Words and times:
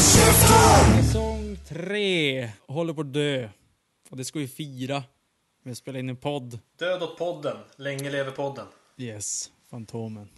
Säsong 0.00 1.58
tre 1.68 2.50
håller 2.66 2.92
på 2.92 3.00
att 3.00 3.12
dö. 3.12 3.48
Och 4.10 4.16
det 4.16 4.24
ska 4.24 4.38
vi 4.38 4.48
fira 4.48 5.02
med 5.62 5.72
att 5.72 5.78
spela 5.78 5.98
in 5.98 6.08
en 6.08 6.16
podd. 6.16 6.58
Död 6.78 7.02
åt 7.02 7.18
podden. 7.18 7.56
Länge 7.76 8.10
lever 8.10 8.30
podden. 8.30 8.66
Yes, 8.96 9.50
Fantomen. 9.70 10.28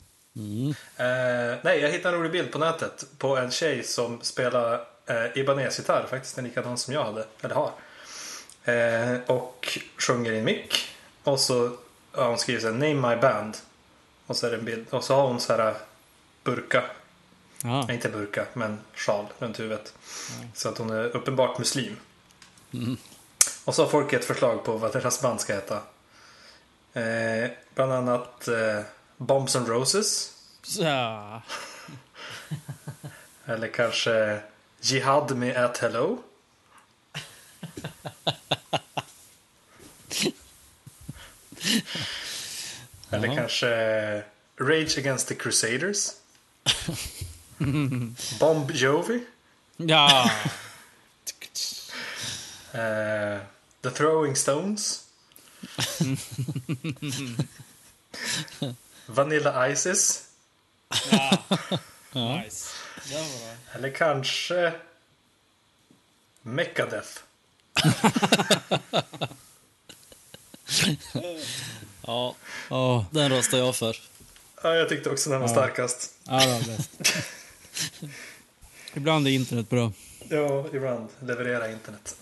Eh, 0.97 1.59
nej, 1.63 1.81
jag 1.81 1.91
hittade 1.91 2.17
en 2.17 2.21
rolig 2.21 2.33
bild 2.33 2.53
på 2.53 2.59
nätet 2.59 3.07
på 3.19 3.37
en 3.37 3.51
tjej 3.51 3.83
som 3.85 4.21
spelar 4.23 4.75
eh, 5.07 5.39
Ibanez-gitarr. 5.39 6.07
Faktiskt 6.11 6.39
en 6.39 6.45
likadan 6.45 6.79
som 6.79 6.95
jag 6.95 7.05
hade, 7.05 7.27
eller 7.41 7.55
har. 7.55 7.73
Eh, 8.65 9.21
och 9.27 9.79
sjunger 9.99 10.33
i 10.33 10.39
en 10.39 10.45
mick. 10.45 10.90
Och 11.25 11.41
så 11.41 11.77
har 12.13 12.29
hon 12.29 12.39
skrivit 12.39 12.63
så 12.63 12.69
här, 12.69 12.75
Name 12.95 13.15
my 13.15 13.21
band. 13.21 13.57
Och 14.27 14.37
så 14.37 14.47
är 14.47 14.51
det 14.51 14.57
en 14.57 14.65
bild. 14.65 14.87
Och 14.91 15.05
så 15.05 15.15
har 15.15 15.27
hon 15.27 15.41
så 15.41 15.57
här 15.57 15.75
burka. 16.45 16.85
Ja, 17.63 17.85
Nej, 17.87 17.95
inte 17.95 18.09
burka, 18.09 18.47
men 18.53 18.79
sjal 18.95 19.27
runt 19.39 19.61
huvudet. 19.61 19.95
Så 20.55 20.69
att 20.69 20.79
hon 20.79 20.91
är 20.91 21.05
uppenbart 21.17 21.59
muslim. 21.59 21.97
Och 23.65 23.75
så 23.75 23.83
har 23.85 23.91
folk 23.91 24.13
ett 24.13 24.25
förslag 24.25 24.65
på 24.65 24.77
vad 24.77 24.93
deras 24.93 25.23
band 25.23 25.41
ska 25.41 25.55
heta. 25.55 25.83
Eh, 26.93 27.51
bland 27.75 27.93
annat 27.93 28.49
eh, 28.49 28.81
Bombs 29.17 29.57
and 29.57 29.69
Roses. 29.69 30.33
ja. 30.79 31.43
Eller 33.45 33.69
kanske 33.69 34.41
Jihad 34.81 35.37
med 35.37 35.57
At 35.65 35.79
Hello. 35.79 36.19
Eller 43.11 43.37
kanske 43.37 43.67
Rage 44.61 44.99
Against 44.99 45.29
the 45.29 45.35
Crusaders. 45.35 46.13
Bomb 48.39 48.71
Jovi. 48.71 49.21
ja. 49.77 50.31
Eh, 52.73 53.39
the 53.83 53.91
Throwing 53.91 54.37
Stones. 54.37 55.05
Vanilla 59.07 59.69
Isis. 59.69 60.23
Nice. 62.13 62.69
Det 63.09 63.15
var 63.15 63.23
bra. 63.23 63.55
Eller 63.75 63.91
kanske 63.91 64.73
Megadeth. 66.43 67.11
Ja, 72.07 72.35
Ja, 72.71 73.07
den 73.11 73.29
röstar 73.31 73.59
jag 73.59 73.77
för. 73.77 73.97
Ja, 74.63 74.75
jag 74.75 74.89
tyckte 74.89 75.11
också 75.11 75.31
den 75.31 75.41
var 75.41 75.49
starkast. 75.49 76.15
ja 76.25 76.39
det 76.47 76.53
var 76.53 76.77
bäst. 76.77 76.91
Ibland 78.95 79.27
är 79.27 79.31
internet 79.31 79.71
bra. 79.71 79.93
Ja, 80.29 80.67
ibland 80.73 81.09
levererar 81.21 81.73
internet. 81.73 82.17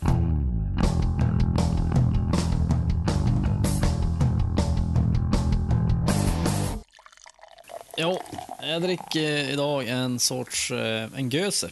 Jo, 7.97 8.21
jag 8.63 8.83
dricker 8.83 9.51
idag 9.51 9.89
en 9.89 10.19
sorts, 10.19 10.71
eh, 10.71 11.09
en 11.17 11.31
göse. 11.31 11.71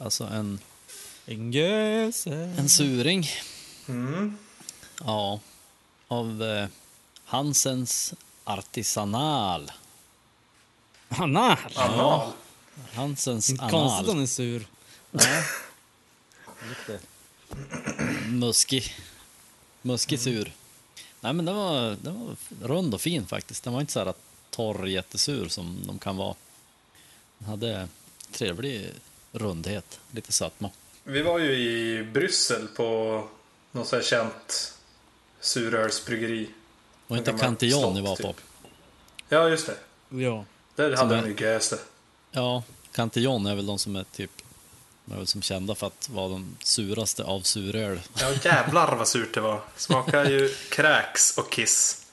Alltså 0.00 0.24
en, 0.24 0.58
En 1.26 1.52
göse. 1.52 2.54
en 2.58 2.68
suring. 2.68 3.26
Mm. 3.88 4.36
Ja, 5.04 5.40
av 6.12 6.42
eh, 6.42 6.68
Hansens 7.24 8.14
Artisanal. 8.44 9.72
Anal. 11.08 11.56
Anal. 11.74 12.32
Hansens 12.94 13.50
Inte 13.50 13.68
konstigt 13.70 13.98
Anal. 13.98 14.06
hon 14.06 14.22
är 14.22 14.26
sur. 14.26 14.66
Lite 16.68 17.00
muskig. 18.28 18.94
Muskig 19.82 20.20
sur. 20.20 20.52
Nej 21.20 21.32
men 21.32 21.44
den 21.44 21.56
var, 21.56 21.96
den 22.02 22.26
var 22.26 22.36
rund 22.68 22.94
och 22.94 23.00
fin 23.00 23.26
faktiskt. 23.26 23.64
Den 23.64 23.72
var 23.72 23.80
inte 23.80 23.92
så 23.92 24.04
här 24.04 24.14
torr 24.50 24.86
jättesur 24.86 25.48
som 25.48 25.78
de 25.86 25.98
kan 25.98 26.16
vara. 26.16 26.34
Den 27.38 27.48
hade 27.48 27.88
trevlig 28.32 28.90
rundhet, 29.32 30.00
lite 30.10 30.32
sötma. 30.32 30.70
Vi 31.04 31.22
var 31.22 31.38
ju 31.38 31.52
i 31.52 32.04
Bryssel 32.04 32.66
på 32.68 33.28
något 33.72 33.88
så 33.88 33.96
här 33.96 34.02
känt 34.02 34.74
surölsbryggeri. 35.42 36.48
Och 37.08 37.16
inte 37.16 37.32
Cantillon 37.32 37.94
ni 37.94 38.00
var 38.00 38.16
på. 38.16 38.22
typ. 38.22 38.36
Ja, 39.28 39.48
just 39.48 39.66
det. 39.66 39.76
Ja. 40.22 40.44
Där 40.76 40.96
hade 40.96 41.16
är- 41.16 41.22
de 41.22 41.28
ju 41.28 41.34
göse. 41.46 41.78
Ja, 42.30 42.62
Cantillon 42.92 43.46
är 43.46 43.54
väl 43.54 43.66
de 43.66 43.78
som 43.78 43.96
är 43.96 44.04
typ 44.16 44.30
de 45.04 45.12
är 45.14 45.18
väl 45.18 45.26
som 45.26 45.42
kända 45.42 45.74
för 45.74 45.86
att 45.86 46.08
vara 46.08 46.28
de 46.28 46.56
suraste 46.64 47.24
av 47.24 47.40
suröl. 47.40 48.00
Ja, 48.20 48.32
jävlar 48.44 48.96
vad 48.96 49.08
surt 49.08 49.34
det 49.34 49.40
var. 49.40 49.60
Smakar 49.76 50.24
ju 50.30 50.48
kräks 50.70 51.38
och 51.38 51.52
kiss. 51.52 52.06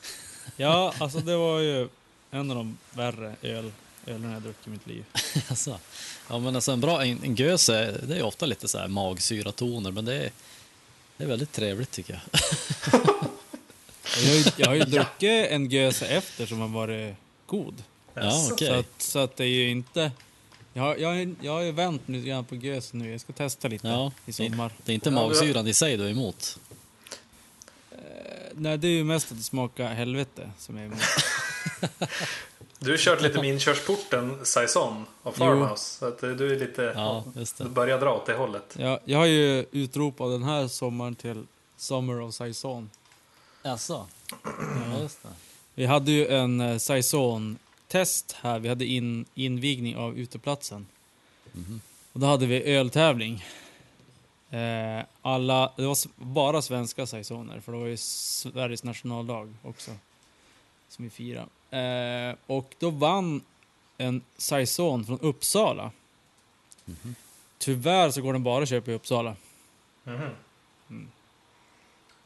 ja, 0.57 0.94
alltså 1.00 1.19
det 1.19 1.35
var 1.35 1.59
ju 1.59 1.90
en 2.31 2.51
av 2.51 2.57
de 2.57 2.78
värre 2.91 3.35
öl, 3.41 3.72
ölen 4.06 4.31
jag 4.31 4.41
druckit 4.41 4.67
i 4.67 4.69
mitt 4.69 4.88
liv. 4.88 5.06
alltså, 5.50 5.79
ja 6.29 6.40
men 6.40 6.56
alltså 6.56 6.72
en 6.72 6.81
bra 6.81 7.06
en, 7.06 7.23
en 7.23 7.35
göse, 7.35 7.91
det 8.03 8.17
är 8.17 8.23
ofta 8.23 8.46
lite 8.46 8.67
så 8.67 8.78
här 8.78 8.88
magsyratoner 8.88 9.91
men 9.91 10.06
det 10.06 10.16
är, 10.16 10.31
det 11.19 11.24
är 11.25 11.28
väldigt 11.28 11.52
trevligt 11.52 11.91
tycker 11.91 12.13
jag. 12.13 12.41
Jag 14.24 14.30
har 14.30 14.35
ju, 14.38 14.44
jag 14.57 14.68
har 14.68 14.75
ju 14.75 14.84
druckit 14.85 15.47
en 15.52 15.69
göse 15.69 16.06
efter 16.07 16.46
som 16.46 16.59
har 16.59 16.68
varit 16.68 17.16
god. 17.46 17.84
Ja, 18.13 18.47
okej. 18.52 18.68
Så, 18.68 18.74
att, 18.74 19.02
så 19.02 19.19
att 19.19 19.35
det 19.38 19.44
är 19.44 19.47
ju 19.47 19.69
inte... 19.69 20.12
Jag 20.74 20.84
har, 20.84 20.96
jag, 20.96 21.09
har- 21.09 21.35
jag 21.41 21.52
har 21.52 21.62
ju 21.62 21.72
vänt 21.72 22.02
lite 22.06 22.28
grann 22.28 22.46
på 22.46 22.56
gös 22.56 22.94
nu. 22.94 23.12
Jag 23.12 23.22
ska 23.22 23.34
testa 23.34 23.68
lite 23.68 23.88
Ja, 23.88 24.12
i 24.25 24.34
sommar. 24.34 24.72
Det 24.85 24.91
är 24.91 24.94
inte 24.94 25.12
magsyran 25.12 25.68
i 25.68 25.74
sig 25.74 25.97
du 25.97 26.06
är 26.06 26.09
emot. 26.09 26.59
Nej, 28.53 28.78
det 28.78 28.88
är 28.88 28.91
ju 28.91 29.03
mest 29.03 29.31
att 29.31 29.38
det 29.38 29.44
smakar 29.44 29.88
helvete 29.94 30.52
som 30.59 30.78
är 30.78 30.85
emot. 30.85 31.00
Du 32.79 32.91
har 32.91 32.97
kört 32.97 33.22
lite 33.22 33.38
med 33.38 33.50
inkörsporten 33.50 34.45
Saison 34.45 35.06
och 35.23 35.35
Farmhouse. 35.35 36.00
Så 36.00 36.06
att 36.06 36.23
eh, 36.23 36.29
du 36.29 36.56
är 36.56 36.59
lite... 36.59 36.94
Ja, 36.95 37.23
just 37.35 37.57
Du 37.57 37.69
börjar 37.69 38.00
dra 38.00 38.16
åt 38.16 38.25
det 38.25 38.34
hållet. 38.34 38.75
Jag, 38.79 39.00
jag 39.06 39.19
har 39.19 39.25
ju 39.25 39.66
utropat 39.72 40.31
den 40.31 40.44
här 40.44 40.67
sommaren 40.67 41.16
till 41.16 41.45
Summer 41.78 42.22
of 42.22 42.34
Saison. 42.34 42.90
Jaså? 43.63 44.07
Ja, 44.44 45.01
just 45.01 45.23
det. 45.23 45.29
Vi 45.75 45.85
hade 45.85 46.12
ju 46.12 46.28
en 46.28 46.62
eh, 46.62 46.78
Saison-test 46.78 48.35
här. 48.41 48.59
Vi 48.59 48.69
hade 48.69 48.85
in, 48.85 49.25
invigning 49.35 49.97
av 49.97 50.17
uteplatsen. 50.17 50.88
Och 52.13 52.19
då 52.19 52.28
hade 52.28 52.46
vi 52.46 52.63
öltävling. 52.63 53.46
Eh, 54.50 55.06
alla, 55.22 55.73
det 55.75 55.85
var 55.85 55.97
bara 56.16 56.61
svenska 56.61 57.06
Saisoner, 57.06 57.59
för 57.59 57.72
det 57.72 57.78
var 57.78 57.85
ju 57.85 57.97
Sveriges 57.97 58.84
nationaldag 58.84 59.53
också. 59.63 59.91
Som 60.90 61.03
vi 61.06 61.09
firade. 61.09 61.47
Eh, 61.72 62.35
och 62.47 62.75
då 62.80 62.90
vann 62.90 63.41
en 63.97 64.22
Saison 64.38 65.06
från 65.06 65.19
Uppsala. 65.19 65.91
Tyvärr 67.57 68.12
så 68.12 68.22
går 68.22 68.34
den 68.34 68.44
bara 68.44 68.63
att 68.63 68.69
köpa 68.69 68.91
i 68.91 68.94
Uppsala. 68.94 69.35
Mhm. 70.03 70.29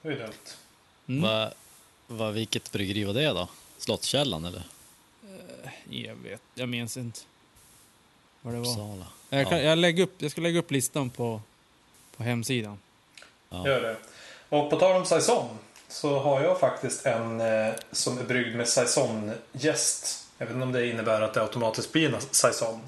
Det 0.02 0.10
är 0.10 0.16
dumt. 0.20 0.34
Mm. 1.08 1.22
Va, 1.22 1.52
va, 2.08 2.32
vilket 2.32 2.72
bryggeri 2.72 3.04
var 3.04 3.14
det 3.14 3.28
då? 3.28 3.48
Slottskällan 3.78 4.46
eller? 4.46 4.64
Jag 5.90 6.16
vet, 6.16 6.42
jag 6.56 6.70
minns 6.70 6.98
inte. 6.98 7.20
Vad 8.42 8.54
det 8.54 8.60
var. 8.60 8.68
Uppsala? 8.68 9.06
Jag, 9.30 9.50
kan, 9.50 9.58
Ja. 9.58 9.64
jag, 9.64 9.78
lägger 9.78 10.04
upp, 10.04 10.22
jag 10.22 10.32
ska 10.32 10.42
lägga 10.42 10.60
upp 10.60 10.72
listan 10.72 11.10
på, 11.10 11.42
på 12.18 12.24
hemsidan. 12.24 12.78
Ja. 13.50 13.68
Gör 13.68 13.82
det. 13.82 13.98
Och 14.50 14.70
på 14.70 14.80
tal 14.80 14.96
om 14.96 15.06
Saison 15.06 15.58
så 15.88 16.20
har 16.20 16.42
jag 16.42 16.60
faktiskt 16.60 17.06
en 17.06 17.42
eh, 17.42 17.74
som 17.92 18.18
är 18.18 18.24
bryggd 18.24 18.56
med 18.56 18.68
Saison-jäst. 18.70 20.26
Jag 20.38 20.46
vet 20.46 20.54
inte 20.54 20.64
om 20.64 20.72
det 20.72 20.88
innebär 20.88 21.22
att 21.22 21.34
det 21.34 21.42
automatiskt 21.42 21.92
blir 21.92 22.14
en 22.14 22.22
Saison. 22.32 22.82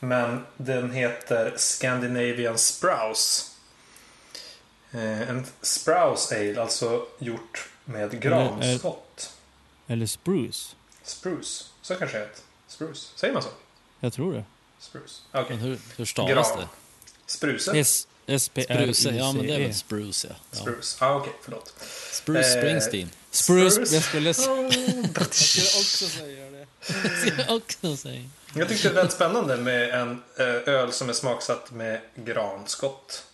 Men 0.00 0.46
den 0.56 0.92
heter 0.92 1.54
Scandinavian 1.56 2.58
Sprouse. 2.58 3.44
Eh, 4.92 5.28
en 5.30 5.46
Sprouse 5.60 6.36
Ale, 6.36 6.62
alltså 6.62 7.06
gjort 7.18 7.68
med 7.84 8.20
granskott. 8.20 9.32
Eller 9.86 10.06
Spruce. 10.06 10.76
Spruce, 11.02 11.64
så 11.82 11.94
kanske 11.94 12.18
det 12.18 12.24
heter. 12.24 12.42
Spruce, 12.68 13.08
säger 13.16 13.34
man 13.34 13.42
så? 13.42 13.48
Jag 14.00 14.12
tror 14.12 14.32
det. 14.32 14.44
Spruce. 14.78 15.22
Okej. 15.32 15.46
Men 15.48 15.58
hur, 15.58 15.78
hur 15.96 16.04
stavas 16.04 16.48
Gran. 16.48 16.58
det? 16.58 16.68
Spruce? 17.26 17.72
S-P-R-U-C-E. 18.26 18.94
Spruce? 18.94 19.16
Ja, 19.16 19.32
men 19.32 19.46
det 19.46 19.54
är 19.54 19.60
väl 19.60 19.74
spruce 19.74 20.28
ja. 20.28 20.34
ja. 20.50 20.58
Spruce. 20.58 21.04
Ah, 21.04 21.14
okej, 21.14 21.32
förlåt. 21.42 21.74
Spruce 22.12 22.54
Eh, 22.58 22.60
Springsteen. 22.62 23.10
Spruce. 23.30 23.94
Jag 23.94 24.02
skulle, 24.02 24.26
jag 24.28 24.36
Spruce. 24.36 25.44
skulle 25.44 25.80
också 25.80 26.06
säga 26.06 26.50
det. 26.50 26.66
Jag 27.46 27.56
också 27.56 27.96
säga. 27.96 28.28
Jag 28.54 28.68
tyckte 28.68 28.88
det 28.88 28.94
lät 29.02 29.12
spännande 29.12 29.56
med 29.56 29.94
en 30.00 30.22
eh, 30.38 30.74
öl 30.74 30.92
som 30.92 31.08
är 31.08 31.12
smaksatt 31.12 31.70
med 31.70 32.00
granskott. 32.14 33.24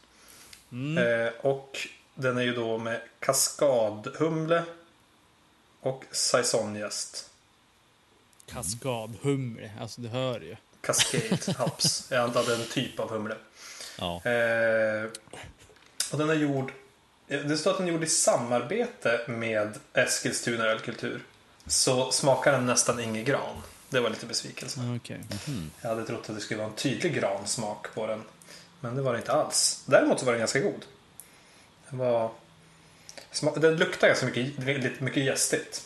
Mm. 0.73 1.27
Eh, 1.27 1.33
och 1.41 1.89
den 2.15 2.39
är 2.39 2.43
ju 2.43 2.55
då 2.55 2.79
med 2.79 3.01
kaskadhumle, 3.21 4.63
och 5.81 6.05
saisonjäst. 6.13 7.31
Kaskadhumle, 8.47 9.71
alltså 9.81 10.01
du 10.01 10.09
hör 10.09 10.41
ju. 10.41 10.57
Cascade 10.81 11.55
Hops. 11.59 12.07
Jag 12.11 12.21
antar 12.25 12.41
att 12.41 12.47
det 12.47 12.53
är 12.53 12.57
en 12.57 12.67
typ 12.67 13.01
av 13.01 13.11
humle. 13.11 13.37
Ja. 13.99 14.25
Eh, 14.31 15.05
och 16.13 16.19
den 16.19 16.31
är 16.31 16.35
gjord... 16.35 16.73
Det 17.27 17.57
står 17.57 17.71
att 17.71 17.79
den 17.79 17.89
är 17.89 17.93
gjord 17.93 18.05
i 18.05 18.07
samarbete 18.07 19.21
med 19.27 19.79
Eskilstuna 19.95 20.65
ölkultur. 20.65 21.23
Så 21.67 22.11
smakar 22.13 22.53
den 22.53 22.67
nästan 22.67 23.01
ingen 23.01 23.25
gran. 23.25 23.57
Det 23.89 24.01
var 24.01 24.11
lite 24.11 24.27
besvikelse. 24.27 24.81
Okej. 24.97 25.21
Jag 25.81 25.89
hade 25.89 26.07
trott 26.07 26.31
att 26.31 26.35
det 26.37 26.41
skulle 26.41 26.59
vara 26.59 26.71
en 26.71 26.77
tydlig 26.77 27.15
gransmak 27.15 27.95
på 27.95 28.07
den. 28.07 28.23
Men 28.81 28.97
det 28.97 29.03
var 29.03 29.13
det 29.13 29.19
inte 29.19 29.33
alls. 29.33 29.83
Däremot 29.87 30.21
så 30.21 30.25
var 30.27 30.33
den 30.33 30.39
ganska 30.39 30.61
god. 30.61 30.85
Den 31.91 31.99
var... 31.99 32.31
Den 33.57 33.77
luktar 33.77 34.09
ganska 34.09 34.27
mycket, 34.27 34.59
lite 34.83 35.05
mycket 35.05 35.25
gästigt. 35.25 35.85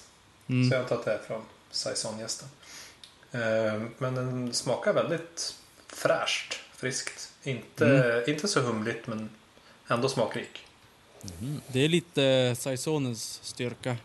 Mm. 0.48 0.70
Så 0.70 0.74
jag 0.74 0.82
antar 0.82 0.96
att 0.96 1.04
det 1.04 1.12
är 1.12 1.18
från 1.18 1.42
saisongästen. 1.70 2.48
Eh, 3.32 3.82
Men 3.98 4.14
den 4.14 4.54
smakar 4.54 4.92
väldigt 4.92 5.54
fräscht, 5.86 6.60
friskt. 6.76 7.31
Inte, 7.42 8.24
inte 8.28 8.48
så 8.48 8.60
humligt 8.60 9.06
men 9.06 9.30
ändå 9.88 10.08
smakrik. 10.08 10.66
Det 11.66 11.80
är 11.80 11.88
lite 11.88 12.54
Saisonens 12.58 13.40
styrka, 13.42 13.96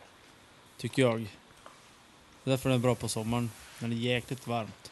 tycker 0.77 1.01
jag. 1.01 1.19
Det 1.19 2.49
är 2.49 2.51
därför 2.51 2.69
den 2.69 2.77
är 2.79 2.81
bra 2.81 2.95
på 2.95 3.07
sommaren, 3.07 3.51
när 3.79 3.89
det 3.89 3.95
är 3.95 3.97
jäkligt 3.97 4.47
varmt. 4.47 4.91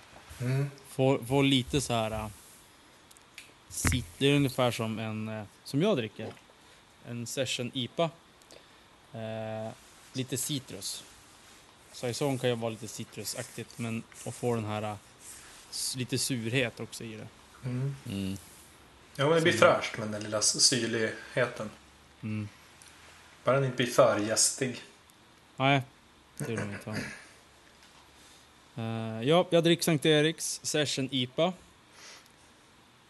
Får, 0.90 1.18
får 1.18 1.44
lite 1.44 1.82
så 1.82 1.94
här... 1.94 2.12
äh, 2.12 2.28
Sit, 3.70 4.06
det 4.18 4.28
är 4.28 4.36
ungefär 4.36 4.72
som 4.72 5.00
en, 5.00 5.28
äh, 5.28 5.44
som 5.64 5.82
jag 5.82 5.98
dricker. 5.98 6.34
En 7.08 7.28
session 7.28 7.72
IPA. 7.74 8.10
Eh, 9.14 9.72
lite 10.14 10.38
citrus. 10.38 11.04
Saison 11.92 12.38
kan 12.38 12.50
ju 12.50 12.56
vara 12.56 12.70
lite 12.70 12.88
citrusaktigt, 12.88 13.78
men 13.78 14.04
och 14.26 14.36
få 14.36 14.56
den 14.56 14.66
här 14.66 14.98
lite 15.96 16.18
surhet 16.18 16.80
också 16.80 17.04
i 17.04 17.16
det. 17.16 17.28
Mm. 17.66 18.38
Ja, 19.16 19.26
men 19.26 19.36
det 19.36 19.42
blir 19.42 19.54
fräscht 19.54 19.98
med 19.98 20.08
den 20.08 20.24
lilla 20.24 20.42
syrligheten. 20.42 21.70
Mm. 22.24 22.50
Bara 23.44 23.56
den 23.56 23.66
inte 23.66 23.78
blir 23.78 23.88
för 23.88 24.20
gästig. 24.20 24.84
Nej, 25.56 25.82
det 26.38 26.54
är 26.54 26.58
det 26.58 26.64
inte. 26.64 26.90
va? 26.90 26.96
Eh, 28.78 29.28
ja, 29.28 29.48
jag 29.50 29.64
dricker 29.64 29.84
Sankt 29.84 30.06
Eriks 30.06 30.60
Session 30.64 31.10
IPA. 31.12 31.54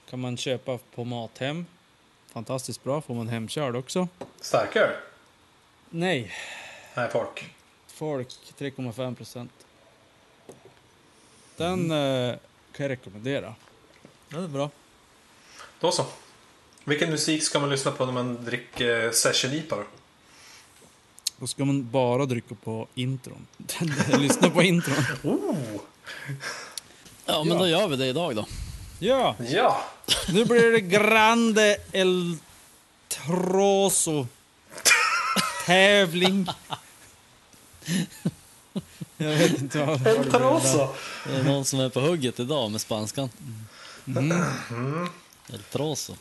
Kan 0.10 0.20
man 0.20 0.38
köpa 0.38 0.78
på 0.96 1.04
Mathem. 1.04 1.66
Fantastiskt 2.32 2.84
bra, 2.84 3.02
får 3.02 3.16
man 3.16 3.28
hemkörd 3.28 3.76
också. 3.76 4.08
Starkare? 4.42 4.96
Nej, 5.90 6.34
Nej, 6.96 7.10
folk. 7.10 7.54
Folk 7.88 8.28
3,5 8.58 9.16
procent. 9.16 9.52
Den 11.58 11.92
eh, 11.92 12.36
kan 12.72 12.84
jag 12.84 12.90
rekommendera. 12.90 13.56
Den 14.36 14.44
är 14.44 14.48
bra. 14.48 14.70
Då 15.80 15.92
så. 15.92 16.06
Vilken 16.84 17.10
musik 17.10 17.44
ska 17.44 17.60
man 17.60 17.70
lyssna 17.70 17.92
på 17.92 18.06
när 18.06 18.14
man 18.14 18.46
dricker 18.46 19.12
Session 19.12 19.52
IPA 19.54 19.76
då? 19.76 19.84
Då 21.38 21.48
ska 21.48 21.66
man 21.66 21.90
bara 21.92 22.26
dricka 22.26 22.56
på 22.64 22.88
intron. 22.96 23.48
Lyssna 24.18 24.50
på 24.50 24.64
intron. 24.64 24.96
Oh! 25.24 25.82
Ja, 27.26 27.44
men 27.44 27.58
då 27.58 27.68
gör 27.68 27.88
vi 27.88 27.96
det 27.96 28.06
idag 28.06 28.36
då. 28.36 28.46
Ja, 29.00 29.36
Ja! 29.40 29.82
nu 30.30 30.46
blir 30.46 30.72
det 30.72 30.82
Grande 30.82 31.78
El 31.92 32.38
Troso 33.08 34.28
tävling. 35.66 36.48
Jag 39.18 39.30
vet 39.30 39.62
inte 39.62 39.86
vad 39.86 40.04
det 40.04 40.10
El. 40.10 40.32
Troso! 40.32 40.88
Det 41.26 41.36
är 41.36 41.44
någon 41.44 41.66
som 41.66 41.80
är 41.80 41.90
på 41.90 42.00
hugget 42.00 42.40
idag 42.40 42.72
med 42.72 42.82
spanskan. 42.82 43.30
El 44.08 45.60
troso. 45.72 46.16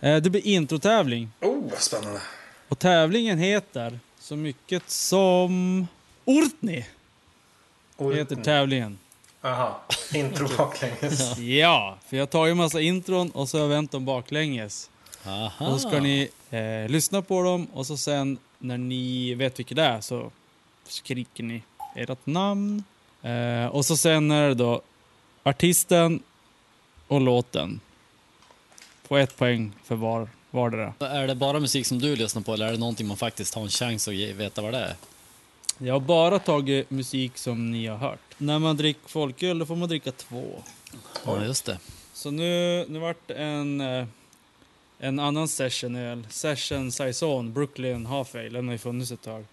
Eh, 0.00 0.16
Det 0.16 0.30
blir 0.30 0.46
introtävling. 0.46 1.30
Oh, 1.40 1.70
vad 1.70 1.78
spännande. 1.78 2.20
Och 2.68 2.78
tävlingen 2.78 3.38
heter 3.38 3.98
så 4.18 4.36
mycket 4.36 4.90
som 4.90 5.86
Ortni. 6.24 6.86
Heter 8.14 8.36
tävlingen. 8.36 8.98
Aha, 9.42 9.80
intro 10.14 10.48
baklänges. 10.56 11.38
Ja, 11.38 11.98
för 12.08 12.16
jag 12.16 12.30
tagit 12.30 12.50
en 12.52 12.56
massa 12.56 12.80
intron 12.80 13.30
och 13.30 13.48
så 13.48 13.56
har 13.56 13.62
jag 13.62 13.68
vänt 13.68 13.92
dem 13.92 14.04
baklänges. 14.04 14.90
Aha. 15.26 15.66
Och 15.66 15.80
så 15.80 15.88
ska 15.88 16.00
ni 16.00 16.28
eh, 16.50 16.88
lyssna 16.90 17.22
på 17.22 17.42
dem 17.42 17.66
och 17.72 17.86
så 17.86 17.96
sen 17.96 18.38
när 18.58 18.78
ni 18.78 19.34
vet 19.34 19.58
vilket 19.58 19.76
det 19.76 19.82
är 19.82 20.00
så 20.00 20.30
skriker 20.88 21.42
ni 21.42 21.62
ert 21.96 22.26
namn. 22.26 22.84
Eh, 23.22 23.66
och 23.66 23.84
så 23.86 23.96
sen 23.96 24.30
är 24.30 24.48
det 24.48 24.54
då 24.54 24.82
artisten 25.42 26.22
och 27.14 27.20
låten. 27.20 27.80
På 29.08 29.16
ett 29.18 29.36
poäng 29.36 29.72
för 29.84 29.94
var, 29.94 30.28
vardera. 30.50 30.94
Är 31.00 31.26
det 31.26 31.34
bara 31.34 31.60
musik 31.60 31.86
som 31.86 31.98
du 31.98 32.16
lyssnar 32.16 32.42
på 32.42 32.54
eller 32.54 32.66
är 32.68 32.72
det 32.72 32.78
någonting 32.78 33.06
man 33.06 33.16
faktiskt 33.16 33.54
har 33.54 33.62
en 33.62 33.68
chans 33.68 34.08
att 34.08 34.14
ge- 34.14 34.32
veta 34.32 34.62
vad 34.62 34.72
det 34.72 34.78
är? 34.78 34.94
Jag 35.78 35.94
har 35.94 36.00
bara 36.00 36.38
tagit 36.38 36.90
musik 36.90 37.38
som 37.38 37.70
ni 37.70 37.86
har 37.86 37.96
hört. 37.96 38.20
När 38.38 38.58
man 38.58 38.76
dricker 38.76 39.08
folköl 39.08 39.58
då 39.58 39.66
får 39.66 39.76
man 39.76 39.88
dricka 39.88 40.12
två. 40.12 40.62
Ja, 41.26 41.44
just 41.44 41.64
det. 41.64 41.78
Så 42.12 42.30
nu, 42.30 42.84
nu 42.88 42.98
vart 42.98 43.26
det 43.28 43.34
en, 43.34 43.80
eh, 43.80 44.06
en 44.98 45.18
annan 45.18 45.48
sessionöl. 45.48 46.26
Session 46.30 46.92
Saison 46.92 47.52
Brooklyn 47.52 48.06
Half 48.06 48.34
Ale. 48.34 48.48
Den 48.48 48.66
har 48.66 48.72
ju 48.72 48.78
funnits 48.78 49.10
ett 49.12 49.22
tag. 49.22 49.44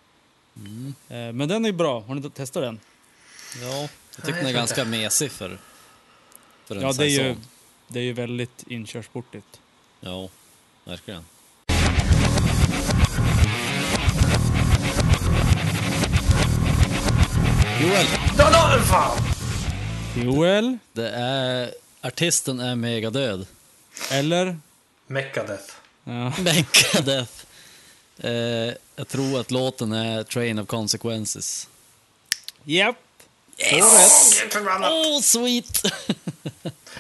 Mm. 0.56 0.94
Eh, 1.10 1.34
Men 1.34 1.48
den 1.50 1.66
är 1.66 1.72
bra. 1.72 2.00
Har 2.02 2.16
ni 2.16 2.30
testat 2.30 2.64
den? 2.64 2.80
Ja, 3.62 3.88
jag 4.16 4.26
tycker 4.26 4.38
den 4.40 4.48
är 4.48 4.54
ganska 4.54 4.86
mesig 4.86 5.32
för, 5.32 5.58
för 6.72 6.76
en 6.76 6.82
Ja, 6.82 6.94
det 6.94 7.06
är, 7.06 7.10
ju, 7.10 7.36
det 7.88 8.00
är 8.00 8.04
ju 8.04 8.14
väldigt 8.14 8.64
inkörsportigt. 8.68 9.60
Ja, 10.00 10.30
verkligen. 10.86 11.26
Joel! 17.82 18.06
Joel, 20.16 20.78
Det 20.94 21.10
är... 21.10 21.74
Artisten 22.02 22.60
är 22.60 22.76
megadöd. 22.76 23.48
eller? 24.12 24.60
Megadeth. 25.08 25.74
Ja. 26.04 26.34
Megadeth. 26.40 27.32
Eh, 28.18 28.74
jag 28.96 29.08
tror 29.08 29.40
att 29.40 29.52
låten 29.52 29.92
är 29.92 30.24
Train 30.24 30.60
of 30.60 30.68
Consequences. 30.68 31.70
Japp. 32.64 32.98
Yes! 33.58 34.40
Förbannat. 34.50 34.92
Oh, 34.92 35.22
sweet! 35.22 35.82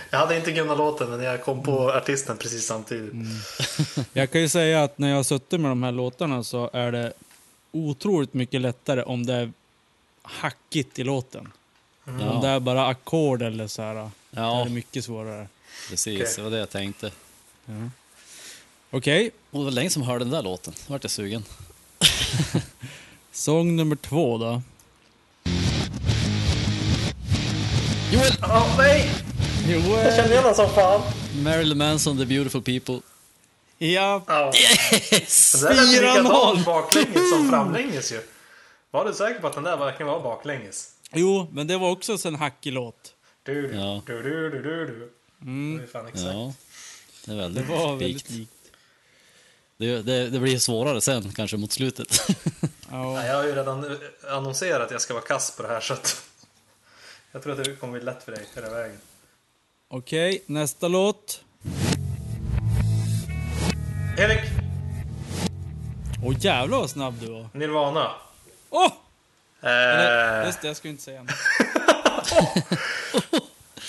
Jag 0.10 0.20
hade 0.20 0.38
inte 0.38 0.52
kunnat 0.54 0.78
låten 0.78 1.10
men 1.10 1.24
jag 1.24 1.44
kom 1.44 1.64
på 1.64 1.92
artisten 1.92 2.38
precis 2.38 2.66
samtidigt. 2.66 3.14
Jag 4.14 4.32
kan 4.32 4.42
ju 4.42 4.50
säga 4.50 4.84
att 4.84 4.98
när 4.98 5.10
jag 5.10 5.16
har 5.16 5.24
suttit 5.24 5.60
med 5.60 5.72
de 5.72 5.84
här 5.84 5.92
låtarna 5.92 6.44
så 6.44 6.70
är 6.74 6.92
det 6.92 7.14
otroligt 7.72 8.34
mycket 8.34 8.62
lättare 8.62 9.04
om 9.04 9.26
det 9.26 9.34
är 9.34 9.52
hackigt 10.22 11.00
i 11.00 11.04
låten. 11.04 11.52
Om 12.06 12.18
det 12.18 12.24
Ja, 12.48 12.48
är 12.48 12.60
bara 12.60 12.88
ackord 12.88 13.42
eller 13.42 13.68
så 13.68 13.82
här. 13.82 13.94
Då 13.96 14.02
är 14.02 14.10
ja 14.32 14.64
det 14.64 14.70
mycket 14.72 15.06
svårare. 15.06 15.48
precis. 15.90 16.22
Okej. 16.22 16.34
Det 16.36 16.42
var 16.42 16.50
det 16.52 16.58
jag 16.58 16.70
tänkte. 16.70 17.12
Okej, 18.92 19.32
Och 19.52 19.60
det 19.60 19.64
var 19.66 19.72
länge 19.72 19.90
som 19.90 20.02
jag 20.02 20.10
hörde 20.10 20.26
den 20.26 20.32
där 20.32 20.42
låten. 20.44 20.74
Då 20.88 20.94
vart 20.94 21.04
jag 21.04 21.12
sugen. 21.12 21.44
sång 23.32 23.76
nummer 23.76 23.96
två 23.96 24.38
då. 24.38 24.62
Joel! 28.12 28.32
Åh 28.44 28.78
nej! 28.78 29.12
Jag 29.70 29.80
Joel! 29.80 30.16
känner 30.16 30.30
igen 30.32 30.44
honom 30.44 30.56
som 30.56 30.70
fan. 30.70 31.02
Marilyn 31.44 31.78
Manson, 31.78 32.18
The 32.18 32.26
Beautiful 32.26 32.62
People. 32.62 33.00
Ja, 33.78 34.24
Ja. 34.28 34.52
Yes! 35.12 35.52
Den 35.62 35.76
där 35.76 35.84
är 35.84 35.88
Fyra 36.00 36.14
likadant 36.14 36.66
baklänges 36.66 37.30
som 37.30 37.50
framlänges 37.52 38.12
ju. 38.12 38.22
Var 38.92 39.06
du 39.06 39.14
säker 39.14 39.40
på 39.40 39.48
att 39.48 39.54
den 39.54 39.64
där 39.64 39.78
verkligen 39.78 40.08
var 40.08 40.20
baklänges? 40.24 40.88
jo, 41.14 41.48
men 41.52 41.68
det 41.68 41.78
var 41.78 41.90
också 41.92 42.18
en 42.28 42.36
hackig 42.36 42.74
låt. 42.74 43.14
Du, 43.44 43.68
du, 43.68 43.76
Ja. 43.78 44.02
du, 44.06 44.22
du, 44.24 44.50
du, 44.50 44.62
du, 44.62 44.86
du. 44.86 45.12
Mm. 45.42 45.78
Det 45.78 45.84
är 45.84 45.88
fan 45.88 46.08
exakt. 46.08 46.26
Ja, 46.26 46.54
det 47.26 47.32
är 47.32 47.36
Det 47.36 47.42
väldigt 47.42 47.68
var 47.70 47.96
väldigt 47.96 48.30
likt. 48.30 48.50
Det, 49.78 50.02
det, 50.02 50.30
det 50.30 50.40
blir 50.40 50.60
svårare 50.60 51.02
sen, 51.02 51.32
kanske 51.36 51.58
mot 51.58 51.72
slutet. 51.72 52.22
Ja, 52.30 52.36
Ja. 52.92 53.26
jag 53.26 53.36
har 53.36 53.44
ju 53.44 53.56
redan 53.56 53.98
annonserat 54.32 54.82
att 54.82 54.92
jag 54.92 55.02
ska 55.02 55.14
vara 55.14 55.24
kass 55.24 55.54
på 55.58 55.64
det 55.64 55.70
här 55.70 55.82
så 55.82 55.94
att 55.94 56.22
jag 57.32 57.44
tror 57.44 57.60
att 57.60 57.64
det 57.66 57.76
kommer 57.76 57.94
bli 57.94 58.02
lätt 58.02 58.24
för 58.24 58.32
dig 58.32 58.46
hela 58.56 58.70
vägen. 58.70 58.98
Okej, 59.88 60.44
nästa 60.46 60.88
låt. 60.88 61.44
Erik, 64.18 64.40
Åh 66.24 66.36
jävlar 66.40 66.78
vad 66.78 66.90
snabb 66.90 67.20
du 67.20 67.28
var. 67.32 67.50
Nirvana. 67.54 68.12
Åh! 68.70 68.92
Eller, 69.62 70.42
Eh, 70.42 70.46
just 70.46 70.62
det, 70.62 70.68
jag 70.68 70.78
ska 70.78 70.88
inte 70.88 71.04
säga 71.04 71.24
något. 71.24 71.32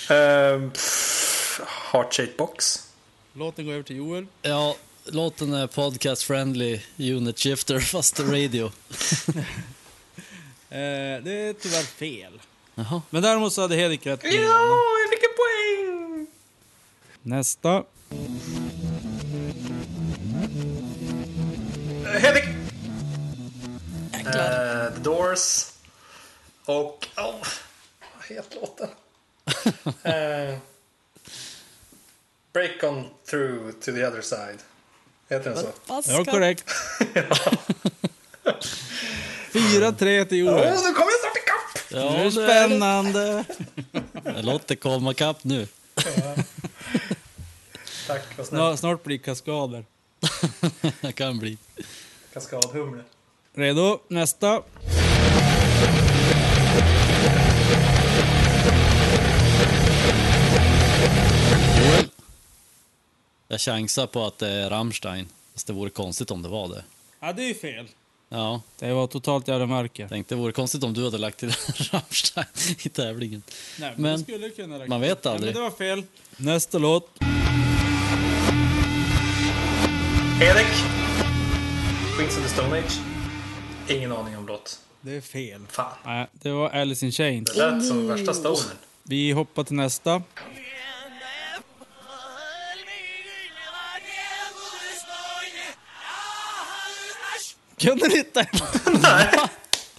Heart 1.92 2.14
Shape 2.14 2.32
Box. 2.38 2.88
Låten 3.32 3.66
går 3.66 3.72
över 3.72 3.82
till 3.82 3.96
Joel. 3.96 4.26
ja, 4.42 4.76
låten 5.04 5.52
är 5.52 5.66
podcast 5.66 6.22
friendly 6.22 6.80
unit 6.98 7.38
shifter 7.38 7.80
fast 7.80 8.20
radio. 8.20 8.72
det 10.68 11.32
är 11.32 11.52
tyvärr 11.52 11.82
fel. 11.82 12.40
Jaha. 12.74 13.02
Men 13.10 13.22
däremot 13.22 13.52
så 13.52 13.60
hade 13.60 13.76
Hedik 13.76 14.06
rätt. 14.06 14.20
Ja, 14.24 14.30
jag 14.30 15.10
fick 15.10 15.22
en 15.22 15.36
poäng! 15.36 16.26
Nästa. 17.22 17.84
Hedik! 22.20 22.44
Eh, 24.26 24.94
The 24.94 25.00
Doors. 25.02 25.66
Och... 26.64 27.06
Oh, 27.16 27.34
vad 28.16 28.26
heter 28.28 28.60
låten? 28.60 28.88
Eh, 30.02 30.58
Break 32.52 32.82
on 32.84 33.04
through 33.30 33.70
to 33.72 33.92
the 33.92 34.06
other 34.06 34.20
side. 34.22 34.58
Heter 35.28 35.50
den 35.50 35.58
så? 35.58 35.72
Ja, 35.86 36.24
korrekt. 36.24 36.70
4-3 39.52 40.24
till 40.24 40.48
Åh, 40.48 40.54
Joel. 40.54 40.70
nu 40.70 40.92
kommer 40.92 41.10
jag 41.10 41.20
snart 41.20 41.36
ikapp! 41.36 41.74
Nu 41.74 41.80
är 41.80 41.80
Ja, 41.94 42.12
det 42.12 42.24
det, 42.24 42.30
spännande. 42.32 43.44
det 44.22 44.42
låter 44.42 44.74
komma 44.74 45.14
kapp 45.14 45.44
nu. 45.44 45.66
Tack, 48.06 48.22
vad 48.38 48.46
snällt. 48.46 48.48
Snart, 48.48 48.78
snart 48.78 49.02
blir 49.02 49.18
kaskader. 49.18 49.84
Det 51.00 51.12
kan 51.12 51.38
bli. 51.38 51.58
Kaskadhumle. 52.32 53.02
Redo? 53.54 53.98
Nästa. 54.08 54.62
Joel. 61.78 62.08
Jag 63.48 63.60
chansar 63.60 64.06
på 64.06 64.26
att 64.26 64.38
det 64.38 64.48
är 64.48 64.70
Rammstein. 64.70 65.28
Fast 65.52 65.66
det 65.66 65.72
vore 65.72 65.90
konstigt 65.90 66.30
om 66.30 66.42
det 66.42 66.48
var 66.48 66.68
det. 66.68 66.84
Ja, 67.20 67.32
det 67.32 67.42
är 67.42 67.48
ju 67.48 67.54
fel. 67.54 67.88
Ja, 68.34 68.60
Det 68.78 68.92
var 68.92 69.06
totalt 69.06 69.48
jävla 69.48 69.66
mörker. 69.66 70.08
tänkte 70.08 70.34
det 70.34 70.38
vore 70.40 70.52
konstigt 70.52 70.84
om 70.84 70.94
du 70.94 71.04
hade 71.04 71.18
lagt 71.18 71.38
till 71.38 71.48
Rammstein 71.92 72.44
i 72.82 72.88
tävlingen. 72.88 73.42
Nej, 73.80 73.92
men, 73.96 74.02
Men 74.02 74.12
det 74.18 74.22
skulle 74.24 74.48
kunna 74.50 74.78
räcka. 74.78 74.88
man 74.88 75.00
vet 75.00 75.24
Nej, 75.24 75.34
aldrig. 75.34 75.54
men 75.54 75.62
det 75.62 75.70
var 75.70 75.76
fel. 75.76 76.02
Nästa 76.36 76.78
låt. 76.78 77.08
Erik! 80.40 80.66
Queens 82.16 82.36
of 82.36 82.42
the 82.42 82.48
Stone 82.48 82.78
Age. 82.78 82.92
Ingen 83.88 84.12
aning 84.12 84.36
om 84.36 84.46
låt. 84.46 84.78
Det 85.00 85.16
är 85.16 85.20
fel. 85.20 85.60
Fan. 85.68 85.92
Nej, 86.04 86.26
det 86.32 86.50
var 86.50 86.70
Alice 86.70 87.06
in 87.06 87.12
Chains. 87.12 87.52
Det 87.54 87.70
lät 87.70 87.86
som 87.86 88.06
värsta 88.08 88.34
stonern. 88.34 88.76
Vi 89.02 89.32
hoppar 89.32 89.64
till 89.64 89.76
nästa. 89.76 90.22
Kunde 97.82 98.08
ni 98.08 98.18
inte? 98.18 98.46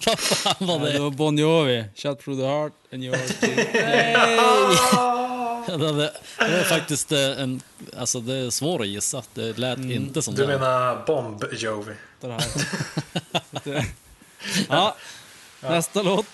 Vad 0.05 0.19
fan 0.19 0.55
var 0.67 0.73
Ja, 0.79 0.85
det 0.85 0.91
det? 0.91 0.99
var 0.99 1.09
Bon 1.09 1.37
Jovi. 1.37 1.85
Shut 1.95 2.19
through 2.23 2.39
the 2.41 2.47
heart 2.47 2.73
and 2.93 3.03
your 3.03 3.17
Ja, 5.67 5.77
Det, 5.77 5.77
det, 5.77 6.13
det 6.39 6.57
var 6.57 6.63
faktiskt 6.63 7.11
eh, 7.11 7.19
en... 7.41 7.61
Alltså 7.97 8.19
det 8.19 8.33
är 8.35 8.49
svårt 8.49 8.81
att 8.81 8.87
gissa. 8.87 9.23
Det 9.33 9.57
lät 9.57 9.79
inte 9.79 10.21
som 10.21 10.35
Du 10.35 10.41
det. 10.45 10.47
menar 10.57 11.05
Bomb 11.07 11.43
Jovi? 11.53 11.93
det 12.21 12.27
här. 12.31 12.43
Ja, 14.69 14.95
nästa 15.61 16.01
låt. 16.01 16.25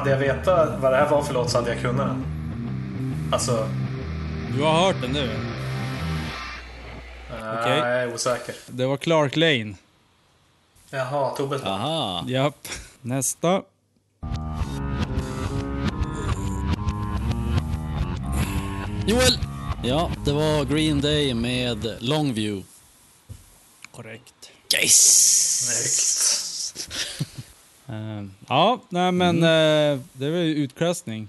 Hade 0.00 0.10
jag 0.10 0.18
vetat 0.18 0.80
vad 0.80 0.92
det 0.92 0.96
här 0.96 1.08
var 1.10 1.22
för 1.22 1.34
låt 1.34 1.50
så 1.50 1.58
hade 1.58 1.70
jag 1.72 1.80
kunnat 1.82 2.06
den. 2.06 2.24
Alltså, 3.32 3.68
Du 4.56 4.62
har 4.62 4.72
hört 4.72 5.00
den 5.02 5.10
nu? 5.12 5.30
Okej. 7.30 7.62
nej, 7.64 7.78
jag 7.78 8.02
är 8.02 8.14
osäker. 8.14 8.54
Det 8.66 8.86
var 8.86 8.96
Clark 8.96 9.36
Lane. 9.36 9.74
Jaha, 10.90 11.30
Tobbe. 11.36 11.60
Aha. 11.64 12.24
Japp. 12.26 12.68
Nästa. 13.00 13.62
Joel! 19.06 19.38
Ja, 19.84 20.10
det 20.24 20.32
var 20.32 20.64
Green 20.64 21.00
Day 21.00 21.34
med 21.34 21.96
Longview. 22.00 22.66
Korrekt. 23.90 24.50
Yes! 24.74 24.96
Snyggt. 26.72 27.29
Eh, 27.90 28.24
ja, 28.48 28.80
nej 28.88 29.12
men 29.12 29.36
eh, 29.36 30.00
det 30.12 30.30
var 30.30 30.38
ju 30.38 30.54
utklassning. 30.54 31.28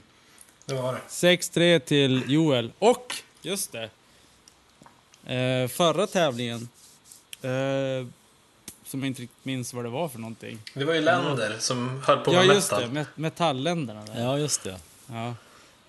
Det 0.66 0.74
var 0.74 0.94
det. 0.94 1.00
6-3 1.10 1.80
till 1.80 2.24
Joel. 2.28 2.72
Och, 2.80 3.16
just 3.42 3.72
det. 3.72 3.90
Eh, 5.36 5.68
förra 5.68 6.08
tävlingen. 6.08 6.70
Som 8.86 9.00
jag 9.00 9.08
inte 9.08 9.22
riktigt 9.22 9.46
minns 9.46 9.74
vad 9.74 9.86
det 9.86 9.90
var 9.90 10.10
för 10.10 10.20
någonting. 10.20 10.60
Det 10.74 10.86
var 10.86 10.94
ju 10.94 11.02
länder 11.02 11.56
som 11.60 12.02
höll 12.06 12.18
på 12.20 12.34
Ja, 12.34 12.38
med 12.46 12.56
just 12.56 12.72
metal. 12.72 12.88
det. 12.88 12.94
Met 12.94 13.08
metallländerna. 13.16 14.06
Där. 14.06 14.22
Ja, 14.22 14.38
just 14.38 14.64
det. 14.64 14.80
Ja. 15.08 15.36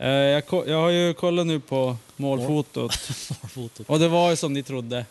Jag, 0.07 0.45
jag 0.69 0.81
har 0.81 0.91
ju 0.91 1.15
kollat 1.15 1.47
nu 1.47 1.61
på 1.61 1.97
målfotot. 2.17 2.95
Fotot. 3.55 3.89
Och 3.89 3.99
det 3.99 4.09
var 4.09 4.31
ju 4.31 4.37
som 4.37 4.53
ni 4.53 4.63
trodde. 4.63 5.07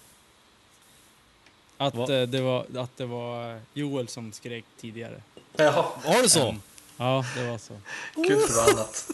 Att, 1.77 1.95
Va? 1.95 2.07
det, 2.07 2.41
var, 2.41 2.65
att 2.75 2.97
det 2.97 3.05
var 3.05 3.59
Joel 3.73 4.07
som 4.07 4.31
skrek 4.31 4.65
tidigare. 4.79 5.21
Jaha, 5.55 5.85
Var 6.05 6.21
det 6.21 6.29
så? 6.29 6.55
Ja, 6.97 7.25
det 7.35 7.43
var 7.43 7.57
så. 7.57 7.73
gud 8.15 8.41
förbannat. 8.41 9.07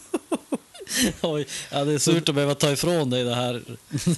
Oj, 1.22 1.46
ja, 1.70 1.84
det 1.84 1.92
är 1.92 1.98
surt 1.98 2.28
att 2.28 2.34
behöva 2.34 2.54
ta 2.54 2.70
ifrån 2.70 3.10
dig 3.10 3.24
det 3.24 3.34
här 3.34 3.62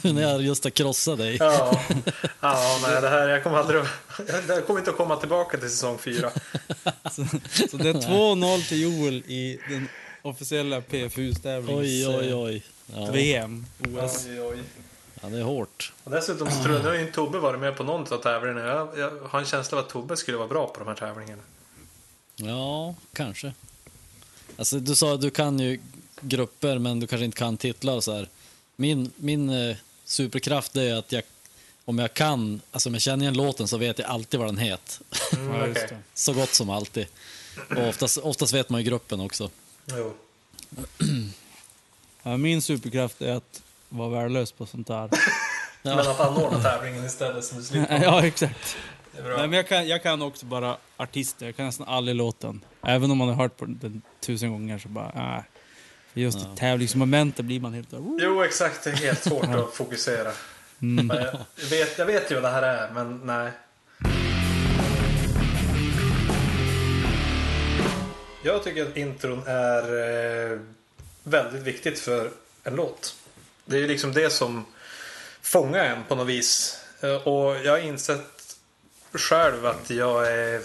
nu 0.02 0.12
när 0.12 0.22
jag 0.22 0.42
just 0.42 0.64
har 0.64 0.70
krossat 0.70 1.18
dig. 1.18 1.36
Ja, 1.40 1.80
ja 2.40 2.78
nej, 2.82 3.00
det 3.00 3.08
här, 3.08 3.28
jag 3.28 3.42
kommer 3.42 3.58
aldrig 3.58 3.82
jag 4.48 4.66
kommer 4.66 4.80
inte 4.80 4.90
att 4.90 4.96
komma 4.96 5.16
tillbaka 5.16 5.58
till 5.58 5.70
säsong 5.70 5.98
fyra. 5.98 6.30
Så, 7.10 7.24
så 7.70 7.76
det 7.76 7.88
är 7.88 7.94
2-0 7.94 8.68
till 8.68 8.82
Joel 8.82 9.14
i 9.14 9.60
den 9.68 9.88
officiella 10.22 10.80
PFU-tävlings 10.80 11.78
Oj, 11.80 12.08
oj, 12.08 12.34
oj. 12.34 12.62
Ja, 12.94 13.10
VM, 13.12 13.66
OS. 13.78 14.26
Oj, 14.28 14.40
oj. 14.40 14.58
ja, 15.20 15.28
det 15.28 15.38
är 15.38 15.42
hårt. 15.42 15.92
Och 16.04 16.10
dessutom 16.10 16.50
så 16.50 16.62
tror 16.62 16.74
jag, 16.74 16.82
nu 16.82 16.88
har 16.88 16.94
ju 16.94 17.00
inte 17.00 17.12
Tobbe 17.12 17.38
varit 17.38 17.60
med 17.60 17.76
på 17.76 17.84
någon 17.84 18.12
av 18.12 18.22
tävlingarna. 18.22 18.66
Jag, 18.68 18.88
jag 18.98 19.10
har 19.28 19.38
en 19.38 19.46
känsla 19.46 19.78
av 19.78 19.84
att 19.84 19.90
Tobbe 19.90 20.16
skulle 20.16 20.36
vara 20.36 20.48
bra 20.48 20.66
på 20.66 20.78
de 20.78 20.88
här 20.88 20.94
tävlingarna. 20.94 21.42
Ja, 22.44 22.94
kanske. 23.12 23.52
Alltså, 24.56 24.78
du 24.80 24.94
sa 24.94 25.14
att 25.14 25.20
du 25.20 25.30
kan 25.30 25.58
ju 25.58 25.80
grupper, 26.20 26.78
men 26.78 27.00
du 27.00 27.06
kanske 27.06 27.24
inte 27.24 27.38
kan 27.38 27.56
titlar 27.56 27.94
och 27.94 28.04
så 28.04 28.14
här. 28.14 28.28
Min, 28.76 29.12
min 29.16 29.50
eh, 29.50 29.76
superkraft 30.04 30.76
är 30.76 30.94
att 30.94 31.12
jag, 31.12 31.22
om 31.84 31.98
jag 31.98 32.14
kan, 32.14 32.60
alltså 32.72 32.88
om 32.88 32.94
jag 32.94 33.02
känner 33.02 33.22
igen 33.24 33.34
låten 33.36 33.68
så 33.68 33.76
vet 33.76 33.98
jag 33.98 34.08
alltid 34.08 34.40
vad 34.40 34.48
den 34.48 34.58
heter. 34.58 34.98
Mm, 35.32 35.54
Ja, 35.54 35.66
just 35.66 35.88
det. 35.88 35.98
Så 36.14 36.32
gott 36.32 36.54
som 36.54 36.70
alltid. 36.70 37.06
Och 37.76 37.88
oftast, 37.88 38.18
oftast 38.18 38.52
vet 38.54 38.68
man 38.70 38.80
ju 38.80 38.86
gruppen 38.86 39.20
också. 39.20 39.50
Jo. 39.86 40.14
Ja, 42.22 42.36
min 42.36 42.62
superkraft 42.62 43.22
är 43.22 43.32
att 43.32 43.62
vara 43.88 44.08
värdelös 44.08 44.52
på 44.52 44.66
sånt 44.66 44.86
där. 44.86 45.10
Men 45.82 45.98
att 45.98 46.20
anordna 46.20 46.62
tävlingen 46.62 47.04
istället 47.06 47.44
som 47.44 47.58
du 47.58 47.64
slipper. 47.64 48.00
ja, 48.02 48.26
exakt. 48.26 48.76
Nej, 49.24 49.36
men 49.48 49.52
jag, 49.52 49.68
kan, 49.68 49.88
jag 49.88 50.02
kan 50.02 50.22
också 50.22 50.46
bara 50.46 50.76
artister. 50.96 51.46
Jag 51.46 51.56
kan 51.56 51.66
nästan 51.66 51.88
aldrig 51.88 52.16
låten. 52.16 52.64
Även 52.82 53.10
om 53.10 53.18
man 53.18 53.28
har 53.28 53.34
hört 53.34 53.56
på 53.56 53.64
den 53.64 54.02
tusen 54.20 54.50
gånger 54.50 54.78
så 54.78 54.88
bara... 54.88 55.36
Äh. 55.36 55.42
För 56.12 56.20
just 56.20 56.38
Ja. 56.40 56.56
tävlingsmomentet 56.56 57.44
blir 57.44 57.60
man 57.60 57.74
helt... 57.74 57.88
Jo, 58.20 58.42
exakt. 58.42 58.84
Det 58.84 58.90
är 58.90 58.94
helt 58.94 59.22
svårt 59.24 59.44
att 59.44 59.74
fokusera. 59.74 60.32
Mm. 60.82 61.10
Jag 61.60 61.66
vet, 61.70 61.98
jag 61.98 62.06
vet 62.06 62.30
ju 62.30 62.34
vad 62.34 62.42
det 62.44 62.48
här 62.50 62.62
är, 62.62 62.90
men 62.92 63.20
nej. 63.24 63.50
Jag 68.44 68.64
tycker 68.64 68.82
att 68.86 68.96
intron 68.96 69.42
är 69.46 69.82
eh, 70.52 70.58
väldigt 71.22 71.62
viktigt 71.62 71.98
för 71.98 72.30
en 72.64 72.74
låt. 72.74 73.14
Det 73.64 73.76
är 73.76 73.80
ju 73.80 73.88
liksom 73.88 74.12
det 74.12 74.30
som 74.30 74.64
fångar 75.42 75.84
en 75.84 76.04
på 76.08 76.14
något 76.14 76.26
vis. 76.26 76.78
Eh, 77.00 77.14
Och 77.28 77.56
jag 77.64 77.72
har 77.72 77.78
insett 77.78 78.39
själv 79.12 79.66
att 79.66 79.90
jag 79.90 80.32
är... 80.32 80.62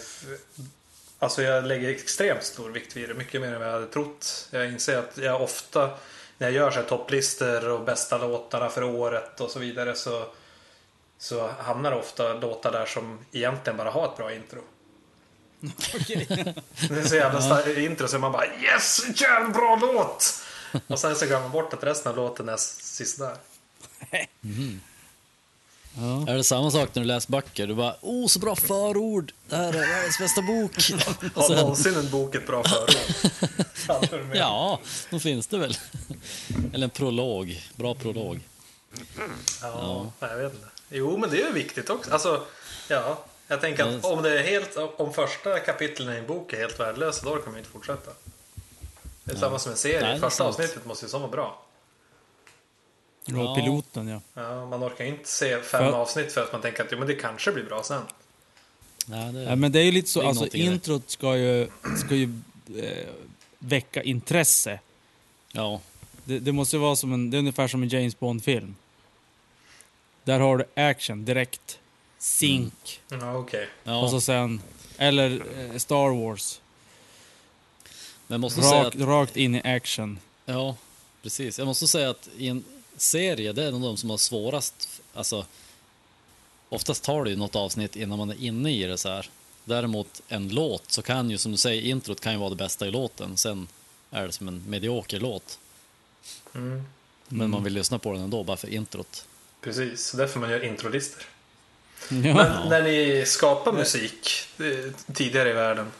Alltså 1.19 1.41
jag 1.41 1.65
lägger 1.65 1.89
extremt 1.89 2.43
stor 2.43 2.69
vikt 2.69 2.97
vid 2.97 3.09
det. 3.09 3.13
Mycket 3.13 3.41
mer 3.41 3.53
än 3.53 3.59
vad 3.59 3.67
jag 3.67 3.73
hade 3.73 3.87
trott. 3.87 4.47
Jag 4.51 4.67
inser 4.67 4.97
att 4.97 5.17
jag 5.17 5.41
ofta 5.41 5.89
när 6.37 6.47
jag 6.47 6.51
gör 6.51 6.71
så 6.71 6.79
här 6.79 6.87
topplistor 6.87 7.69
och 7.69 7.85
bästa 7.85 8.17
låtarna 8.17 8.69
för 8.69 8.83
året 8.83 9.41
och 9.41 9.51
så 9.51 9.59
vidare 9.59 9.95
så, 9.95 10.25
så 11.17 11.47
hamnar 11.47 11.91
det 11.91 11.97
ofta 11.97 12.33
låtar 12.33 12.71
där 12.71 12.85
som 12.85 13.25
egentligen 13.31 13.77
bara 13.77 13.91
har 13.91 14.05
ett 14.05 14.17
bra 14.17 14.33
intro. 14.33 14.61
Okej. 15.95 16.25
Det 16.89 16.99
är 16.99 17.03
så 17.03 17.15
jävla 17.15 17.41
starkt 17.41 17.77
intro 17.77 18.07
så 18.07 18.19
man 18.19 18.31
bara 18.31 18.45
yes, 18.61 19.21
jävla 19.21 19.49
bra 19.49 19.79
låt! 19.81 20.41
Och 20.87 20.99
sen 20.99 21.15
så 21.15 21.25
glömmer 21.25 21.43
man 21.43 21.51
bort 21.51 21.73
att 21.73 21.83
resten 21.83 22.09
av 22.09 22.15
låten 22.15 22.49
är 22.49 22.57
sisådär. 22.57 23.37
Ja. 25.97 26.27
Är 26.31 26.37
det 26.37 26.43
samma 26.43 26.71
sak 26.71 26.89
när 26.95 27.01
du 27.01 27.07
läser 27.07 27.31
böcker? 27.31 27.67
Du 27.67 27.73
bara, 27.75 27.95
oh 28.01 28.27
så 28.27 28.39
bra 28.39 28.55
förord, 28.55 29.33
det 29.49 29.55
här 29.55 29.73
är 29.73 29.87
världens 29.87 30.19
bästa 30.19 30.41
bok. 30.41 30.71
Har 31.35 31.47
sen, 31.47 31.57
någonsin 31.57 31.95
en 31.97 32.09
bok 32.09 32.35
ett 32.35 32.47
bra 32.47 32.63
förord? 32.63 32.89
Ja, 34.33 34.79
då 35.09 35.19
finns 35.19 35.47
det 35.47 35.57
väl. 35.57 35.77
Eller 36.73 36.83
en 36.83 36.89
prolog, 36.89 37.61
bra 37.75 37.95
prolog. 37.95 38.39
Ja, 39.61 40.11
nej, 40.19 40.29
jag 40.31 40.37
vet 40.37 40.53
inte. 40.53 40.67
Jo, 40.89 41.17
men 41.17 41.29
det 41.29 41.41
är 41.41 41.47
ju 41.47 41.53
viktigt 41.53 41.89
också. 41.89 42.11
Alltså, 42.11 42.45
ja, 42.87 43.23
jag 43.47 43.61
tänker 43.61 43.83
att 43.83 44.03
Ja. 44.03 44.09
om, 44.09 44.23
det 44.23 44.39
är 44.39 44.43
helt, 44.43 44.77
om 44.97 45.13
första 45.13 45.59
kapitlen 45.59 46.15
i 46.15 46.17
en 46.17 46.25
bok 46.27 46.53
är 46.53 46.57
helt 46.57 46.79
värdelösa, 46.79 47.25
då 47.25 47.35
kan 47.35 47.45
man 47.45 47.53
ju 47.53 47.59
inte 47.59 47.71
fortsätta. 47.71 48.11
Det 49.23 49.31
är 49.31 49.37
samma 49.37 49.59
som 49.59 49.71
en 49.71 49.77
serie. 49.77 50.01
Nej, 50.01 50.19
första 50.19 50.43
avsnittet 50.43 50.85
måste 50.85 51.05
ju 51.05 51.11
vara 51.11 51.27
bra. 51.27 51.64
Ja. 53.25 53.55
piloten, 53.55 54.07
ja. 54.07 54.21
Ja, 54.33 54.65
man 54.65 54.83
orkar 54.83 55.05
inte 55.05 55.29
se 55.29 55.49
fem 55.61 55.61
För- 55.63 55.91
avsnitt 55.91 56.31
för 56.31 56.43
att 56.43 56.51
man 56.51 56.61
tänker 56.61 56.83
att 56.83 56.91
jo, 56.91 56.97
men 56.99 57.07
det 57.07 57.15
kanske 57.15 57.51
blir 57.51 57.63
bra 57.63 57.83
sen. 57.83 58.01
Nej, 59.07 59.33
det, 59.33 59.43
ja 59.43 59.55
men 59.55 59.71
det 59.71 59.79
är 59.79 59.83
ju 59.83 59.91
lite 59.91 60.09
så, 60.09 60.27
alltså 60.27 60.47
introt 60.47 61.09
ska 61.09 61.37
ju, 61.37 61.67
ska 62.05 62.15
ju 62.15 62.29
eh, 62.79 63.07
väcka 63.59 64.03
intresse. 64.03 64.79
ja, 65.51 65.81
Det, 66.23 66.39
det 66.39 66.51
måste 66.51 66.75
ju 66.75 66.79
vara 66.81 66.95
som 66.95 67.13
en, 67.13 67.29
det 67.31 67.37
är 67.37 67.39
ungefär 67.39 67.67
som 67.67 67.83
en 67.83 67.89
James 67.89 68.19
Bond-film. 68.19 68.75
Där 70.23 70.39
har 70.39 70.57
du 70.57 70.65
action 70.81 71.25
direkt. 71.25 71.79
Sync. 72.19 72.99
Ja, 73.09 73.37
okej. 73.37 73.67
Och 73.83 73.91
ja. 73.91 74.09
så 74.09 74.21
sen, 74.21 74.61
eller 74.97 75.31
eh, 75.71 75.77
Star 75.77 76.09
Wars. 76.25 76.61
Men 78.27 78.41
måste 78.41 78.61
säga 78.61 78.83
Rakt, 78.83 78.95
att, 78.95 79.01
rakt 79.01 79.37
in 79.37 79.55
i 79.55 79.61
action. 79.63 80.19
ja, 80.45 80.75
precis. 81.23 81.57
Jag 81.59 81.65
måste 81.65 81.87
säga 81.87 82.09
att 82.09 82.29
i 82.37 82.47
en 82.47 82.63
serie, 82.97 83.53
det 83.53 83.63
är 83.63 83.71
nog 83.71 83.81
de 83.81 83.97
som 83.97 84.09
har 84.09 84.17
svårast, 84.17 85.01
alltså 85.13 85.45
oftast 86.69 87.03
tar 87.03 87.23
det 87.23 87.29
ju 87.29 87.35
något 87.35 87.55
avsnitt 87.55 87.95
innan 87.95 88.17
man 88.17 88.29
är 88.29 88.43
inne 88.43 88.71
i 88.71 88.83
det 88.83 88.97
så 88.97 89.09
här. 89.09 89.29
Däremot 89.63 90.21
en 90.27 90.49
låt 90.49 90.91
så 90.91 91.01
kan 91.01 91.29
ju, 91.29 91.37
som 91.37 91.51
du 91.51 91.57
säger, 91.57 91.81
introt 91.81 92.19
kan 92.19 92.33
ju 92.33 92.39
vara 92.39 92.49
det 92.49 92.55
bästa 92.55 92.87
i 92.87 92.91
låten. 92.91 93.37
Sen 93.37 93.67
är 94.11 94.25
det 94.25 94.31
som 94.31 94.47
en 94.47 94.63
medioker 94.67 95.19
låt. 95.19 95.59
Mm. 96.55 96.83
Men 97.27 97.49
man 97.49 97.63
vill 97.63 97.73
lyssna 97.73 97.99
på 97.99 98.13
den 98.13 98.21
ändå, 98.21 98.43
bara 98.43 98.57
för 98.57 98.67
introt. 98.67 99.25
Precis, 99.61 100.05
så 100.05 100.17
därför 100.17 100.39
man 100.39 100.49
gör 100.49 100.63
introlistor. 100.63 101.23
Ja. 102.09 102.33
Men 102.33 102.69
när 102.69 102.83
ni 102.83 103.25
skapar 103.25 103.73
musik 103.73 104.29
eh, 104.59 105.13
tidigare 105.13 105.49
i 105.49 105.53
världen. 105.53 105.91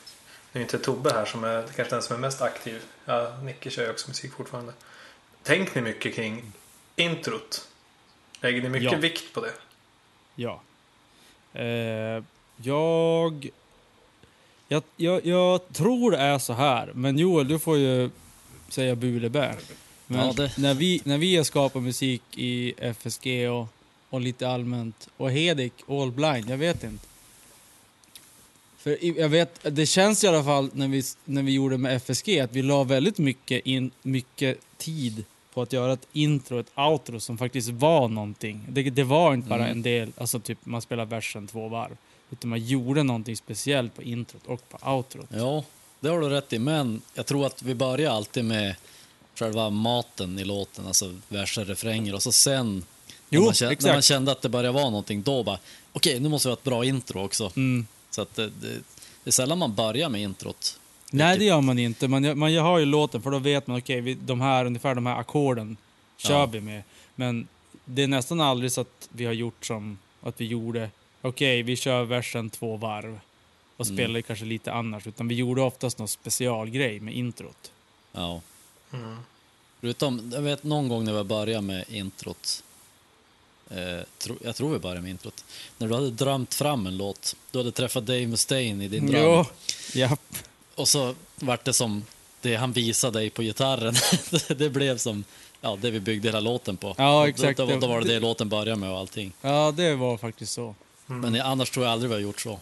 Det 0.52 0.58
är 0.58 0.62
ju 0.62 0.66
inte 0.66 0.80
Tobbe 0.80 1.14
här 1.14 1.26
som 1.26 1.44
är 1.44 1.64
kanske 1.76 1.96
den 1.96 2.04
som 2.04 2.16
är 2.16 2.20
mest 2.20 2.42
aktiv. 2.42 2.82
Ja, 3.06 3.38
Nicke 3.44 3.70
kör 3.70 3.84
ju 3.84 3.90
också 3.90 4.08
musik 4.08 4.34
fortfarande. 4.34 4.74
Tänk 5.44 5.76
ni 5.76 5.82
mycket 5.82 6.16
kring 6.16 6.52
introt? 6.96 7.68
Lägger 8.42 8.62
ni 8.62 8.70
mycket 8.70 8.92
Ja. 8.92 8.98
vikt 8.98 9.34
på 9.34 9.42
det? 9.42 9.54
Ja. 10.36 10.62
Eh, 11.54 12.24
jag, 12.64 13.50
jag, 14.68 14.84
jag... 14.96 15.26
Jag 15.26 15.74
tror 15.74 16.12
det 16.12 16.18
är 16.18 16.40
så 16.40 16.54
här, 16.54 16.92
men 16.94 17.18
Joel, 17.18 17.48
du 17.48 17.60
får 17.60 17.78
ju 17.78 18.10
säga 18.70 18.96
bu 18.96 19.18
eller 19.18 19.30
bä. 19.30 19.56
Men 20.08 20.26
Ja, 20.28 20.34
det- 20.34 20.58
när, 20.58 20.74
vi, 20.74 21.02
när 21.04 21.18
vi 21.18 21.36
har 21.36 21.44
skapat 21.44 21.84
musik 21.84 22.22
i 22.36 22.74
FSG 22.78 23.50
och, 23.50 23.68
och 24.10 24.22
lite 24.22 24.50
allmänt, 24.50 25.08
och 25.18 25.32
Hedik, 25.32 25.74
All 25.88 26.12
Blind, 26.12 26.50
jag 26.50 26.58
vet 26.58 26.84
inte. 26.84 27.08
För 28.78 29.20
jag 29.20 29.30
vet, 29.30 29.60
det 29.76 29.86
känns 29.86 30.24
i 30.24 30.28
alla 30.28 30.44
fall 30.44 30.70
när 30.74 30.88
vi, 30.88 31.04
när 31.26 31.44
vi 31.44 31.52
gjorde 31.54 31.78
med 31.78 31.96
FSG 31.96 32.40
att 32.40 32.52
vi 32.54 32.62
la 32.62 32.84
väldigt 32.84 33.18
mycket, 33.18 33.66
in, 33.66 33.92
mycket 34.02 34.58
tid 34.78 35.24
på 35.56 35.62
att 35.62 35.74
göra 35.74 35.94
ett 35.94 36.08
intro, 36.14 36.60
ett 36.60 36.72
outro 36.78 37.20
som 37.20 37.38
faktiskt 37.38 37.70
var 37.70 38.08
någonting. 38.08 38.66
Det, 38.70 38.90
det 38.90 39.04
var 39.04 39.34
inte 39.34 39.50
bara 39.50 39.60
Mm. 39.60 39.72
en 39.72 39.82
del, 39.82 40.12
alltså 40.18 40.40
typ 40.40 40.58
man 40.64 40.82
spelar 40.82 41.06
versen 41.06 41.48
två 41.48 41.68
varv. 41.68 41.98
Utan 42.32 42.50
man 42.50 42.66
gjorde 42.66 43.04
någonting 43.04 43.38
speciellt 43.38 43.96
på 43.96 44.04
introt 44.04 44.42
och 44.46 44.70
på 44.70 44.92
outrot. 44.92 45.26
Ja, 45.30 45.64
det 46.00 46.10
har 46.10 46.20
du 46.22 46.30
rätt 46.30 46.54
i, 46.54 46.60
men 46.60 47.02
jag 47.14 47.26
tror 47.26 47.46
att 47.46 47.64
vi 47.64 47.76
börjar 47.76 48.12
alltid 48.12 48.46
med 48.46 48.76
själva 49.36 49.70
maten 49.70 50.40
i 50.40 50.44
låten, 50.44 50.88
alltså 50.88 51.16
verser, 51.28 51.66
refränger 51.66 52.16
och 52.16 52.24
så 52.24 52.32
sen 52.32 52.84
Jo, 53.30 53.40
när, 53.42 53.46
man 53.46 53.54
kände, 53.54 53.76
när 53.82 53.94
man 53.94 54.02
kände 54.02 54.32
att 54.32 54.42
det 54.42 54.50
började 54.50 54.72
vara 54.72 54.90
någonting, 54.90 55.22
då 55.24 55.44
bara 55.44 55.60
okej, 55.92 56.20
nu 56.20 56.30
måste 56.30 56.48
vi 56.48 56.52
ha 56.52 56.58
ett 56.58 56.64
bra 56.64 56.86
intro 56.86 57.24
också. 57.26 57.52
Mm. 57.56 57.88
Så 58.10 58.22
att 58.22 58.36
det, 58.36 58.46
det, 58.50 58.68
det 59.24 59.30
är 59.30 59.32
sällan 59.32 59.58
man 59.58 59.76
börjar 59.76 60.10
med 60.10 60.22
introt. 60.22 60.80
Nej, 61.12 61.38
det 61.38 61.46
gör 61.46 61.62
man 61.62 61.80
inte. 61.80 62.08
Man, 62.08 62.40
man 62.40 62.56
har 62.56 62.80
ju 62.80 62.86
låten 62.86 63.22
för 63.22 63.32
då 63.32 63.40
vet 63.40 63.68
man 63.68 63.78
okej, 63.78 64.02
vi 64.02 64.14
de 64.14 64.42
här, 64.42 64.66
ungefär 64.66 64.96
de 64.96 65.06
här 65.06 65.20
ackorden 65.20 65.78
kör 66.18 66.40
Ja. 66.40 66.46
vi 66.46 66.62
med. 66.62 66.84
Men 67.16 67.48
det 67.86 68.04
är 68.04 68.08
nästan 68.08 68.42
aldrig 68.42 68.72
så 68.72 68.82
att 68.82 69.10
vi 69.12 69.26
har 69.26 69.34
gjort 69.34 69.66
som 69.66 69.98
att 70.22 70.42
vi 70.42 70.46
gjorde, 70.46 70.90
okej, 71.22 71.64
vi 71.64 71.76
kör 71.76 72.04
versen 72.04 72.50
två 72.50 72.78
varv 72.78 73.20
och 73.78 73.86
Mm. 73.86 73.98
spelar 73.98 74.22
kanske 74.22 74.46
lite 74.46 74.72
annars. 74.74 75.08
Utan 75.08 75.28
vi 75.28 75.36
gjorde 75.36 75.62
oftast 75.62 75.98
någon 75.98 76.08
specialgrej 76.08 77.00
med 77.00 77.16
introt. 77.16 77.72
Ja. 78.12 78.42
Mm. 78.94 79.18
Förutom, 79.82 80.32
jag 80.34 80.42
vet 80.42 80.64
någon 80.64 80.90
gång 80.90 81.06
när 81.06 81.14
vi 81.14 81.24
började 81.24 81.62
med 81.62 81.86
introt, 81.90 82.64
eh, 83.70 84.06
tro, 84.18 84.36
jag 84.44 84.56
tror 84.56 84.70
vi 84.74 84.80
började 84.80 85.02
med 85.02 85.12
introt, 85.12 85.46
när 85.78 85.88
du 85.88 85.94
hade 85.94 86.12
drömt 86.12 86.54
fram 86.54 86.88
en 86.88 86.98
låt, 86.98 87.36
du 87.52 87.58
hade 87.58 87.72
träffat 87.72 88.06
Dave 88.06 88.28
Mustaine 88.28 88.82
i 88.82 88.88
din 88.88 89.08
dröm. 89.08 89.22
Jo, 89.24 89.46
japp. 89.94 90.38
Och 90.76 90.88
så 90.88 91.16
vart 91.36 91.66
det 91.66 91.74
som 91.74 92.06
det 92.42 92.56
han 92.56 92.72
visade 92.72 93.20
dig 93.20 93.30
på 93.30 93.42
gitarren. 93.42 93.96
det 94.58 94.70
blev 94.70 94.98
som 94.98 95.24
ja, 95.62 95.78
det 95.82 95.92
vi 95.92 96.00
byggde 96.00 96.28
hela 96.28 96.40
låten 96.40 96.78
på. 96.78 96.96
Ja, 96.98 97.28
exakt. 97.28 97.58
Då, 97.58 97.66
då, 97.66 97.88
var 97.88 98.02
det 98.02 98.08
det 98.08 98.20
låten 98.20 98.50
började 98.50 98.76
med 98.76 98.92
och 98.92 98.98
allting. 98.98 99.34
Ja, 99.42 99.74
det 99.78 99.96
var 99.96 100.18
faktiskt 100.18 100.54
så. 100.54 100.76
Men 101.06 101.42
annars 101.42 101.70
tror 101.70 101.86
jag 101.86 101.92
aldrig 101.94 102.10
vi 102.10 102.16
har 102.16 102.22
gjort 102.22 102.40
så. 102.42 102.60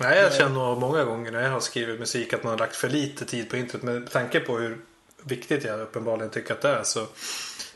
Nej, 0.00 0.18
jag 0.18 0.34
känner 0.34 0.54
nog 0.54 0.78
många 0.78 1.04
gånger 1.04 1.32
när 1.32 1.42
jag 1.42 1.50
har 1.50 1.60
skrivit 1.60 2.00
musik 2.00 2.32
att 2.32 2.42
man 2.42 2.50
har 2.50 2.58
lagt 2.58 2.76
för 2.76 2.88
lite 2.88 3.24
tid 3.24 3.50
på 3.50 3.56
introt. 3.56 3.82
Men 3.82 4.00
med 4.00 4.10
tanke 4.10 4.40
på 4.40 4.58
hur 4.58 4.80
viktigt 5.22 5.64
jag 5.64 5.80
uppenbarligen 5.80 6.30
tycker 6.30 6.54
att 6.54 6.62
det 6.62 6.68
är 6.68 6.82
så 6.84 7.06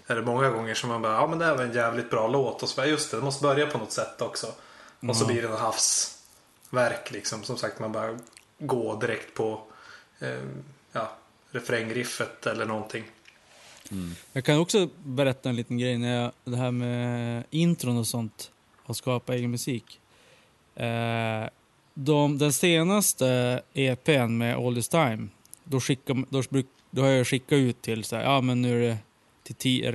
är 0.07 0.17
det 0.17 0.23
många 0.23 0.51
gånger 0.51 0.75
som 0.75 0.89
man 0.89 1.03
bara, 1.03 1.13
ja 1.13 1.27
men 1.27 1.39
det 1.39 1.45
här 1.45 1.55
var 1.55 1.65
en 1.65 1.73
jävligt 1.75 2.11
bra 2.11 2.29
låt. 2.29 2.63
Och 2.63 2.69
så 2.69 2.77
bara, 2.77 2.87
just 2.87 3.11
det, 3.11 3.17
det 3.17 3.23
måste 3.23 3.43
börja 3.43 3.67
på 3.67 3.79
något 3.79 3.93
sätt 3.93 4.23
också. 4.23 4.47
Och 5.09 5.17
så 5.17 5.23
Ja. 5.25 5.27
blir 5.27 5.43
det 5.43 5.49
något 5.49 5.61
havsverk 5.61 7.11
liksom. 7.11 7.43
Som 7.43 7.57
sagt, 7.57 7.79
man 7.79 7.93
bara 7.93 8.19
gå 8.59 8.97
direkt 9.01 9.35
på 9.35 9.63
eh, 10.19 10.43
ja, 10.93 11.13
refrängriffet 11.51 12.47
eller 12.47 12.67
någonting. 12.67 13.05
Mm. 13.91 14.15
Jag 14.33 14.45
kan 14.45 14.59
också 14.59 14.89
berätta 15.05 15.49
en 15.49 15.57
liten 15.57 15.79
grej 15.79 15.99
när 15.99 16.23
jag, 16.23 16.33
det 16.45 16.57
här 16.57 16.71
med 16.71 17.45
intron 17.51 17.99
och 17.99 18.07
sånt 18.07 18.51
och 18.83 18.97
skapa 18.97 19.35
egen 19.35 19.51
musik. 19.51 20.01
Eh, 20.75 21.49
de, 21.95 22.39
den 22.39 22.53
senaste 22.53 23.63
EPn 23.75 24.39
med 24.39 24.57
All 24.57 24.75
This 24.75 24.89
Time, 24.89 25.29
då, 25.65 25.81
skickar, 25.81 26.25
då, 26.31 26.63
då 26.91 27.03
har 27.03 27.09
jag 27.09 27.27
skickat 27.27 27.57
ut 27.57 27.83
till 27.83 28.05
så 28.05 28.17
här, 28.17 28.23
ja 28.23 28.41
men 28.41 28.63
nu 28.63 28.91
är 28.91 28.97
det 29.43 29.55
till 29.55 29.93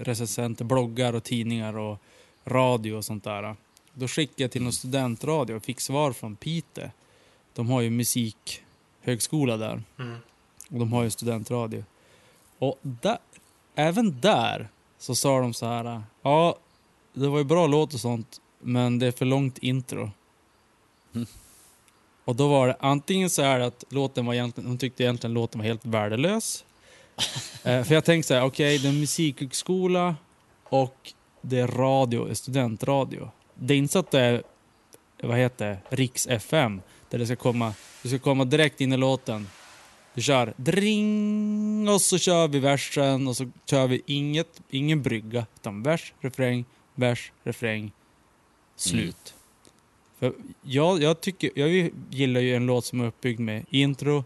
recensenter, 0.00 0.64
bloggar 0.64 1.12
och 1.12 1.24
tidningar 1.24 1.76
och 1.78 1.98
radio 2.44 2.92
och 2.92 3.04
sånt 3.04 3.24
där. 3.24 3.56
Då 3.92 4.08
skickade 4.08 4.42
jag 4.42 4.50
till 4.50 4.62
någon 4.62 4.72
studentradio 4.72 5.54
och 5.54 5.64
fick 5.64 5.80
svar 5.80 6.12
från 6.12 6.36
Pite. 6.36 6.90
De 7.54 7.70
har 7.70 7.80
ju 7.80 7.90
musikhögskola 7.90 9.56
där. 9.56 9.82
Mm. 9.98 10.18
Och 10.70 10.78
de 10.78 10.92
har 10.92 11.02
ju 11.02 11.10
studentradio. 11.10 11.84
Och 12.58 12.78
där, 12.82 13.18
även 13.74 14.20
där 14.20 14.68
så 14.98 15.14
sa 15.14 15.40
de 15.40 15.54
så 15.54 15.66
här. 15.66 16.02
Ja, 16.22 16.56
det 17.12 17.28
var 17.28 17.38
ju 17.38 17.44
bra 17.44 17.66
låt 17.66 17.94
och 17.94 18.00
sånt, 18.00 18.40
men 18.60 18.98
det 18.98 19.06
är 19.06 19.12
för 19.12 19.24
långt 19.24 19.58
intro. 19.58 20.10
Mm. 21.14 21.26
Och 22.24 22.36
då 22.36 22.48
var 22.48 22.66
det 22.66 22.76
antingen 22.80 23.30
så 23.30 23.42
här 23.42 23.60
att 23.60 23.84
låten 23.88 24.26
var 24.26 24.34
egentligen, 24.34 24.68
hon 24.68 24.78
tyckte 24.78 25.02
egentligen 25.02 25.34
låten 25.34 25.60
var 25.60 25.66
helt 25.66 25.84
värdelös. 25.84 26.64
eh, 27.62 27.84
för 27.84 27.94
jag 27.94 28.04
tänkte 28.04 28.28
så 28.28 28.34
här, 28.34 28.44
okej, 28.44 28.78
det 28.78 28.88
är 28.88 28.92
musikhögskola 28.92 30.16
och 30.64 31.12
det 31.40 31.58
är 31.58 31.66
radio, 31.66 32.34
studentradio. 32.34 33.30
Det 33.54 33.74
är 33.74 33.78
inte 33.78 33.92
så 33.92 33.98
att 33.98 34.10
det 34.10 34.20
är, 34.20 34.42
vad 35.22 35.38
heter 35.38 35.68
det, 35.68 35.96
Riks 35.96 36.26
FM, 36.26 36.80
där 37.14 37.18
det 37.18 37.26
ska 37.26 37.36
komma, 37.36 37.74
det 38.02 38.08
ska 38.08 38.18
komma 38.18 38.44
direkt 38.44 38.80
in 38.80 38.92
i 38.92 38.96
låten. 38.96 39.46
Du 40.14 40.22
kör 40.22 40.54
dring 40.56 41.88
och 41.88 42.00
så 42.00 42.18
kör 42.18 42.48
vi 42.48 42.58
versen 42.58 43.28
och 43.28 43.36
så 43.36 43.50
kör 43.66 43.86
vi 43.86 44.02
inget, 44.06 44.62
ingen 44.70 45.02
brygga. 45.02 45.46
Utan 45.54 45.82
vers, 45.82 46.12
refräng, 46.20 46.64
vers, 46.94 47.32
refräng, 47.44 47.92
slut. 48.76 49.34
För 50.18 50.32
jag, 50.62 51.02
jag, 51.02 51.20
tycker, 51.20 51.50
jag 51.54 51.90
gillar 52.10 52.40
ju 52.40 52.54
en 52.54 52.66
låt 52.66 52.84
som 52.84 53.00
är 53.00 53.06
uppbyggd 53.06 53.40
med 53.40 53.64
intro, 53.70 54.24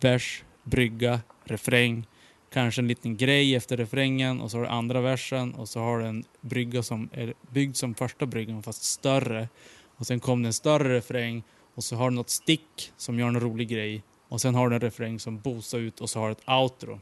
vers, 0.00 0.44
brygga, 0.64 1.20
refräng. 1.44 2.06
Kanske 2.52 2.80
en 2.80 2.88
liten 2.88 3.16
grej 3.16 3.54
efter 3.54 3.76
refrängen 3.76 4.40
och 4.40 4.50
så 4.50 4.56
har 4.56 4.64
du 4.64 4.70
andra 4.70 5.00
versen 5.00 5.54
och 5.54 5.68
så 5.68 5.80
har 5.80 5.98
du 5.98 6.06
en 6.06 6.24
brygga 6.40 6.82
som 6.82 7.08
är 7.12 7.34
byggd 7.50 7.76
som 7.76 7.94
första 7.94 8.26
bryggan 8.26 8.62
fast 8.62 8.82
större. 8.84 9.48
Och 9.96 10.06
sen 10.06 10.20
kom 10.20 10.42
det 10.42 10.48
en 10.48 10.52
större 10.52 10.96
refräng 10.96 11.42
Och 11.74 11.84
så 11.84 11.96
har 11.96 12.10
du 12.10 12.16
något 12.16 12.30
stick 12.30 12.92
som 12.96 13.18
gör 13.18 13.28
en 13.28 13.40
rolig 13.40 13.68
grej. 13.68 14.02
Och 14.28 14.40
sen 14.40 14.54
har 14.54 14.68
du 14.68 14.74
en 14.74 14.80
refräng 14.80 15.20
som 15.20 15.40
boostar 15.40 15.78
ut 15.78 16.00
och 16.00 16.10
så 16.10 16.18
har 16.20 16.26
du 16.26 16.32
ett 16.32 16.48
outro. 16.48 17.00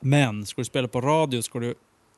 Men 0.00 0.46
ska 0.46 0.60
du 0.60 0.64
spela 0.64 0.88
på 0.88 1.00
radio 1.00 1.42
ska 1.42 1.58
du, 1.58 1.74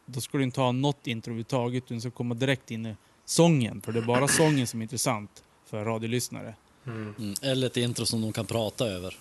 då 0.06 0.20
ska 0.20 0.38
du 0.38 0.44
inte 0.44 0.60
ha 0.60 0.72
något 0.72 1.06
intro 1.06 1.30
överhuvudtaget. 1.30 1.84
Du 1.88 2.00
ska 2.00 2.10
komma 2.10 2.34
direkt 2.34 2.70
in 2.70 2.86
i 2.86 2.96
sången. 3.24 3.80
För 3.80 3.92
det 3.92 3.98
är 3.98 4.02
bara 4.04 4.28
sången 4.28 4.66
som 4.66 4.80
är 4.80 4.82
intressant 4.82 5.42
för 5.66 5.84
radiolyssnare. 5.84 6.54
Mm. 6.86 7.34
Eller 7.42 7.66
ett 7.66 7.76
intro 7.76 8.06
som 8.06 8.22
de 8.22 8.32
kan 8.32 8.46
prata 8.46 8.86
över. 8.86 9.16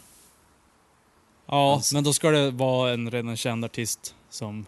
Ja, 1.45 1.73
Alltså- 1.73 1.95
men 1.95 2.03
då 2.03 2.13
ska 2.13 2.29
det 2.29 2.51
vara 2.51 2.91
en 2.93 3.11
redan 3.11 3.37
känd 3.37 3.65
artist 3.65 4.15
som... 4.29 4.65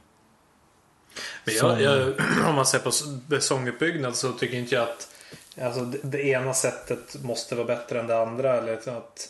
Men 1.45 1.55
som 1.55 1.69
jag, 1.69 1.81
jag, 1.81 2.07
om 2.49 2.55
man 2.55 2.65
ser 2.65 2.79
på 2.79 2.91
sånguppbyggnad 3.41 4.15
så 4.15 4.31
tycker 4.31 4.57
inte 4.57 4.75
jag 4.75 4.83
att 4.83 5.13
alltså, 5.61 5.81
det, 5.85 5.97
det 6.03 6.21
ena 6.27 6.53
sättet 6.53 7.23
måste 7.23 7.55
vara 7.55 7.67
bättre 7.67 7.99
än 7.99 8.07
det 8.07 8.21
andra. 8.21 8.57
Eller 8.57 8.73
att, 8.97 9.29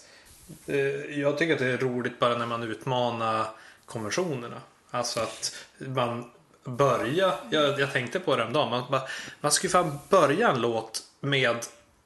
eh, 0.67 0.75
jag 1.19 1.37
tycker 1.37 1.53
att 1.53 1.59
det 1.59 1.65
är 1.67 1.77
roligt 1.77 2.19
bara 2.19 2.37
när 2.37 2.45
man 2.45 2.63
utmanar 2.63 3.45
konventionerna. 3.85 4.61
Alltså 4.91 5.19
att 5.19 5.55
man 5.77 6.31
börjar, 6.63 7.35
jag, 7.51 7.79
jag 7.79 7.93
tänkte 7.93 8.19
på 8.19 8.35
det 8.35 8.41
häromdagen, 8.41 8.69
man, 8.69 8.83
bara- 8.91 9.07
man 9.41 9.51
skulle 9.51 9.71
fan 9.71 9.99
börja 10.09 10.49
en 10.49 10.61
låt 10.61 11.03
med 11.19 11.55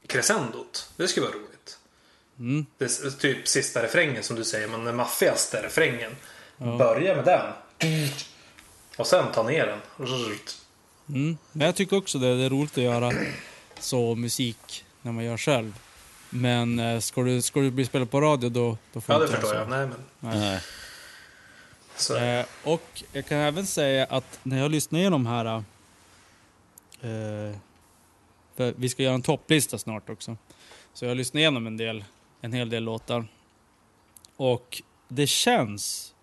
crescendot. 0.07 0.89
Det 0.97 1.07
skulle 1.07 1.25
vara 1.25 1.35
roligt. 1.35 1.77
Mm. 2.39 2.65
Det 2.77 2.85
är 2.85 3.17
typ 3.19 3.47
sista 3.47 3.83
refrängen 3.83 4.23
som 4.23 4.35
du 4.35 4.43
säger, 4.43 4.67
men 4.67 4.83
den 4.83 4.95
maffigaste 4.95 5.61
refrängen. 5.63 6.15
Ja. 6.57 6.77
Börja 6.77 7.15
med 7.15 7.25
den. 7.25 7.51
Och 8.97 9.07
sen 9.07 9.25
ta 9.33 9.43
ner 9.43 9.65
den. 9.67 9.79
Mm. 11.09 11.37
Men 11.51 11.65
jag 11.65 11.75
tycker 11.75 11.97
också 11.97 12.17
det, 12.17 12.37
det 12.37 12.43
är 12.43 12.49
roligt 12.49 12.71
att 12.77 12.83
göra 12.83 13.11
så 13.83 14.15
musik 14.15 14.85
när 15.01 15.11
man 15.11 15.23
gör 15.23 15.37
själv. 15.37 15.79
Men 16.29 16.79
eh, 16.79 16.99
ska 16.99 17.23
du, 17.23 17.41
ska 17.41 17.59
du 17.59 17.71
bli 17.71 17.85
spelad 17.85 18.11
på 18.11 18.21
radio 18.21 18.49
då, 18.49 18.77
då 18.93 19.01
får 19.01 19.15
Ja, 19.15 19.19
du 19.19 19.25
det 19.25 19.29
inte 19.29 19.41
förstår 19.41 19.55
jag. 19.59 19.65
så. 19.67 19.69
Nej, 19.75 19.87
men 20.19 20.39
Nej. 20.39 20.59
så. 21.95 22.17
Eh, 22.17 22.45
och 22.63 23.03
jag 23.11 23.25
kan 23.25 23.37
även 23.37 23.65
säga 23.65 24.05
att 24.05 24.39
när 24.43 24.57
jag 24.59 24.71
lyssnar 24.71 24.99
igenom 24.99 25.25
här... 25.25 25.45
Eh, 27.01 27.55
för 28.55 28.73
vi 28.77 28.89
ska 28.89 29.03
göra 29.03 29.13
en 29.13 29.21
topplista 29.21 29.77
snart 29.77 30.09
också. 30.09 30.37
Så 30.93 31.05
jag 31.05 31.17
lyssnar 31.17 31.41
igenom 31.41 31.67
en, 31.67 31.77
del, 31.77 32.03
en 32.41 32.53
hel 32.53 32.69
del 32.69 32.83
låtar. 32.83 33.27
Och 34.35 34.81
det 35.07 35.27
känns, 35.27 36.13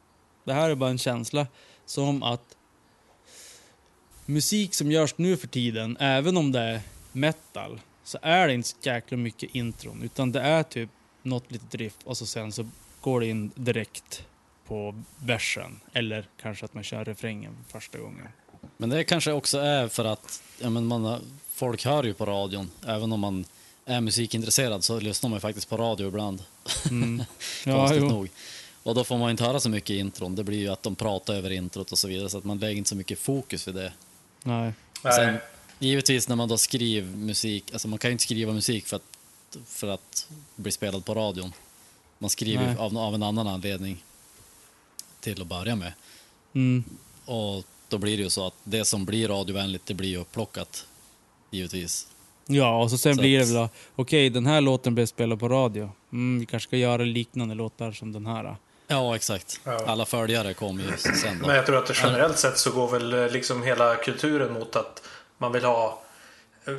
det 0.45 0.53
här 0.53 0.71
är 0.71 0.75
bara 0.75 0.91
en 0.91 0.99
känsla, 0.99 1.47
som 1.87 2.23
att 2.23 2.57
musik 4.27 4.75
som 4.75 4.91
görs 4.93 5.15
nu 5.19 5.37
för 5.37 5.47
tiden, 5.49 5.97
även 6.01 6.37
om 6.37 6.53
det 6.53 6.61
är 6.61 6.81
metal, 7.13 7.81
så 8.05 8.19
är 8.23 8.49
det 8.49 8.55
inte 8.55 8.69
så 8.69 8.77
jäkla 8.83 9.17
mycket 9.17 9.55
intron. 9.55 10.03
Utan 10.03 10.33
det 10.33 10.41
är 10.41 10.63
typ 10.63 10.91
något 11.23 11.53
litet 11.53 11.75
riff 11.75 11.95
och 12.05 12.17
så 12.17 12.27
sen 12.27 12.53
så 12.53 12.69
går 13.01 13.21
det 13.21 13.27
in 13.27 13.51
direkt 13.55 14.25
på 14.67 15.03
versen. 15.19 15.81
Eller 15.93 16.25
kanske 16.43 16.65
att 16.65 16.75
man 16.75 16.85
kör 16.85 17.05
refrängen 17.05 17.57
första 17.69 17.99
gången. 17.99 18.29
Men 18.77 18.89
det 18.89 19.05
kanske 19.05 19.33
också 19.33 19.59
är 19.59 19.89
för 19.89 20.05
att 20.05 20.43
ja, 20.59 20.71
men 20.71 20.87
man 20.87 21.05
har, 21.05 21.21
folk 21.51 21.85
hör 21.85 22.05
ju 22.05 22.15
på 22.15 22.27
radion. 22.27 22.71
Även 22.87 23.13
om 23.13 23.21
man 23.21 23.45
är 23.85 24.01
musikintresserad 24.01 24.85
så 24.85 25.01
lyssnar 25.01 25.31
man 25.31 25.37
ju 25.37 25.41
faktiskt 25.41 25.69
på 25.69 25.77
radio 25.77 26.09
ibland. 26.09 26.43
Mm. 26.91 27.23
ja, 27.67 27.77
konstigt 27.77 28.03
jo. 28.03 28.09
nog. 28.09 28.29
Och 28.83 28.95
då 28.95 29.05
får 29.05 29.19
man 29.19 29.31
inte 29.31 29.45
höra 29.45 29.61
så 29.61 29.69
mycket 29.69 29.91
i 29.91 29.99
intron. 29.99 30.35
Det 30.35 30.45
blir 30.45 30.59
ju 30.59 30.69
att 30.69 30.83
de 30.83 30.97
pratar 30.97 31.35
över 31.35 31.51
introt 31.51 31.93
och 31.93 31.99
så 31.99 32.09
vidare. 32.09 32.29
Så 32.29 32.39
att 32.39 32.45
man 32.45 32.59
lägger 32.59 32.79
inte 32.79 32.91
så 32.91 32.97
mycket 32.97 33.19
fokus 33.19 33.69
vid 33.69 33.75
det. 33.75 33.93
Nej. 34.43 34.73
Nej. 35.03 35.13
Sen, 35.13 35.39
givetvis 35.79 36.29
när 36.29 36.37
man 36.37 36.49
då 36.49 36.59
skriver 36.59 37.17
musik, 37.17 37.73
alltså 37.73 37.89
man 37.89 37.99
kan 37.99 38.11
ju 38.11 38.13
inte 38.13 38.25
skriva 38.25 38.53
musik 38.53 38.87
för 38.87 38.97
att, 38.97 39.03
för 39.67 39.89
att 39.89 40.29
bli 40.57 40.73
spelad 40.73 41.05
på 41.05 41.15
radion. 41.15 41.53
Man 42.19 42.31
skriver 42.31 42.77
av, 42.77 42.99
av 42.99 43.15
en 43.15 43.23
annan 43.23 43.49
anledning 43.49 44.05
till 45.21 45.43
att 45.43 45.49
börja 45.49 45.77
med. 45.77 45.93
Mm. 46.55 46.85
Och 47.25 47.65
då 47.89 47.99
blir 47.99 48.17
det 48.17 48.23
ju 48.23 48.31
så 48.31 48.47
att 48.47 48.55
det 48.65 48.85
som 48.85 49.05
blir 49.05 49.29
radiovänligt, 49.29 49.87
det 49.87 49.95
blir 49.95 50.09
ju 50.09 50.17
upplockat. 50.17 50.87
Givetvis. 51.51 52.09
Ja, 52.47 52.83
och 52.83 52.91
så 52.91 52.99
sen 52.99 53.15
Så 53.15 53.21
blir 53.21 53.39
det 53.39 53.45
väl 53.45 53.55
då, 53.55 53.69
okej 53.97 54.31
den 54.31 54.47
här 54.47 54.61
låten 54.61 54.95
blev 54.95 55.07
spelad 55.07 55.41
på 55.41 55.49
radio. 55.49 55.91
Mm, 56.13 56.41
vi 56.41 56.47
kanske 56.47 56.67
ska 56.67 56.77
göra 56.77 57.03
liknande 57.03 57.55
låtar 57.55 57.93
som 57.93 58.13
den 58.13 58.27
här. 58.27 58.57
Ja, 58.87 59.17
exakt. 59.17 59.61
Ja. 59.65 59.85
Alla 59.87 60.07
följare 60.07 60.55
kommer 60.55 60.83
ju 60.83 60.97
sen 60.97 61.39
då. 61.41 61.47
Men 61.47 61.57
jag 61.57 61.67
tror 61.67 61.77
att 61.77 61.87
det 61.87 61.95
generellt 62.03 62.39
sett 62.39 62.59
så 62.59 62.71
går 62.71 62.91
väl 62.91 63.13
eh, 63.15 63.31
liksom 63.31 63.63
hela 63.63 63.97
kulturen 63.97 64.53
mot 64.53 64.77
att 64.77 65.03
man 65.39 65.53
vill 65.53 65.65
ha 65.65 66.03
eh, 66.67 66.75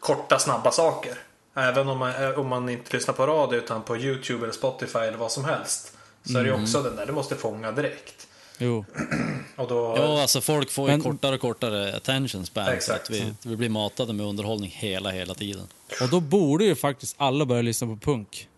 korta, 0.00 0.38
snabba 0.38 0.70
saker. 0.70 1.18
Även 1.54 1.88
om 1.88 1.98
man, 1.98 2.24
eh, 2.24 2.38
om 2.38 2.48
man 2.48 2.68
inte 2.68 2.96
lyssnar 2.96 3.14
på 3.14 3.26
radio 3.26 3.58
utan 3.58 3.82
på 3.82 3.96
YouTube 3.96 4.42
eller 4.44 4.54
Spotify 4.54 4.98
eller 4.98 5.18
vad 5.18 5.32
som 5.32 5.44
helst. 5.44 5.92
Så 6.24 6.38
är 6.38 6.42
det 6.44 6.48
ju 6.48 6.62
också 6.62 6.82
den 6.82 6.96
där, 6.96 7.06
det 7.06 7.12
måste 7.12 7.36
fånga 7.36 7.72
direkt. 7.72 8.26
Jo. 8.58 8.84
Och 9.56 9.68
då... 9.68 9.94
Ja, 9.98 10.22
alltså 10.22 10.40
folk 10.40 10.70
får 10.70 10.90
ju 10.90 10.96
Men- 10.96 11.02
kortare 11.12 11.34
och 11.34 11.40
kortare 11.40 11.96
attention 11.96 12.46
span. 12.46 12.66
Så 12.66 12.72
Exakt. 12.72 13.02
att 13.04 13.10
vi, 13.10 13.34
vi 13.42 13.56
blir 13.56 13.68
matade 13.68 14.12
med 14.12 14.26
underhållning 14.26 14.70
hela, 14.70 15.10
hela 15.10 15.34
tiden. 15.34 15.66
Och 16.02 16.08
då 16.08 16.20
borde 16.20 16.64
ju 16.64 16.74
faktiskt 16.74 17.14
alla 17.18 17.44
börja 17.44 17.62
lyssna 17.62 17.86
på 17.88 17.96
punk. 17.96 18.48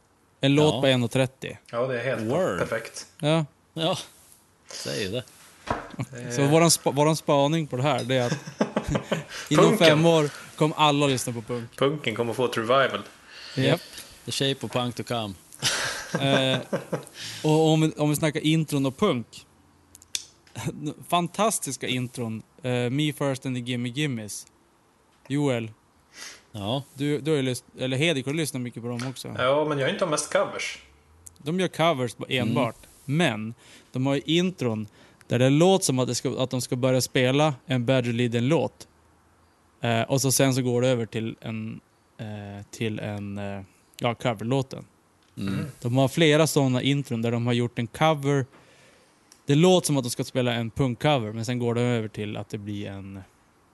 En 0.41 0.55
låt 0.55 0.75
Ja. 0.75 0.81
på 0.81 0.87
1.30. 0.87 1.57
Ja, 1.73 1.87
det 1.87 2.01
är 2.01 2.05
helt 2.05 2.23
Word. 2.23 2.59
perfekt. 2.59 3.07
Ja. 3.19 3.45
Ja, 3.75 3.99
säg 4.73 5.03
ju 5.03 5.09
det. 5.11 5.23
Så 6.33 6.43
våran, 6.47 6.71
spa, 6.71 6.91
våran 6.91 7.17
spaning 7.17 7.67
på 7.67 7.77
det 7.77 7.83
här, 7.83 8.05
det 8.05 8.15
är 8.17 8.27
att 8.27 8.39
inom 9.49 9.79
fem 9.79 10.07
år 10.07 10.31
kommer 10.57 10.77
alla 10.77 11.07
lyssna 11.07 11.33
på 11.33 11.43
punk. 11.43 11.77
Punken 11.77 12.15
kommer 12.15 12.33
få 12.33 12.45
ett 12.45 12.57
revival. 12.57 13.01
Japp. 13.57 13.81
The 14.25 14.33
shape 14.33 14.67
of 14.67 14.73
punk 14.73 14.95
to 14.95 15.03
come. 15.03 15.35
Eh, 16.21 16.59
och 17.45 17.69
om 17.69 17.81
vi, 17.81 17.93
om 17.97 18.11
vi 18.11 18.17
snackar 18.17 18.41
intron 18.41 18.87
och 18.87 18.97
punk. 18.97 19.47
Fantastiska 21.09 21.87
intron. 21.87 22.43
Eh, 22.63 22.71
Me 22.71 23.13
First 23.13 23.47
and 23.47 23.57
the 23.57 23.61
Gimme 23.61 23.89
Gimmes. 23.89 24.47
Joel, 25.29 25.71
Ja, 26.53 26.83
du, 26.95 27.21
du 27.21 27.31
har 27.31 27.39
ju 27.39 27.55
eller 27.79 27.97
Hedik 27.97 28.27
har 28.27 28.33
lyssnat 28.33 28.63
mycket 28.63 28.83
på 28.83 28.89
dem 28.89 29.01
också. 29.09 29.35
Ja, 29.39 29.65
men 29.69 29.79
jag 29.79 29.89
är 29.89 29.93
inte 29.93 30.07
mest 30.07 30.33
covers. 30.33 30.79
De 31.39 31.61
gör 31.61 31.69
covers 31.69 32.17
bara 32.17 32.29
enbart. 32.29 32.77
Men 33.05 33.55
de 33.93 34.07
har 34.07 34.15
ju 34.15 34.21
intron 34.25 34.87
där 35.29 35.39
det 35.39 35.51
låter 35.51 35.85
som 35.85 35.99
att, 35.99 36.09
det 36.09 36.15
ska, 36.15 36.43
att 36.43 36.51
de 36.51 36.61
ska 36.61 36.77
börja 36.77 37.01
spela 37.01 37.55
en 37.67 37.87
Badger 37.87 38.13
Liden-låt. 38.13 38.89
Eh, 39.81 40.03
och 40.03 40.21
så 40.21 40.33
sen 40.33 40.55
så 40.55 40.63
går 40.63 40.83
det 40.83 40.89
över 40.89 41.07
till 41.07 41.37
en, 41.41 41.81
eh, 42.19 42.65
till 42.71 42.99
en 42.99 43.39
eh, 43.39 43.63
ja, 43.99 44.15
coverlåten. 44.15 44.85
mm. 45.37 45.65
De 45.81 45.97
har 45.97 46.09
flera 46.09 46.47
sådana 46.47 46.83
intron 46.83 47.23
där 47.23 47.31
de 47.33 47.47
har 47.47 47.53
gjort 47.53 47.79
en 47.79 47.87
cover. 47.87 48.47
Det 49.47 49.55
låter 49.55 49.87
som 49.87 49.97
att 49.97 50.05
de 50.05 50.11
ska 50.11 50.25
spela 50.25 50.53
en 50.53 50.71
punkcover 50.71 51.33
men 51.33 51.45
sen 51.45 51.59
går 51.59 51.75
det 51.75 51.81
över 51.81 52.09
till 52.09 52.37
att 52.37 52.49
det 52.49 52.59
blir 52.59 52.87
en, 52.87 53.21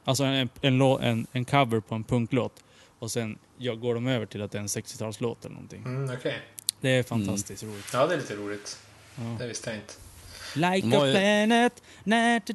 alltså 0.04 0.24
en, 0.24 0.48
en, 0.60 0.80
en, 0.80 1.26
en 1.32 1.44
cover 1.44 1.80
på 1.80 1.94
en 1.94 2.04
punklåt. 2.04 2.64
Och 2.98 3.10
sen 3.10 3.38
ja, 3.58 3.74
går 3.74 3.94
de 3.94 4.06
över 4.06 4.26
till 4.26 4.42
att 4.42 4.50
det 4.50 4.58
är 4.58 4.62
en 4.62 4.66
60-talslåt 4.66 5.44
eller 5.44 5.54
någonting. 5.54 5.82
Mm, 5.84 6.14
Okej. 6.18 6.40
Det 6.80 6.90
är 6.90 7.02
fantastiskt 7.02 7.62
roligt. 7.62 7.90
Ja, 7.92 8.06
det 8.06 8.14
är 8.14 8.18
lite 8.18 8.36
roligt. 8.36 8.78
Ja. 9.16 9.36
Det 9.38 9.46
visste 9.46 9.70
jag 9.70 9.78
inte. 9.78 9.94
Like 10.54 10.96
har 10.96 11.04
a 11.04 11.06
ju- 11.08 11.12
planet, 11.12 11.82
na, 12.04 12.40
du, 12.46 12.54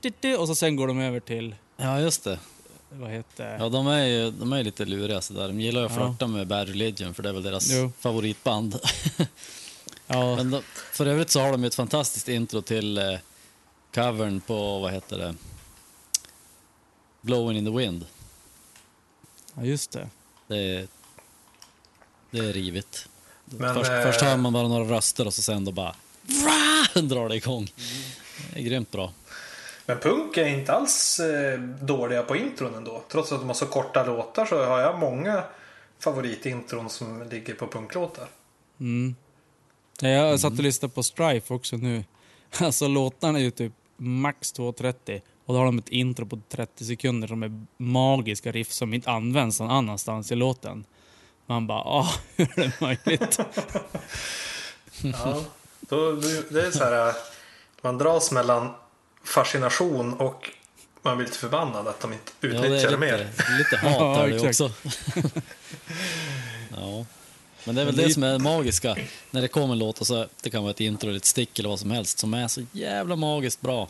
du, 0.00 0.12
du. 0.20 0.36
och 0.36 0.46
så 0.48 0.54
sen 0.54 0.76
går 0.76 0.88
de 0.88 1.00
över 1.00 1.20
till, 1.20 1.54
ja 1.76 2.00
just 2.00 2.24
det. 2.24 2.38
vad 2.92 3.10
heter 3.10 3.56
Ja, 3.58 3.68
de 3.68 3.86
är 3.86 4.04
ju 4.06 4.30
de 4.30 4.52
är 4.52 4.62
lite 4.64 4.84
luriga 4.84 5.20
sådär. 5.20 5.48
De 5.48 5.60
gillar 5.60 5.80
ju 5.80 5.86
att 5.86 5.92
Ja. 5.92 5.98
flörta 5.98 6.26
med 6.26 6.46
Bad 6.46 6.68
Religion 6.68 7.14
för 7.14 7.22
det 7.22 7.28
är 7.28 7.32
väl 7.32 7.42
deras 7.42 7.70
Jo. 7.70 7.92
favoritband. 7.98 8.78
Ja, 10.06 10.36
Men 10.36 10.50
de, 10.50 10.62
för 10.92 11.06
övrigt 11.06 11.30
så 11.30 11.40
har 11.40 11.50
de 11.52 11.60
ju 11.62 11.66
ett 11.66 11.74
fantastiskt 11.74 12.28
intro 12.28 12.62
till 12.62 12.98
eh, 12.98 13.18
covern 13.94 14.40
på, 14.40 14.78
vad 14.78 14.92
heter 14.92 15.18
det? 15.18 15.34
Blowing 17.20 17.58
in 17.58 17.64
the 17.64 17.70
wind. 17.70 18.06
ja, 19.54 19.62
just 19.64 19.90
det. 19.92 20.08
Det 20.48 20.56
är, 20.56 20.88
det 22.30 22.38
är 22.38 22.52
rivigt. 22.52 23.08
Men, 23.44 23.74
först, 23.74 23.90
eh, 23.90 24.02
först 24.02 24.20
hör 24.20 24.36
man 24.36 24.52
bara 24.52 24.68
några 24.68 24.96
röster 24.96 25.26
och 25.26 25.34
så 25.34 25.42
sen 25.42 25.64
då 25.64 25.72
bara 25.72 25.94
vrah, 26.30 27.02
drar 27.08 27.28
det 27.28 27.36
igång. 27.36 27.68
Det 28.52 28.60
är 28.60 28.64
grymt 28.64 28.90
bra. 28.90 29.12
Men 29.86 29.98
punk 29.98 30.36
är 30.36 30.46
inte 30.46 30.72
alls 30.72 31.20
eh, 31.20 31.60
dåliga 31.60 32.22
på 32.22 32.36
intron 32.36 32.74
ändå. 32.74 33.02
Trots 33.08 33.32
att 33.32 33.40
de 33.40 33.46
har 33.46 33.54
så 33.54 33.66
korta 33.66 34.06
låtar 34.06 34.46
så 34.46 34.64
har 34.64 34.80
jag 34.80 34.98
många 34.98 35.44
favoritintron 35.98 36.90
som 36.90 37.28
ligger 37.30 37.54
på 37.54 37.66
punklåtar. 37.66 38.28
Mm. 38.80 39.14
Ja, 40.00 40.08
jag 40.08 40.40
satt 40.40 40.52
och 40.52 40.64
lyssnade 40.64 40.94
på 40.94 41.02
Strife 41.02 41.54
också 41.54 41.76
nu. 41.76 42.04
Alltså 42.60 42.88
låtarna 42.88 43.38
är 43.38 43.42
ju 43.42 43.50
typ 43.50 43.72
max 43.96 44.54
2.30 44.54 45.20
och 45.46 45.54
då 45.54 45.60
har 45.60 45.66
de 45.66 45.78
ett 45.78 45.88
intro 45.88 46.26
på 46.26 46.40
30 46.48 46.84
sekunder 46.84 47.28
som 47.28 47.42
är 47.42 47.66
magiska 47.76 48.52
riff 48.52 48.72
som 48.72 48.94
inte 48.94 49.10
används 49.10 49.60
någon 49.60 49.70
annanstans 49.70 50.32
i 50.32 50.34
låten. 50.34 50.84
Man 51.46 51.66
bara, 51.66 51.80
ah, 51.80 52.14
hur 52.36 52.58
är 52.58 52.62
det 52.62 52.80
möjligt? 52.80 53.38
Ja, 55.02 55.42
då, 55.90 56.12
det 56.50 56.66
är 56.66 56.70
så 56.70 56.84
här, 56.84 57.08
eh, 57.08 57.14
man 57.82 57.98
dras 57.98 58.30
mellan 58.30 58.74
fascination 59.24 60.14
och 60.14 60.50
man 61.02 61.16
blir 61.16 61.26
lite 61.26 61.38
förbannad 61.38 61.88
att 61.88 62.00
de 62.00 62.12
inte 62.12 62.32
Ja, 62.40 62.48
det 62.48 62.56
utnyttjar 62.56 62.86
är 62.88 62.90
det, 62.90 62.96
mer. 62.98 63.28
lite, 63.58 63.76
hat 63.76 63.96
Ja, 64.00 64.24
är 64.24 64.28
det 64.28 64.48
också. 64.48 64.72
ja. 66.76 67.04
Men 67.64 67.74
det 67.74 67.80
är 67.80 67.86
väl 67.86 67.96
det 67.96 68.10
som 68.10 68.22
är 68.22 68.38
magiska. 68.38 68.96
När 69.30 69.42
det 69.42 69.48
kommer 69.48 69.72
en 69.74 69.78
låt 69.78 70.00
och 70.00 70.06
så 70.06 70.26
det 70.42 70.50
kan 70.50 70.62
vara 70.62 70.70
ett 70.70 70.80
intro, 70.80 71.08
eller 71.08 71.16
ett 71.16 71.24
stick 71.24 71.58
eller 71.58 71.68
vad 71.68 71.80
som 71.80 71.90
helst 71.90 72.18
som 72.18 72.34
är 72.34 72.48
så 72.48 72.62
jävla 72.72 73.16
magiskt 73.16 73.60
bra. 73.60 73.88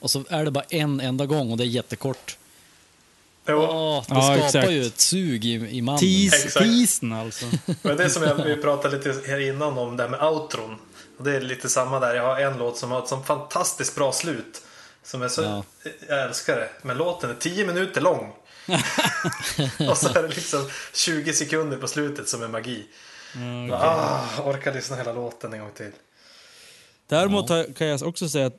Och 0.00 0.10
så 0.10 0.24
är 0.30 0.44
det 0.44 0.50
bara 0.50 0.64
en 0.68 1.00
enda 1.00 1.26
gång 1.26 1.50
och 1.50 1.56
det 1.58 1.64
är 1.64 1.66
jättekort. 1.66 2.36
Jo, 3.46 3.56
Åh, 3.56 4.04
det 4.08 4.14
Ja, 4.14 4.22
skapar 4.22 4.44
exakt. 4.46 4.70
ju 4.70 4.82
ett 4.86 5.00
sug 5.00 5.44
i, 5.44 5.52
i 5.52 5.82
mannen. 5.82 6.00
Teas, 6.00 6.44
Exakt. 6.44 6.66
teasen 6.66 7.12
alltså. 7.12 7.46
men 7.82 7.96
det 7.96 8.10
som 8.10 8.22
jag, 8.22 8.34
vi 8.44 8.56
pratade 8.56 8.96
lite 8.96 9.20
här 9.26 9.40
innan 9.40 9.78
om 9.78 9.96
det 9.96 10.02
här 10.02 10.10
med 10.10 10.22
outron. 10.22 10.76
Och 11.18 11.24
det 11.24 11.36
är 11.36 11.40
lite 11.40 11.68
samma 11.68 12.00
där. 12.00 12.14
Jag 12.14 12.22
har 12.22 12.40
en 12.40 12.58
låt 12.58 12.76
som 12.78 12.90
har 12.90 13.02
ett 13.02 13.08
sånt 13.08 13.26
fantastiskt 13.26 13.94
bra 13.94 14.12
slut. 14.12 14.62
Som 15.02 15.22
är 15.22 15.28
så, 15.28 15.42
Ja. 15.42 15.64
Jag 16.08 16.22
älskar 16.28 16.56
det. 16.56 16.68
Men 16.82 16.96
låten 16.98 17.30
är 17.30 17.34
10 17.34 17.66
minuter 17.66 18.00
lång. 18.00 18.32
och 19.90 19.96
så 19.96 20.08
är 20.18 20.22
det 20.22 20.28
liksom 20.28 20.68
20 20.94 21.32
sekunder 21.32 21.76
på 21.76 21.88
slutet 21.88 22.28
som 22.28 22.42
är 22.42 22.48
magi. 22.48 22.86
Ja, 23.70 23.76
Ah, 24.38 24.42
orkar 24.50 24.74
lyssna 24.74 24.96
hela 24.96 25.12
låten 25.12 25.52
en 25.52 25.60
gång 25.60 25.70
till. 25.74 25.90
Däremot 27.06 27.48
har- 27.48 27.72
kan 27.74 27.86
jag 27.86 28.02
också 28.02 28.28
säga 28.28 28.46
att 28.46 28.56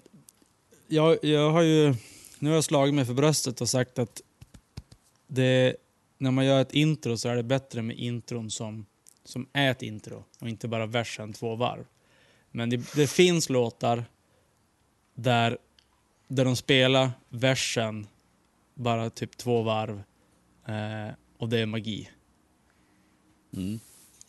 jag, 0.88 1.18
jag 1.26 1.52
har 1.52 1.62
ju... 1.62 1.96
Nu 2.40 2.50
har 2.50 2.56
jag 2.56 2.64
slagit 2.64 2.94
mig 2.96 3.06
för 3.06 3.14
bröstet 3.14 3.62
och 3.62 3.70
sagt 3.70 4.00
att 4.00 4.22
det, 5.28 5.76
när 6.18 6.32
man 6.32 6.46
gör 6.46 6.62
ett 6.62 6.74
intro 6.74 7.18
så 7.18 7.30
är 7.30 7.36
det 7.36 7.44
bättre 7.44 7.82
med 7.82 7.98
intron 7.98 8.52
som, 8.52 8.86
som 9.26 9.48
är 9.54 9.72
ett 9.72 9.82
intro 9.82 10.24
och 10.40 10.50
inte 10.50 10.68
bara 10.68 10.86
versen 10.86 11.34
två 11.34 11.56
varv. 11.56 11.86
Men 12.52 12.70
det, 12.70 12.94
det 12.96 13.08
finns 13.08 13.50
låtar 13.50 14.06
där, 15.16 15.58
där 16.28 16.46
de 16.46 16.56
spelar 16.56 17.12
versen 17.30 18.08
bara 18.74 19.10
typ 19.10 19.38
två 19.38 19.62
varv 19.64 20.04
eh, 20.68 21.14
och 21.38 21.50
det 21.50 21.60
är 21.60 21.66
magi. 21.66 22.10
Mm. 23.56 23.80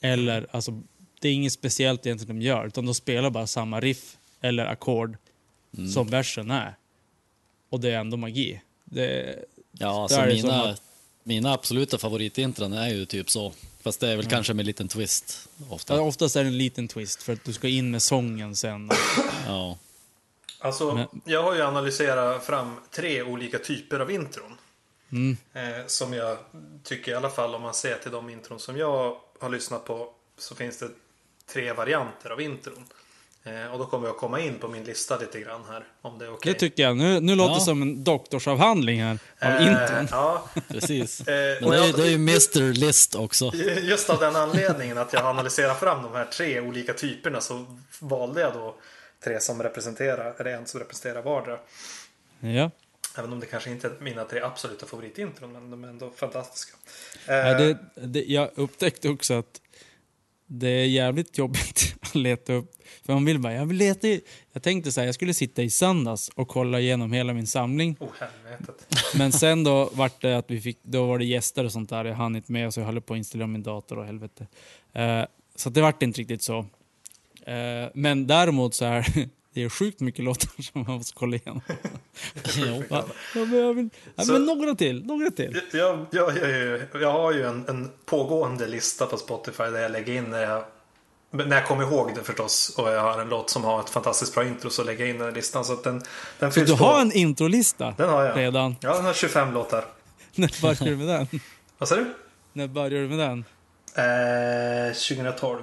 Eller, 0.01 0.47
alltså, 0.51 0.83
det 1.21 1.29
är 1.29 1.33
inget 1.33 1.53
speciellt 1.53 2.07
egentligen 2.07 2.39
de 2.39 2.45
gör, 2.47 2.67
utan 2.67 2.87
de 2.87 2.95
spelar 2.95 3.31
bara 3.31 3.47
samma 3.47 3.81
riff 3.81 4.17
eller 4.41 4.67
ackord 4.67 5.17
som 5.95 6.07
versen 6.07 6.51
är. 6.51 6.75
Och 7.71 7.81
det 7.81 7.91
är 7.91 7.99
ändå 7.99 8.17
magi. 8.17 8.61
Det, 8.85 9.39
Ja, 9.73 10.03
alltså 10.03 10.27
mina, 10.27 10.63
att- 10.65 10.83
mina 11.23 11.53
absoluta 11.53 11.99
favoritintron 11.99 12.73
är 12.73 12.89
ju 12.89 13.07
typ 13.07 13.31
så. 13.31 13.53
Fast 13.83 14.01
det 14.01 14.09
är 14.09 14.17
väl 14.17 14.27
kanske 14.27 14.55
med 14.55 14.63
en 14.63 14.67
liten 14.67 14.89
twist 14.89 15.49
ofta. 15.71 15.95
ja, 15.97 16.01
oftast 16.01 16.37
är 16.37 16.43
det 16.43 16.49
en 16.49 16.59
liten 16.59 16.89
twist 16.89 17.23
för 17.23 17.33
att 17.33 17.45
du 17.45 17.53
ska 17.53 17.69
in 17.69 17.91
med 17.91 18.03
sången 18.03 18.57
sen. 18.57 18.91
Ja. 19.47 19.79
Alltså, 20.59 20.95
Men- 20.95 21.21
jag 21.25 21.43
har 21.43 21.55
ju 21.55 21.63
analyserat 21.63 22.45
fram 22.45 22.77
tre 22.91 23.23
olika 23.23 23.59
typer 23.59 24.01
av 24.01 24.11
intron. 24.11 24.57
Mm. 25.13 25.37
Eh, 25.53 25.87
som 25.87 26.13
jag 26.13 26.39
tycker 26.85 27.13
i 27.13 27.15
alla 27.15 27.31
fall 27.31 27.55
om 27.55 27.63
man 27.63 27.75
ser 27.75 27.97
till 27.99 28.11
de 28.11 28.31
intron 28.31 28.61
som 28.61 28.77
jag 28.77 29.17
har 29.41 29.49
lyssnat 29.49 29.85
på 29.85 30.13
så 30.39 30.55
finns 30.55 30.79
det 30.79 30.89
tre 31.53 31.73
varianter 31.73 32.31
av 32.31 32.41
intron. 32.41 32.85
Eh, 33.45 33.73
och 33.73 33.79
då 33.79 33.87
kommer 33.87 34.07
jag 34.07 34.17
komma 34.17 34.41
in 34.41 34.59
på 34.59 34.69
min 34.69 34.85
lista 34.85 35.17
lite 35.19 35.41
grann 35.41 35.61
här 35.69 35.85
om 36.03 36.19
det 36.19 36.25
är 36.25 36.33
okej. 36.33 36.53
Det 36.53 36.59
tycker 36.59 36.83
jag. 36.83 36.97
Nu, 36.97 37.21
nu 37.21 37.35
låter 37.35 37.51
det 37.55 37.57
Ja. 37.61 37.65
som 37.65 37.83
en 37.83 38.05
doktorsavhandling 38.05 39.03
här 39.03 39.19
av 39.43 39.49
Eh, 39.51 39.67
intron. 39.69 40.09
Ja, 40.11 40.49
Precis. 40.69 41.21
Eh, 41.21 41.55
Men 41.61 41.65
och 41.65 41.71
det 41.73 41.79
är, 41.79 41.87
jag- 41.87 41.97
det 41.97 42.03
är 42.03 42.07
ju 42.09 42.15
Mr 42.15 42.73
List 42.73 43.15
också. 43.15 43.51
just 43.83 44.11
av 44.11 44.19
den 44.21 44.37
anledningen 44.37 44.99
att 44.99 45.13
jag 45.13 45.21
har 45.21 45.31
analyserat 45.31 45.81
fram 45.81 46.03
de 46.03 46.13
här 46.15 46.25
tre 46.25 46.61
olika 46.61 46.93
typerna 46.93 47.41
så 47.41 47.77
valde 48.01 48.41
jag 48.41 48.53
då 48.53 48.75
tre 49.25 49.41
som 49.41 49.63
representerar, 49.63 50.35
eller 50.39 50.51
en 50.51 50.67
som 50.67 50.81
representerar 50.81 51.23
vardera. 51.23 51.59
Ja. 52.41 52.71
Även 53.19 53.33
om 53.33 53.41
det 53.41 53.47
kanske 53.47 53.71
inte 53.71 53.87
är 53.87 53.93
mina 54.01 54.25
tre 54.25 54.41
absoluta 54.41 54.87
favoritintron, 54.87 55.53
men 55.53 55.71
de 55.71 55.85
är 55.85 55.89
ändå 55.89 56.11
fantastiska. 56.17 56.77
Nej, 57.29 57.53
Eh, 57.53 57.59
det, 57.59 57.79
det, 58.07 58.25
jag 58.25 58.51
upptäckte 58.55 59.09
också 59.09 59.35
att 59.39 59.60
det 60.53 60.69
är 60.69 60.87
jävligt 60.87 61.39
jobbigt 61.39 61.95
att 62.01 62.15
leta 62.15 62.53
upp. 62.53 62.73
För 63.05 63.13
man 63.13 63.25
vill 63.25 63.39
bara, 63.39 63.55
jag 63.55 63.67
vill 63.67 63.77
leta 63.77 64.09
i... 64.09 64.21
Jag 64.53 64.63
tänkte 64.63 64.93
så 64.93 65.01
här, 65.01 65.07
jag 65.07 65.15
skulle 65.15 65.35
sitta 65.35 65.63
i 65.63 65.71
söndags 65.71 66.29
och 66.29 66.49
kolla 66.49 66.81
igenom 66.81 67.13
hela 67.13 67.33
min 67.33 67.47
samling. 67.47 67.97
Oh, 68.01 68.09
helvetet. 68.21 68.97
Men 69.17 69.33
sen 69.33 69.65
då 69.65 69.91
vart 69.93 70.21
det 70.21 70.39
att 70.39 70.51
vi 70.51 70.61
fick, 70.61 70.79
då 70.83 71.07
var 71.07 71.19
det 71.19 71.25
gäster 71.25 71.65
och 71.65 71.73
sånt 71.73 71.91
där. 71.91 72.05
Jag 72.05 72.15
hann 72.15 72.37
inte 72.37 72.53
med 72.53 72.75
så 72.75 72.81
jag 72.81 72.87
höll 72.87 73.01
på 73.01 73.15
att 73.15 73.19
installera 73.19 73.47
min 73.47 73.63
dator 73.63 73.99
och 73.99 74.07
helvete. 74.07 74.47
Eh, 74.93 75.23
så 75.57 75.71
det 75.71 75.83
vart 75.83 76.03
inte 76.03 76.21
riktigt 76.21 76.43
så. 76.43 76.59
Eh, 77.47 77.89
men 77.95 78.27
däremot 78.27 78.75
så 78.75 78.85
är 78.85 79.07
det 79.55 79.63
är 79.65 79.69
sjukt 79.69 80.01
mycket 80.01 80.25
låtar 80.25 80.63
som 80.63 80.83
man 80.87 80.95
måste 80.97 81.13
kolla 81.17 81.37
igenom. 81.37 81.61
Ja, 82.91 83.05
men 83.35 83.53
jag 83.59 83.75
vill, 83.75 83.89
ja, 84.15 84.23
Så- 84.25 84.33
men 84.33 84.45
några 84.45 84.75
till, 84.75 85.05
några 85.07 85.31
till. 85.31 85.61
Jag, 85.73 86.07
jag, 86.11 86.37
jag, 86.39 86.81
jag, 87.03 87.13
har 87.13 87.33
ju 87.33 87.43
en, 87.47 87.65
en 87.69 87.91
pågående 88.07 88.67
lista 88.67 89.07
på 89.07 89.17
Spotify 89.17 89.63
där 89.63 89.81
jag 89.83 89.93
lägger 89.93 90.13
in 90.15 90.25
när 90.25 90.43
jag, 90.43 90.65
när 91.31 91.57
jag 91.57 91.67
kommer 91.67 91.83
ihåg 91.83 92.13
det 92.15 92.23
förstås. 92.23 92.75
Och 92.79 92.91
jag 92.93 93.01
har 93.01 93.21
en 93.21 93.29
låt 93.29 93.51
som 93.51 93.65
har 93.65 93.81
ett 93.81 93.91
fantastiskt 93.91 94.35
bra 94.35 94.45
intro 94.47 94.71
så 94.71 94.85
lägger 94.85 95.01
jag 95.07 95.11
in 95.15 95.19
den 95.19 95.29
i 95.29 95.33
listan. 95.33 95.65
Så 95.65 95.73
att 95.73 95.85
den, 95.85 96.03
den 96.39 96.53
Så 96.53 96.61
du 96.61 96.67
på. 96.77 96.85
har 96.85 97.01
en 97.01 97.13
introlista 97.13 97.95
Den 97.97 98.09
har 98.09 98.25
jag. 98.25 98.37
redan? 98.39 98.77
Ja, 98.81 98.95
den 98.95 99.05
har 99.05 99.13
25 99.15 99.55
låtar. 99.55 99.85
När 100.35 100.63
börjar 100.63 100.85
du 100.91 100.97
med 100.97 101.09
den? 101.09 101.41
Vad 101.79 101.89
sa 101.89 101.97
du? 101.97 102.15
När 102.53 102.67
börjar 102.69 102.91
du 103.01 103.09
med 103.09 103.19
den? 103.19 103.45
Eh, 104.89 104.93
2012. 104.93 105.63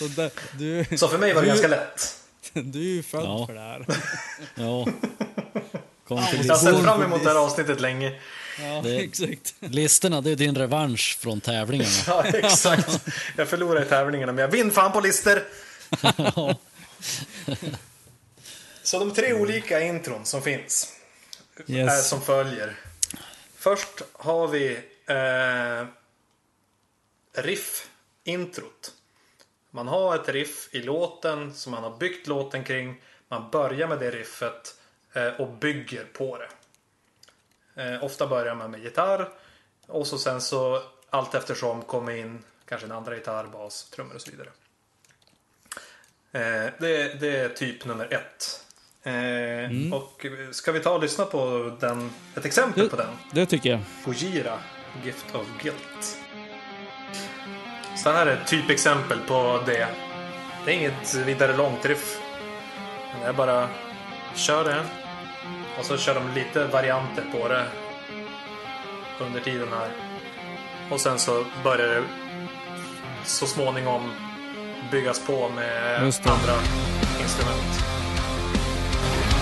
Så 0.00 0.06
där, 0.08 0.30
du, 0.58 0.96
Så 0.98 1.08
för 1.08 1.18
mig 1.18 1.32
var 1.34 1.40
det 1.42 1.46
Du- 1.46 1.50
ganska 1.50 1.68
lätt. 1.68 2.14
du 2.52 2.78
är 2.80 2.84
ju 2.94 3.02
född 3.02 3.24
Ja. 3.24 3.46
för 3.46 3.54
det 3.54 3.60
här. 3.60 3.86
Ja. 4.54 4.86
Kom 6.08 6.26
till 6.30 6.46
Jag 6.46 6.54
har 6.54 6.72
sett 6.72 6.82
fram 6.84 7.02
emot 7.02 7.22
det 7.24 7.28
här 7.30 7.36
avsnittet 7.36 7.80
länge. 7.80 8.20
Ja, 8.60 8.80
Det- 8.84 8.96
exakt. 9.04 9.54
Listorna, 9.60 10.20
det 10.20 10.30
är 10.30 10.36
din 10.36 10.56
revansch 10.58 11.18
från 11.20 11.40
tävlingarna. 11.40 11.90
Ja, 12.06 12.24
exakt. 12.24 13.00
Jag 13.36 13.48
förlorar 13.48 13.82
i 13.82 13.84
tävlingarna 13.84 14.32
men 14.32 14.42
jag 14.42 14.48
vinner 14.48 14.70
fan 14.70 14.92
på 14.92 15.00
lister. 15.00 15.42
Ja. 16.16 16.56
Så 18.82 18.98
de 18.98 19.10
tre 19.14 19.32
olika 19.32 19.80
intron 19.80 20.26
som 20.26 20.42
finns 20.42 20.92
är 21.66 21.72
Yes. 21.74 22.08
som 22.08 22.20
följer. 22.22 22.76
Först 23.56 24.02
har 24.12 24.48
vi 24.48 24.78
eh, 25.06 25.86
riff-introt. 27.42 28.92
Man 29.70 29.88
har 29.88 30.14
ett 30.16 30.28
riff 30.28 30.68
i 30.74 30.82
låten 30.82 31.54
som 31.54 31.72
man 31.72 31.82
har 31.82 31.96
byggt 31.96 32.26
låten 32.26 32.64
kring. 32.64 33.02
Man 33.28 33.50
börjar 33.50 33.88
med 33.88 33.98
det 33.98 34.10
riffet 34.10 34.74
eh, 35.12 35.26
och 35.40 35.48
bygger 35.48 36.04
på 36.04 36.38
det. 36.38 36.48
Eh, 37.82 38.04
ofta 38.04 38.26
börjar 38.26 38.54
man 38.54 38.70
med 38.70 38.80
gitarr 38.82 39.28
och 39.86 40.06
så 40.06 40.18
sen 40.18 40.40
så 40.40 40.82
allt 41.10 41.34
eftersom 41.34 41.82
kommer 41.82 42.16
in 42.16 42.44
kanske 42.68 42.86
en 42.86 42.92
andra 42.92 43.14
gitarr, 43.16 43.44
bas, 43.46 43.90
trummor 43.90 44.14
och 44.14 44.20
så 44.20 44.30
vidare. 44.30 44.48
Eh, 46.32 46.72
det, 46.78 47.20
det 47.20 47.36
är 47.36 47.48
typ 47.48 47.84
nummer 47.84 48.14
ett. 48.14 48.64
Eh, 49.02 49.94
Och 49.94 50.26
ska 50.50 50.72
vi 50.72 50.80
ta 50.80 50.90
och 50.90 51.02
lyssna 51.02 51.24
på 51.24 51.76
den, 51.80 52.10
ett 52.36 52.44
exempel 52.44 52.88
på 52.88 52.96
den? 52.96 53.10
Det 53.32 53.46
tycker 53.46 53.70
jag. 53.70 53.80
Fujira, 54.04 54.58
Gift 55.04 55.34
of 55.34 55.46
Guilt. 55.62 56.19
Här 58.04 58.26
är 58.26 58.32
ett 58.32 58.46
typexempel 58.46 59.18
på 59.18 59.60
det. 59.66 59.88
Det 60.64 60.70
är 60.70 60.74
inget 60.74 61.14
vidare 61.14 61.56
långt 61.56 61.84
riff. 61.84 62.18
Men 63.12 63.26
jag 63.26 63.36
bara 63.36 63.68
kör 64.34 64.64
det. 64.64 64.84
Och 65.78 65.84
så 65.84 65.96
kör 65.96 66.14
de 66.14 66.40
lite 66.40 66.64
varianter 66.64 67.24
på 67.32 67.48
det. 67.48 67.64
Under 69.20 69.40
tiden 69.40 69.68
här. 69.72 69.88
Och 70.90 71.00
sen 71.00 71.18
så 71.18 71.44
börjar 71.64 71.88
det 71.88 72.02
så 73.24 73.46
småningom 73.46 74.10
byggas 74.90 75.26
på 75.26 75.48
med 75.48 76.00
det. 76.00 76.30
andra 76.30 76.54
instrument. 77.22 77.84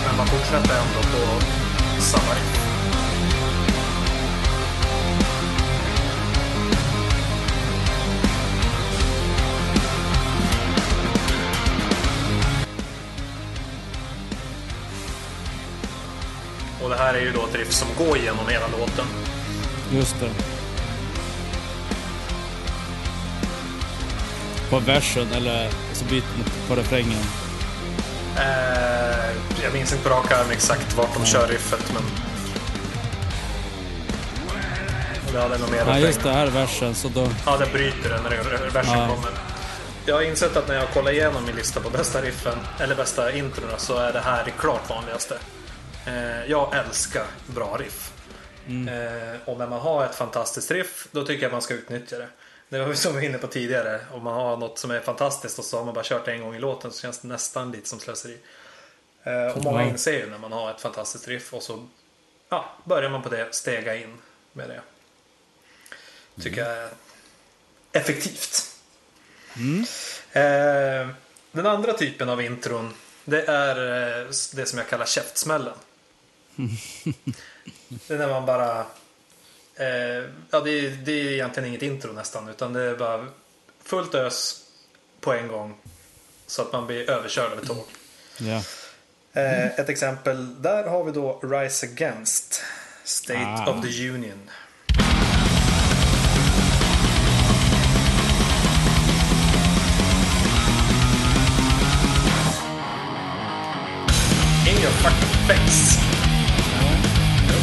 Men 0.06 0.16
man 0.16 0.26
fortsätter 0.26 0.74
ändå 0.74 1.00
på 1.00 1.40
samma 2.00 2.34
riff. 2.34 2.67
Här 17.08 17.14
är 17.14 17.20
ju 17.20 17.32
då 17.32 17.46
ett 17.46 17.54
riff 17.54 17.72
som 17.72 17.88
går 17.98 18.16
igenom 18.18 18.48
hela 18.48 18.66
låten. 18.66 19.06
Just 19.92 20.20
det. 20.20 20.30
På 24.70 24.78
versen 24.78 25.32
eller 25.32 25.70
så 25.92 26.04
byter 26.04 26.22
man 26.36 26.46
på 26.68 26.74
refrängen. 26.74 27.22
Eh, 28.36 29.62
jag 29.62 29.72
minns 29.72 29.92
inte 29.92 30.04
på 30.08 30.14
rak 30.14 30.32
arm 30.32 30.50
exakt 30.50 30.96
vart 30.96 31.14
de 31.14 31.26
kör 31.26 31.48
riffet 31.48 31.92
men... 31.94 32.02
Det 35.32 35.40
hade 35.42 35.58
nog 35.58 35.70
mer 35.70 35.84
Nej, 35.86 36.02
just 36.02 36.18
refräng. 36.18 36.32
det 36.32 36.38
här 36.38 36.46
är 36.46 36.50
versen 36.50 36.94
så 36.94 37.08
då... 37.08 37.28
Ja, 37.46 37.56
det 37.56 37.72
bryter 37.72 38.08
den 38.08 38.22
när 38.22 38.70
versen 38.70 38.98
Ja. 38.98 39.08
kommer. 39.08 39.30
Jag 40.06 40.14
har 40.14 40.22
insett 40.22 40.56
att 40.56 40.68
när 40.68 40.74
jag 40.74 40.90
kollar 40.90 41.10
igenom 41.12 41.44
min 41.46 41.56
lista 41.56 41.80
på 41.80 41.90
bästa 41.90 42.20
riffen, 42.20 42.58
eller 42.80 42.94
bästa 42.94 43.32
introna, 43.32 43.78
så 43.78 43.96
är 43.98 44.12
det 44.12 44.20
här 44.20 44.44
det 44.44 44.50
klart 44.50 44.90
vanligaste. 44.90 45.38
Eh, 46.08 46.50
jag 46.50 46.76
älskar 46.76 47.26
bra 47.46 47.76
riff. 47.76 48.12
Eh, 48.66 49.40
och 49.44 49.58
när 49.58 49.66
man 49.66 49.80
har 49.80 50.04
ett 50.04 50.14
fantastiskt 50.14 50.70
riff, 50.70 51.08
då 51.10 51.24
tycker 51.24 51.42
jag 51.42 51.52
man 51.52 51.62
ska 51.62 51.74
utnyttja 51.74 52.18
det. 52.18 52.28
Det 52.68 52.78
var 52.78 52.86
vi 52.86 52.96
som 52.96 53.12
vi 53.12 53.18
var 53.18 53.26
inne 53.26 53.38
på 53.38 53.46
tidigare. 53.46 54.00
Om 54.12 54.24
man 54.24 54.34
har 54.34 54.56
något 54.56 54.78
som 54.78 54.90
är 54.90 55.00
fantastiskt 55.00 55.58
och 55.58 55.64
så 55.64 55.78
har 55.78 55.84
man 55.84 55.94
bara 55.94 56.04
kört 56.04 56.24
det 56.24 56.32
en 56.32 56.42
gång 56.42 56.54
i 56.54 56.58
låten 56.58 56.92
så 56.92 57.00
känns 57.00 57.18
det 57.18 57.28
nästan 57.28 57.72
lite 57.72 57.88
som 57.88 58.00
slöseri. 58.00 58.38
Eh, 59.22 59.56
och 59.56 59.64
många 59.64 59.84
inser 59.84 60.12
ju 60.12 60.30
när 60.30 60.38
man 60.38 60.52
har 60.52 60.70
ett 60.70 60.80
fantastiskt 60.80 61.28
riff 61.28 61.54
och 61.54 61.62
så 61.62 61.86
ja, 62.48 62.64
börjar 62.84 63.10
man 63.10 63.22
på 63.22 63.28
det, 63.28 63.54
stega 63.54 63.96
in 63.96 64.18
med 64.52 64.68
det. 64.68 64.80
Tycker 66.42 66.64
jag 66.64 66.76
är 66.76 66.90
effektivt. 67.92 68.76
Eh, 70.32 71.08
den 71.52 71.66
andra 71.66 71.92
typen 71.92 72.28
av 72.28 72.42
intron 72.42 72.94
det 73.24 73.42
är 73.48 73.76
det 74.56 74.66
som 74.66 74.78
jag 74.78 74.88
kallar 74.88 75.06
käftsmällen. 75.06 75.74
det 77.88 78.14
är 78.14 78.18
när 78.18 78.28
man 78.28 78.46
bara... 78.46 78.80
Eh, 79.74 80.24
ja, 80.50 80.60
det, 80.64 80.70
är- 80.70 81.02
det 81.04 81.12
är 81.12 81.32
egentligen 81.32 81.68
inget 81.68 81.82
intro 81.82 82.12
nästan 82.12 82.48
utan 82.48 82.72
det 82.72 82.82
är 82.82 82.96
bara 82.96 83.26
fullt 83.84 84.14
ös 84.14 84.64
på 85.20 85.32
en 85.32 85.48
gång. 85.48 85.74
Så 86.46 86.62
att 86.62 86.72
man 86.72 86.86
blir 86.86 87.10
överkörd 87.10 87.52
av 87.52 87.58
ett 87.58 87.66
tåg. 87.68 87.84
Ja. 88.38 88.62
Eh, 89.32 89.66
ett 89.66 89.88
exempel, 89.88 90.62
där 90.62 90.84
har 90.84 91.04
vi 91.04 91.12
då 91.12 91.40
Rise 91.42 91.86
Against 91.86 92.62
State 93.04 93.40
Ah. 93.46 93.70
of 93.70 93.82
the 93.84 94.08
Union. 94.10 94.50
In 104.66 104.76
your 104.82 104.90
fucking 105.02 105.46
face 105.48 106.17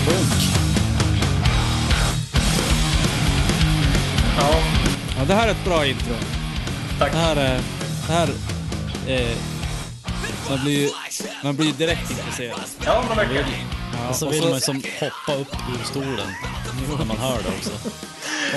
punk. 0.06 0.28
Ja. 4.38 4.62
ja. 5.18 5.26
Det 5.26 5.34
här 5.34 5.48
är 5.48 5.52
ett 5.52 5.66
bra 5.66 5.86
intro. 5.86 6.14
Tack. 7.00 7.12
Det 7.12 7.18
här 7.18 7.36
är... 7.36 7.62
Det 8.08 8.14
här, 8.14 8.30
eh, 9.08 9.38
man 10.50 10.64
blir 10.64 10.80
ju 10.80 10.90
man 11.44 11.56
blir 11.56 11.74
direkt 11.74 12.12
intresserad. 12.12 12.60
Ja, 12.86 13.04
men 13.08 13.18
verkligen. 13.18 13.46
Ja, 13.94 14.10
och 14.10 14.16
så 14.16 14.30
vill 14.30 14.42
och 14.42 14.46
så, 14.46 14.52
man 14.52 14.62
som 14.62 14.84
hoppa 15.00 15.42
upp 15.42 15.56
ur 15.80 15.84
stolen 15.84 16.28
när 16.98 17.06
man 17.06 17.18
hör 17.18 17.38
det 17.44 17.50
också. 17.58 17.72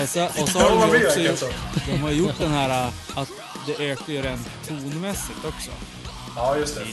Och 0.03 0.09
så, 0.09 0.43
och 0.43 0.49
så 0.49 0.59
har 0.59 0.89
de 0.89 0.99
ju 0.99 1.07
också 1.07 1.21
gjort, 1.21 1.45
de 1.87 1.99
har 1.99 2.11
gjort 2.11 2.39
den 2.39 2.51
här 2.51 2.91
att 3.15 3.29
det 3.67 3.91
ökar 3.91 4.13
ju 4.13 4.23
rent 4.23 4.49
tonmässigt 4.69 5.45
också. 5.45 5.71
Ja, 6.37 6.57
just 6.57 6.75
det 6.75 6.85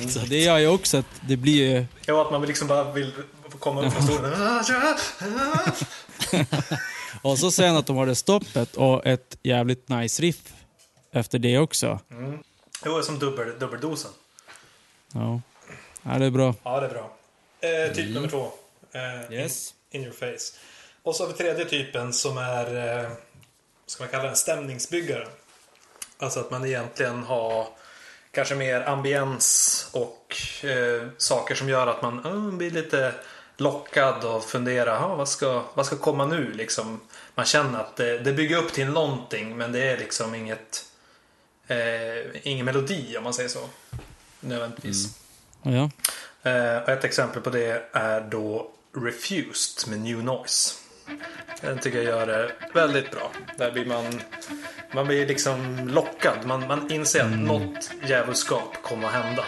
exakt. 0.00 0.30
Det 0.30 0.38
gör 0.40 0.58
ju 0.58 0.68
också 0.68 0.96
att 0.96 1.06
det 1.28 1.36
blir 1.36 1.70
ju... 1.70 1.86
Jo, 2.06 2.20
att 2.20 2.30
man 2.30 2.40
vill 2.40 2.48
liksom 2.48 2.68
bara 2.68 2.92
vill 2.92 3.12
komma 3.58 3.86
upp 3.86 3.92
från 3.92 4.02
stolen. 4.02 4.32
Och 7.22 7.38
så 7.38 7.50
sen 7.50 7.76
att 7.76 7.86
de 7.86 7.96
har 7.96 8.06
det 8.06 8.14
stoppet 8.14 8.76
och 8.76 9.06
ett 9.06 9.38
jävligt 9.42 9.88
nice 9.88 10.22
riff 10.22 10.52
efter 11.12 11.38
det 11.38 11.58
också. 11.58 12.00
Jo, 12.10 12.38
det 12.94 12.98
är 12.98 13.02
som 13.02 13.18
dubbel, 13.18 13.58
dubbeldosen. 13.58 14.10
Ja. 15.12 15.40
ja, 16.02 16.18
det 16.18 16.26
är 16.26 16.30
bra. 16.30 16.54
Ja, 16.62 16.80
det 16.80 16.86
är 16.86 16.90
bra. 16.90 17.16
Eh, 17.60 17.92
typ 17.94 18.14
nummer 18.14 18.28
två. 18.28 18.52
Eh, 18.92 19.32
Yes. 19.32 19.74
in, 19.90 20.00
in 20.00 20.06
your 20.06 20.16
face. 20.16 20.56
Och 21.02 21.16
så 21.16 21.24
har 21.24 21.28
vi 21.32 21.38
tredje 21.38 21.64
typen 21.64 22.12
som 22.12 22.38
är, 22.38 22.98
eh, 23.04 23.10
ska 23.86 24.02
man 24.04 24.10
kalla 24.10 24.24
den, 24.24 24.36
stämningsbyggare. 24.36 25.28
Alltså 26.18 26.40
att 26.40 26.50
man 26.50 26.66
egentligen 26.66 27.22
har 27.22 27.66
kanske 28.32 28.54
mer 28.54 28.80
ambiens 28.88 29.88
och 29.92 30.36
eh, 30.62 31.08
saker 31.18 31.54
som 31.54 31.68
gör 31.68 31.86
att 31.86 32.02
man 32.02 32.24
eh, 32.24 32.56
blir 32.56 32.70
lite 32.70 33.14
lockad 33.56 34.24
och 34.24 34.44
funderar, 34.44 34.94
"Ja, 34.94 35.14
vad, 35.14 35.28
ska, 35.28 35.64
vad 35.74 35.86
ska 35.86 35.96
komma 35.96 36.26
nu? 36.26 36.52
Liksom, 36.52 37.00
man 37.34 37.46
känner 37.46 37.80
att 37.80 37.96
det, 37.96 38.18
det 38.18 38.32
bygger 38.32 38.56
upp 38.56 38.72
till 38.72 38.86
någonting 38.86 39.56
men 39.56 39.72
det 39.72 39.82
är 39.90 39.98
liksom 39.98 40.34
inget 40.34 40.84
eh, 41.66 41.76
ingen 42.42 42.66
melodi 42.66 43.16
om 43.16 43.24
man 43.24 43.34
säger 43.34 43.48
så. 43.48 43.68
Nödvändigtvis. 44.40 45.18
Ja. 45.62 45.90
Eh, 46.50 46.76
och 46.82 46.88
ett 46.88 47.04
exempel 47.04 47.42
på 47.42 47.50
det 47.50 47.88
är 47.92 48.20
då 48.20 48.70
Refused 48.96 49.90
med 49.90 50.00
New 50.00 50.24
Noise. 50.24 50.74
Den 51.60 51.78
tycker 51.78 51.98
jag 51.98 52.06
gör 52.06 52.26
det 52.26 52.50
väldigt 52.74 53.10
bra. 53.10 53.30
Där 53.56 53.70
blir 53.72 53.84
man, 53.84 54.20
man 54.94 55.06
blir 55.06 55.26
liksom 55.26 55.88
lockad. 55.88 56.36
Man, 56.46 56.66
man 56.66 56.92
inser 56.92 57.24
att 57.24 57.38
något 57.38 57.90
djävulskap 58.06 58.82
kommer 58.82 59.08
att 59.08 59.14
hända. 59.14 59.44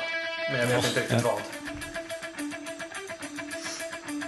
Men 0.52 0.60
jag 0.60 0.66
vet 0.66 0.86
inte 0.88 1.00
riktigt 1.00 1.22
vad. 1.24 1.40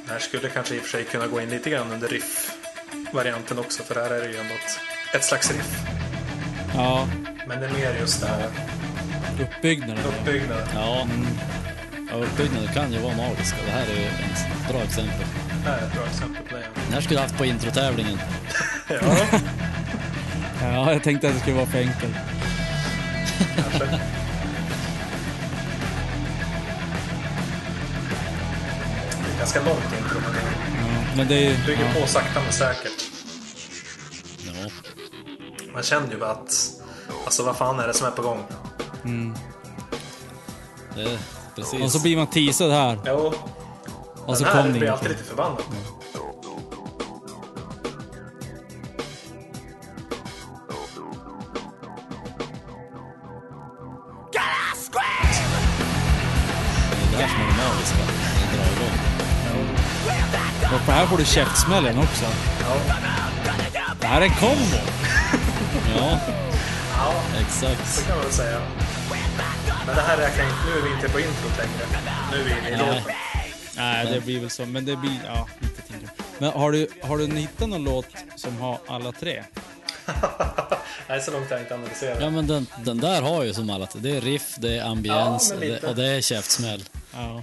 Det 0.07 0.12
här 0.12 0.19
skulle 0.19 0.49
kanske 0.49 0.75
i 0.75 0.79
och 0.79 0.83
för 0.83 0.89
sig 0.91 1.05
kunna 1.05 1.27
gå 1.27 1.41
in 1.41 1.49
lite 1.49 1.71
grann 1.71 1.93
under 1.93 2.09
riff-varianten 2.09 3.59
också. 3.59 3.83
För 3.83 3.95
här 3.95 4.11
är 4.11 4.21
det 4.21 4.29
ju 4.29 4.37
ändå 4.37 4.55
ett, 4.55 5.15
ett 5.15 5.25
slags 5.25 5.51
riff. 5.51 5.77
Ja, 6.75 7.09
Men 7.49 7.61
det 7.61 7.67
är 7.67 7.71
mer 7.73 8.01
just 8.01 8.21
det 8.21 8.27
här 8.27 8.51
uppbyggnaden. 9.43 10.05
uppbyggnaden. 10.05 10.69
Ja, 10.75 11.09
ja 12.11 12.17
uppbyggnaden 12.17 12.69
kan 12.75 12.93
ju 12.93 12.99
vara 12.99 13.17
magisk 13.17 13.55
det 13.67 13.71
här 13.73 13.87
är 13.87 14.07
ett 14.07 14.69
bra 14.73 14.83
exempel. 14.83 15.27
Det 15.66 15.72
här 15.72 15.79
är 15.79 15.87
ett 15.87 15.92
bra 15.94 16.07
exempel 16.07 16.42
på 16.50 16.57
det. 16.57 16.66
Den 16.85 16.92
här 16.92 17.00
skulle 17.00 17.16
jag 17.20 17.22
haft 17.22 17.38
på 17.38 17.44
introtävlingen. 17.44 18.18
Ja, 18.88 18.96
Ja, 20.62 20.92
jag 20.92 21.02
tänkte 21.02 21.29
att 21.29 21.35
det 21.35 21.40
skulle 21.40 21.57
vara 21.57 21.66
för 21.66 21.79
enkelt. 21.79 22.14
kanske. 23.57 23.87
Det 29.33 29.38
ganska 29.38 29.62
långt 29.64 29.92
intro, 29.98 30.20
men 30.20 30.33
det 30.33 30.40
Ja, 31.11 31.16
men 31.16 31.29
det 31.29 31.46
är 31.46 31.66
bygger 31.66 31.85
Ja, 31.94 32.00
på 32.00 32.07
sakta 32.07 32.40
men 32.44 32.52
säkert. 32.52 33.05
Ja, 34.46 34.70
Man 35.72 35.83
känner 35.83 36.11
ju 36.12 36.24
att, 36.24 36.70
alltså 37.24 37.42
vad 37.42 37.57
fan 37.57 37.81
är 37.81 37.87
det 37.87 37.94
som 37.94 38.07
är 38.07 38.11
på 38.11 38.22
gång? 38.22 38.42
det 40.94 41.02
är 41.02 41.18
precis. 41.55 41.83
och 41.83 41.92
så 41.92 42.02
blir 42.02 42.16
man 42.16 42.26
teasad 42.26 42.70
här. 42.70 42.98
Jo, 43.07 43.35
Och 44.27 44.37
så 44.37 44.45
den 44.45 44.53
här 44.53 44.62
kom 44.62 44.73
det 44.73 44.79
blir 44.79 44.91
alltid 44.91 45.09
lite 45.09 45.25
förbannad. 45.25 45.62
Det 57.01 57.17
är 57.17 57.19
det 57.19 57.25
här 57.25 57.29
som 57.29 57.41
är 57.41 57.47
det 57.47 57.57
magiska. 57.69 58.03
Det 58.51 58.57
drar 58.57 58.73
igång. 58.77 58.99
Och 60.75 60.81
för 60.81 60.93
här 60.93 61.07
får 61.07 61.19
du 61.19 61.25
käftsmällen 61.25 61.99
också. 61.99 62.25
Det 64.01 64.07
här 64.07 64.21
är 64.21 64.25
en 64.25 64.35
kombo. 64.35 64.77
Ja, 65.97 66.19
ja, 66.97 67.12
exakt. 67.41 67.89
så 67.95 68.05
kan 68.05 68.17
man 68.17 68.25
väl 68.25 68.33
säga. 68.33 68.59
Men 69.87 69.97
det 69.97 70.03
här 70.03 70.17
räknar 70.17 70.45
inte, 70.45 70.57
nu 70.67 70.79
är 70.79 70.83
vi 70.83 70.95
inte 70.95 71.09
på 71.09 71.21
introt 71.21 71.59
längre. 71.59 72.03
Nu 72.33 72.41
är 72.41 72.45
vi 72.45 72.51
inne 72.51 72.69
i 72.69 72.77
Nej. 72.77 72.79
låten. 72.97 73.12
Nej, 73.77 74.07
det 74.12 74.21
blir 74.21 74.41
väl 74.41 74.51
så. 74.51 74.67
Men 74.67 74.85
det 74.85 74.97
blir... 74.97 75.21
Ja, 75.27 75.49
lite 75.61 75.83
till. 75.83 76.09
Men 76.39 76.51
har 76.53 76.73
du, 76.73 76.89
har 77.03 77.19
du 77.19 77.27
hittat 77.27 77.69
någon 77.69 77.85
låt 77.85 78.07
som 78.37 78.57
har 78.57 78.79
alla 78.87 79.12
tre? 79.12 79.43
Nej, 81.09 81.21
så 81.21 81.31
långt 81.31 81.51
har 81.51 81.57
jag 81.57 81.61
inte 81.61 81.75
analyserat. 81.75 82.19
Ja 82.21 82.31
men 82.31 82.47
den, 82.47 82.67
den 82.85 82.99
där 82.99 83.23
har 83.23 83.45
ju 83.45 83.55
som 83.55 83.71
alla, 83.71 83.89
det 83.95 84.17
är 84.17 84.21
riff, 84.21 84.57
det 84.59 84.79
är 84.79 84.85
ambiens 84.85 85.55
Ja, 85.55 85.61
det, 85.61 85.85
och 85.85 85.97
det 85.97 86.07
är 86.07 86.21
käftsmäll. 86.21 86.85
Ja. 87.15 87.43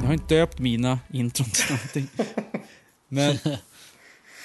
Jag 0.00 0.06
har 0.06 0.12
inte 0.12 0.34
döpt 0.34 0.58
mina 0.58 0.98
intron 1.12 1.50
till 1.50 1.74
någonting. 1.74 2.08
Men 3.08 3.38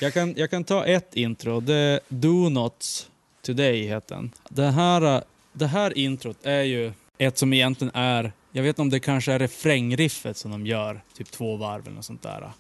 jag 0.02 0.14
kan, 0.14 0.34
jag 0.38 0.50
kan 0.50 0.64
ta 0.64 0.86
ett 0.86 1.16
intro. 1.16 1.60
Det 1.60 1.76
är 1.76 2.00
Do 2.08 2.50
Not 2.50 3.10
Today 3.42 3.88
heter 3.88 4.16
den. 4.16 4.32
Det 4.50 4.72
här, 4.72 5.24
det 5.54 5.68
här 5.68 5.98
introt 5.98 6.38
är 6.44 6.62
ju 6.62 6.94
ett 7.18 7.38
som 7.38 7.54
egentligen 7.54 7.96
är, 7.96 8.32
jag 8.56 8.64
vet 8.64 8.70
inte 8.70 8.82
om 8.82 8.90
det 8.90 9.00
kanske 9.00 9.34
är 9.34 9.40
refrängriffet 9.40 10.38
som 10.38 10.52
de 10.52 10.66
gör, 10.66 11.04
typ 11.14 11.32
två 11.32 11.56
varv 11.56 11.82
eller 11.86 11.96
något 11.96 12.06
sånt 12.06 12.22
där. 12.22 12.52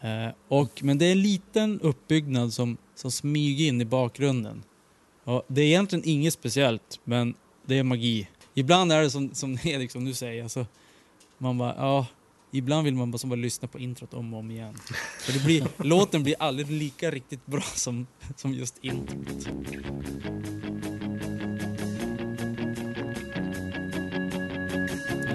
Eh, 0.00 0.32
och, 0.48 0.82
men 0.82 0.98
det 0.98 1.06
är 1.06 1.12
en 1.12 1.22
liten 1.22 1.80
uppbyggnad 1.80 2.52
som, 2.52 2.76
som 2.94 3.10
smyger 3.10 3.68
in 3.68 3.80
i 3.80 3.84
bakgrunden. 3.84 4.62
Och 5.24 5.44
det 5.48 5.60
är 5.60 5.66
egentligen 5.66 6.08
inget 6.08 6.34
speciellt, 6.34 7.00
men 7.04 7.34
det 7.66 7.78
är 7.78 7.82
magi. 7.82 8.28
Ibland 8.54 8.92
är 8.92 9.02
det 9.02 9.10
som, 9.10 9.34
som 9.34 9.58
Erik 9.64 9.90
som 9.90 10.04
du 10.04 10.14
säger, 10.14 10.42
alltså, 10.42 10.66
man 11.38 11.58
bara, 11.58 11.74
ja, 11.76 12.06
ibland 12.52 12.84
vill 12.84 12.94
man 12.94 13.10
bara, 13.10 13.28
bara 13.28 13.36
lyssna 13.36 13.68
på 13.68 13.78
introt 13.78 14.14
om 14.14 14.34
och 14.34 14.40
om 14.40 14.50
igen. 14.50 14.74
För 15.20 15.32
det 15.32 15.44
blir, 15.44 15.66
låten 15.84 16.22
blir 16.22 16.34
aldrig 16.38 16.70
lika 16.70 17.10
riktigt 17.10 17.46
bra 17.46 17.62
som, 17.62 18.06
som 18.36 18.54
just 18.54 18.78
introt. 18.80 19.48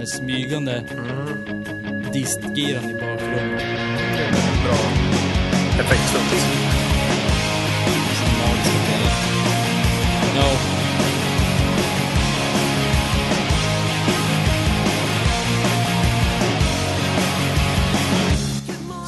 här 0.05 0.17
smygande 0.17 0.83
mm. 0.91 2.11
distgiran 2.13 2.89
i 2.89 2.93
bakgrunden. 2.93 3.59
Bra 4.65 4.77
effekt 5.79 6.01
faktiskt. 6.01 6.47
No. 10.35 10.57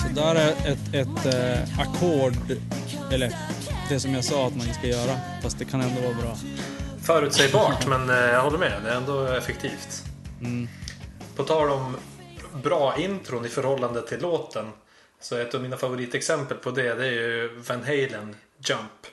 Så 0.01 0.07
där 0.15 0.35
är 0.35 0.51
ett, 0.51 0.93
ett 0.93 1.25
äh, 1.25 1.79
ackord, 1.79 2.33
eller 3.11 3.31
det 3.89 3.99
som 3.99 4.13
jag 4.13 4.23
sa 4.23 4.47
att 4.47 4.55
man 4.55 4.67
inte 4.67 4.79
ska 4.79 4.87
göra, 4.87 5.17
fast 5.41 5.59
det 5.59 5.65
kan 5.65 5.81
ändå 5.81 6.01
vara 6.01 6.13
bra. 6.13 6.37
Förutsägbart, 7.01 7.87
men 7.87 8.09
eh, 8.09 8.15
jag 8.15 8.41
håller 8.41 8.57
med. 8.57 8.81
Det 8.83 8.89
är 8.89 8.95
ändå 8.95 9.25
effektivt. 9.25 10.03
Mm. 10.41 10.67
På 11.38 11.43
tal 11.43 11.69
om 11.69 11.97
bra 12.63 12.97
intron 12.97 13.45
i 13.45 13.49
förhållande 13.49 14.01
till 14.01 14.21
låten. 14.21 14.71
Så 15.19 15.38
ett 15.38 15.55
av 15.55 15.61
mina 15.61 15.77
favoritexempel 15.77 16.57
på 16.57 16.71
det, 16.71 16.93
det 16.93 17.07
är 17.07 17.11
ju 17.11 17.47
Van 17.67 17.83
Halen 17.83 18.35
Jump. 18.57 19.07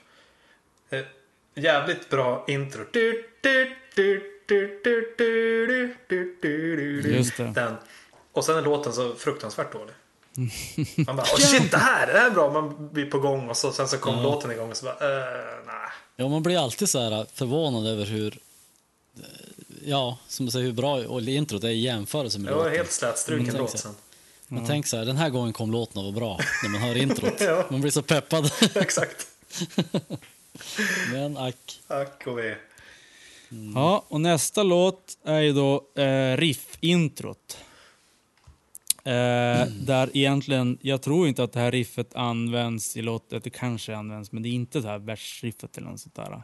Jävligt 1.55 2.11
bra 2.11 2.45
intro. 2.49 2.85
Just 7.05 7.37
det. 7.37 7.53
Den. 7.55 7.75
Och 8.33 8.45
sen 8.45 8.57
är 8.57 8.63
låten 8.63 8.93
så 8.93 9.15
fruktansvärt 9.15 9.73
dålig. 9.73 9.95
Man 11.07 11.17
bara, 11.17 11.23
oh 11.23 11.39
shit 11.39 11.71
det 11.71 11.79
här, 11.79 12.07
det 12.07 12.19
här 12.19 12.27
är 12.27 12.31
bra. 12.31 12.53
Man 12.53 12.89
blir 12.93 13.11
på 13.11 13.19
gång 13.19 13.49
och 13.49 13.57
så, 13.57 13.73
sen 13.73 13.89
så 13.89 13.99
kom 13.99 14.17
ja. 14.17 14.23
låten 14.23 14.51
igång 14.51 14.71
och 14.71 14.77
så 14.77 14.85
bara, 14.85 14.95
uh, 14.95 15.67
nej. 15.67 15.91
Ja, 16.17 16.29
man 16.29 16.43
blir 16.43 16.59
alltid 16.59 16.89
så 16.89 16.99
här 16.99 17.27
förvånad 17.33 17.87
över 17.87 18.05
hur 18.05 18.39
ja, 19.85 20.19
som 20.29 20.47
du 20.47 20.53
säger, 20.53 20.67
hur 20.67 20.73
bra 20.73 20.95
och 21.07 21.23
introt 21.23 21.65
är 21.65 21.69
i 21.69 21.81
jämförelse 21.81 22.39
med 22.39 22.53
låten. 22.53 22.73
helt 22.73 22.93
slätstruken 22.93 23.49
Mm, 23.49 23.61
låt 23.61 23.79
sen. 23.79 23.95
Men 24.49 24.67
tänk 24.67 24.87
så 24.87 24.97
här, 24.97 25.05
den 25.05 25.17
här 25.17 25.31
gången 25.31 25.53
kom 25.53 25.71
låten 25.73 25.99
att 25.99 26.05
vara 26.05 26.13
bra 26.15 26.41
när 26.63 26.71
man 26.71 26.81
hör 26.81 26.97
introt. 26.97 27.35
Ja. 27.41 27.67
Man 27.71 27.81
blir 27.81 27.91
så 27.91 28.03
peppad. 28.03 28.51
Exakt. 28.75 29.27
Men 31.13 31.37
ack. 31.37 31.81
Ack 31.87 32.27
och 32.27 32.39
ve. 32.39 32.55
Ja, 33.75 34.05
och 34.09 34.21
nästa 34.21 34.63
låt 34.63 35.19
är 35.25 35.41
ju 35.41 35.53
då 35.53 35.85
eh, 36.03 36.37
riff-introt. 36.37 37.59
Eh, 39.05 39.67
Där 39.67 40.11
egentligen, 40.17 40.79
jag 40.83 41.03
tror 41.03 41.29
inte 41.29 41.43
att 41.45 41.53
det 41.53 41.61
här 41.61 41.71
riffet 41.71 42.15
används 42.15 42.97
i 42.97 43.03
låten, 43.03 43.41
det 43.45 43.51
kanske 43.51 43.97
används, 43.97 44.33
men 44.33 44.43
det 44.43 44.49
är 44.49 44.51
inte 44.51 44.81
det 44.81 44.89
här 44.89 44.99
versriffet 44.99 45.79
eller 45.79 45.89
något 45.89 46.01
sånt 46.01 46.15
där. 46.15 46.43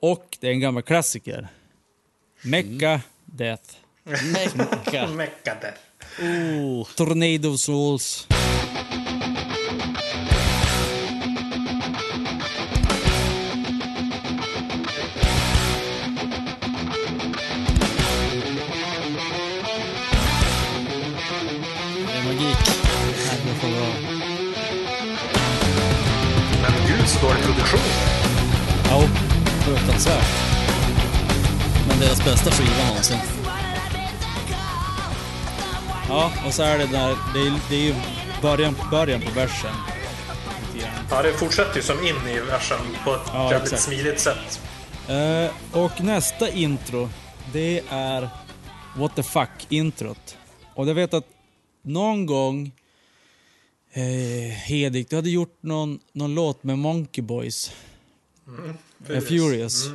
Och 0.00 0.36
det 0.40 0.46
är 0.48 0.52
en 0.52 0.60
gammal 0.60 0.82
klassiker. 0.82 1.48
Mecca 2.42 3.02
Death. 3.26 3.74
Mecca. 4.04 5.06
Mecca 5.16 5.54
Death. 5.54 5.80
Oh. 6.20 6.86
Tornado 6.94 7.58
Souls. 7.58 8.26
Men 26.62 26.88
gud, 26.88 27.08
så 27.08 27.26
dålig 27.26 27.42
produktion. 27.42 27.80
Ja, 28.84 29.02
fruktansvärt. 29.64 30.47
Men 31.98 32.06
deras 32.06 32.24
bästa 32.24 32.50
skiva 32.50 32.88
någonsin. 32.88 33.18
Ja, 36.08 36.32
och 36.46 36.54
så 36.54 36.62
är 36.62 36.78
det 36.78 36.86
där, 36.86 37.16
det 37.34 37.40
är, 37.40 37.60
det 37.70 37.76
är 37.76 37.80
ju 37.80 37.94
början, 38.42 38.74
början 38.90 39.20
på 39.20 39.30
versen. 39.30 39.74
Ja, 41.10 41.22
det 41.22 41.32
fortsätter 41.32 41.76
ju 41.76 41.82
som 41.82 41.98
in 42.06 42.28
i 42.28 42.40
versen 42.40 42.78
på 43.04 43.14
ett 43.14 43.20
Ja, 43.32 43.50
jävligt 43.52 43.72
exakt. 43.72 43.82
smidigt 43.82 44.20
sätt. 44.20 44.60
Eh, 45.08 45.78
och 45.82 46.00
nästa 46.00 46.50
intro, 46.50 47.08
det 47.52 47.82
är 47.90 48.28
What 48.96 49.16
the 49.16 49.22
fuck-introt. 49.22 50.36
Och 50.74 50.88
jag 50.88 50.94
vet 50.94 51.14
att 51.14 51.26
någon 51.82 52.26
gång, 52.26 52.72
eh, 53.92 54.02
Hedik, 54.52 55.10
du 55.10 55.16
hade 55.16 55.30
gjort 55.30 55.58
någon, 55.60 55.98
någon 56.12 56.34
låt 56.34 56.62
med 56.64 56.78
Monkey 56.78 57.22
Boys. 57.22 57.72
Eh, 59.08 59.20
Furious. 59.20 59.86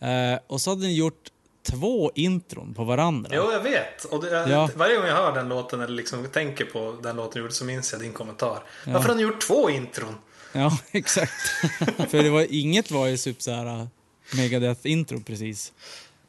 Eh, 0.00 0.38
och 0.46 0.60
så 0.60 0.70
hade 0.70 0.86
ni 0.86 0.94
gjort 0.94 1.31
två 1.62 2.12
intron 2.14 2.74
på 2.74 2.84
varandra. 2.84 3.30
Jo, 3.34 3.52
jag 3.52 3.60
vet. 3.60 4.04
Och 4.04 4.24
det, 4.24 4.50
Ja. 4.50 4.68
Varje 4.76 4.96
gång 4.96 5.06
jag 5.06 5.16
hör 5.16 5.34
den 5.34 5.48
låten 5.48 5.80
eller 5.80 5.94
liksom 5.94 6.26
tänker 6.28 6.64
på 6.64 6.96
den 7.02 7.16
låten 7.16 7.32
du 7.34 7.40
gjorde 7.40 7.54
så 7.54 7.64
minns 7.64 7.92
jag 7.92 8.00
din 8.00 8.12
kommentar. 8.12 8.62
Varför 8.86 9.08
har 9.08 9.16
ni 9.16 9.22
gjort 9.22 9.40
två 9.40 9.70
intron? 9.70 10.14
Ja, 10.52 10.78
exakt. 10.92 11.48
För 12.10 12.22
det 12.22 12.30
var, 12.30 12.46
inget 12.50 12.90
var 12.90 13.06
ju 13.06 13.16
typ 13.16 13.42
så 13.42 13.50
här 13.50 13.66
uh, 13.80 13.86
Megadeth-intro 14.32 15.22
precis. 15.24 15.72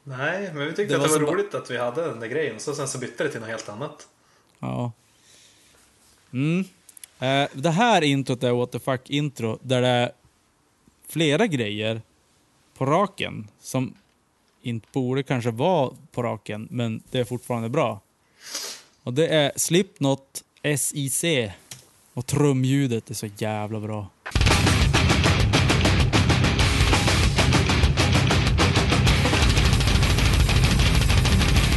Nej, 0.04 0.50
men 0.54 0.66
vi 0.66 0.72
tyckte 0.72 0.98
Det 0.98 1.04
att 1.04 1.10
var 1.10 1.18
det 1.18 1.24
var 1.24 1.32
roligt 1.32 1.54
att 1.54 1.70
vi 1.70 1.78
hade 1.78 2.06
den 2.06 2.20
där 2.20 2.26
grejen. 2.26 2.60
Så 2.60 2.74
sen 2.74 2.88
så 2.88 2.98
bytte 2.98 3.24
det 3.24 3.30
till 3.30 3.40
något 3.40 3.48
helt 3.48 3.68
annat. 3.68 4.08
Ja. 4.58 4.92
Mm. 6.32 6.64
Eh, 7.18 7.48
det 7.52 7.70
här 7.70 8.02
introt 8.02 8.42
är 8.42 8.52
What 8.52 8.72
the 8.72 8.78
fuck-intro 8.78 9.58
där 9.62 9.82
det 9.82 9.88
är 9.88 10.12
flera 11.08 11.46
grejer 11.46 12.02
på 12.78 12.86
raken 12.86 13.48
som 13.60 13.94
inte 14.64 14.88
borde 14.92 15.22
kanske 15.22 15.50
vara 15.50 15.90
på 16.12 16.22
raken, 16.22 16.68
men 16.70 17.02
det 17.10 17.18
är 17.18 17.24
fortfarande 17.24 17.68
bra. 17.68 18.00
Och 19.02 19.14
det 19.14 19.28
är 19.28 19.52
Slipknot 19.56 20.44
SIC 20.78 21.24
och 22.14 22.26
trumljudet 22.26 23.10
är 23.10 23.14
så 23.14 23.26
jävla 23.38 23.80
bra. 23.80 24.10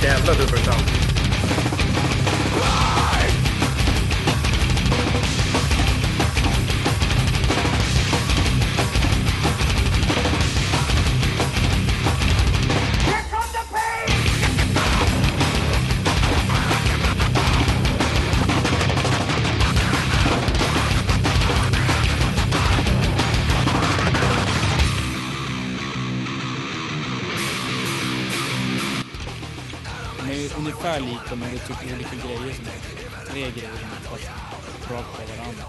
Jävla 0.03 0.33
dubbelkram. 0.33 0.96
Olika 31.97 32.27
grejer 32.27 32.53
som 32.53 32.65
är 32.65 33.25
tre 33.31 33.41
grejer 33.41 33.77
som 33.79 33.89
är 33.89 34.09
fast 34.09 34.91
rakt 34.91 35.07
på 35.17 35.37
varandra. 35.37 35.63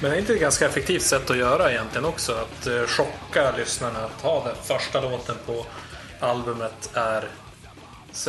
Men 0.00 0.10
det 0.10 0.16
är 0.16 0.20
inte 0.20 0.34
ett 0.34 0.40
ganska 0.40 0.66
effektivt 0.66 1.02
sätt 1.02 1.30
att 1.30 1.36
göra 1.36 1.72
egentligen 1.72 2.04
också? 2.04 2.32
Att 2.32 2.66
eh, 2.66 2.82
chocka 2.86 3.56
lyssnarna. 3.56 3.98
Att 3.98 4.22
ha 4.22 4.44
den 4.44 4.56
första 4.64 5.00
låten 5.00 5.36
på 5.46 5.66
albumet 6.20 6.90
är 6.94 7.28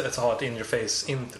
att 0.08 0.16
ha 0.16 0.36
ett 0.36 0.42
in 0.42 0.54
your 0.54 0.64
face 0.64 1.12
intro. 1.12 1.40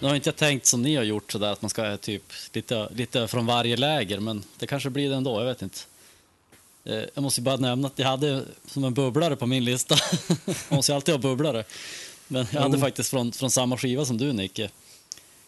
Nu 0.00 0.08
har 0.08 0.14
inte 0.14 0.28
jag 0.28 0.36
tänkt 0.36 0.66
som 0.66 0.82
ni 0.82 0.96
har 0.96 1.04
gjort 1.04 1.32
sådär 1.32 1.52
att 1.52 1.62
man 1.62 1.70
ska 1.70 1.86
eh, 1.86 1.96
typ 1.96 2.22
lite, 2.52 2.88
lite 2.94 3.28
från 3.28 3.46
varje 3.46 3.76
läger, 3.76 4.20
men 4.20 4.44
det 4.58 4.66
kanske 4.66 4.90
blir 4.90 5.10
det 5.10 5.16
ändå, 5.16 5.40
jag 5.40 5.46
vet 5.46 5.62
inte. 5.62 5.78
Eh, 6.84 6.94
Jag 7.14 7.22
måste 7.22 7.40
ju 7.40 7.44
bara 7.44 7.56
nämna 7.56 7.86
att 7.88 7.98
jag 7.98 8.06
hade 8.06 8.44
som 8.66 8.84
en 8.84 8.94
bubblare 8.94 9.36
på 9.36 9.46
min 9.46 9.64
lista. 9.64 9.96
Man 10.46 10.54
måste 10.76 10.92
ju 10.92 10.96
alltid 10.96 11.14
ha 11.14 11.18
bubblare. 11.20 11.64
Men 12.28 12.46
jag 12.52 12.60
hade 12.60 12.78
faktiskt 12.78 13.10
från, 13.10 13.32
från 13.32 13.50
samma 13.50 13.76
skiva 13.78 14.04
som 14.04 14.18
du 14.18 14.32
Nicke. 14.32 14.70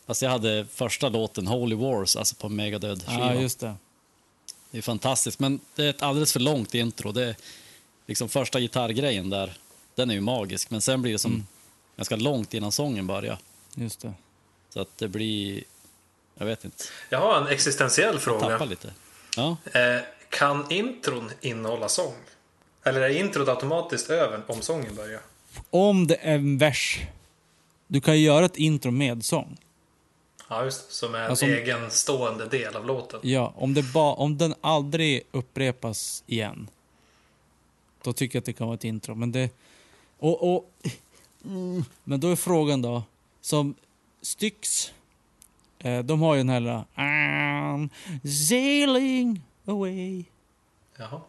Fast 0.06 0.22
jag 0.22 0.30
hade 0.30 0.66
första 0.74 1.08
låten, 1.08 1.46
Holy 1.46 1.76
Wars, 1.76 2.16
alltså 2.16 2.34
på 2.34 2.48
Megadöd 2.48 3.02
Ja, 3.06 3.12
skivan. 3.12 3.42
just 3.42 3.60
det. 3.60 3.74
Det 4.70 4.78
är 4.78 4.82
fantastiskt, 4.82 5.38
men 5.38 5.60
det 5.74 5.84
är 5.84 5.90
ett 5.90 6.02
alldeles 6.02 6.32
för 6.32 6.40
långt 6.40 6.74
intro. 6.74 7.12
Det 7.12 7.24
är 7.24 7.36
liksom 8.06 8.28
första 8.28 8.60
gitarrgrejen 8.60 9.30
där, 9.30 9.52
den 9.94 10.10
är 10.10 10.14
ju 10.14 10.20
magisk, 10.20 10.70
men 10.70 10.80
sen 10.80 11.02
blir 11.02 11.12
det 11.12 11.18
som 11.18 11.32
Mm. 11.32 11.46
ganska 11.96 12.16
långt 12.16 12.54
innan 12.54 12.72
sången 12.72 13.06
börjar. 13.06 13.38
Just 13.74 14.00
det. 14.00 14.12
Så 14.70 14.80
att 14.80 14.98
det 14.98 15.08
blir, 15.08 15.62
jag 16.38 16.46
vet 16.46 16.64
inte, 16.64 16.84
Jag 17.08 17.20
har 17.20 17.40
en 17.40 17.46
existentiell 17.48 18.14
tappa 18.20 18.38
fråga. 18.40 18.64
lite. 18.64 18.92
Ja, 19.36 19.56
Eh, 19.74 20.00
kan 20.30 20.70
intron 20.70 21.30
innehålla 21.40 21.88
sång? 21.88 22.14
Eller 22.84 23.00
är 23.00 23.08
introt 23.20 23.48
automatiskt 23.48 24.10
över 24.10 24.42
om 24.46 24.62
sången 24.62 24.94
börjar? 24.94 25.20
Om 25.70 26.06
det 26.06 26.16
är 26.16 26.34
en 26.34 26.58
vers. 26.58 27.00
Du 27.86 28.00
kan 28.00 28.18
ju 28.18 28.24
göra 28.24 28.44
ett 28.44 28.56
intro 28.56 28.90
med 28.90 29.24
sång. 29.24 29.56
Ja, 30.48 30.64
just. 30.64 30.92
Som 30.92 31.14
är 31.14 31.18
en 31.18 31.30
Alltså- 31.30 31.46
egen 31.46 31.90
stående 31.90 32.46
del 32.46 32.76
av 32.76 32.86
låten. 32.86 33.20
Ja, 33.22 33.52
om, 33.56 33.74
det 33.74 33.82
ba, 33.82 34.14
om 34.14 34.38
den 34.38 34.54
aldrig 34.60 35.22
upprepas 35.30 36.24
igen. 36.26 36.68
Då 38.02 38.12
tycker 38.12 38.36
jag 38.36 38.40
att 38.40 38.46
det 38.46 38.52
kan 38.52 38.66
vara 38.66 38.74
ett 38.74 38.84
intro. 38.84 39.14
Men 39.14 39.32
det... 39.32 39.50
Och, 40.18 40.54
och, 40.56 40.70
mm, 41.44 41.84
men 42.04 42.20
då 42.20 42.28
är 42.28 42.36
frågan 42.36 42.82
då. 42.82 43.02
Som 43.40 43.74
Styx. 44.22 44.92
Eh, 45.78 45.98
de 45.98 46.20
har 46.20 46.34
ju 46.34 46.40
den 46.40 46.48
här... 46.48 46.84
Sailing 48.48 49.42
away. 49.66 50.24
Jaha. 50.96 51.20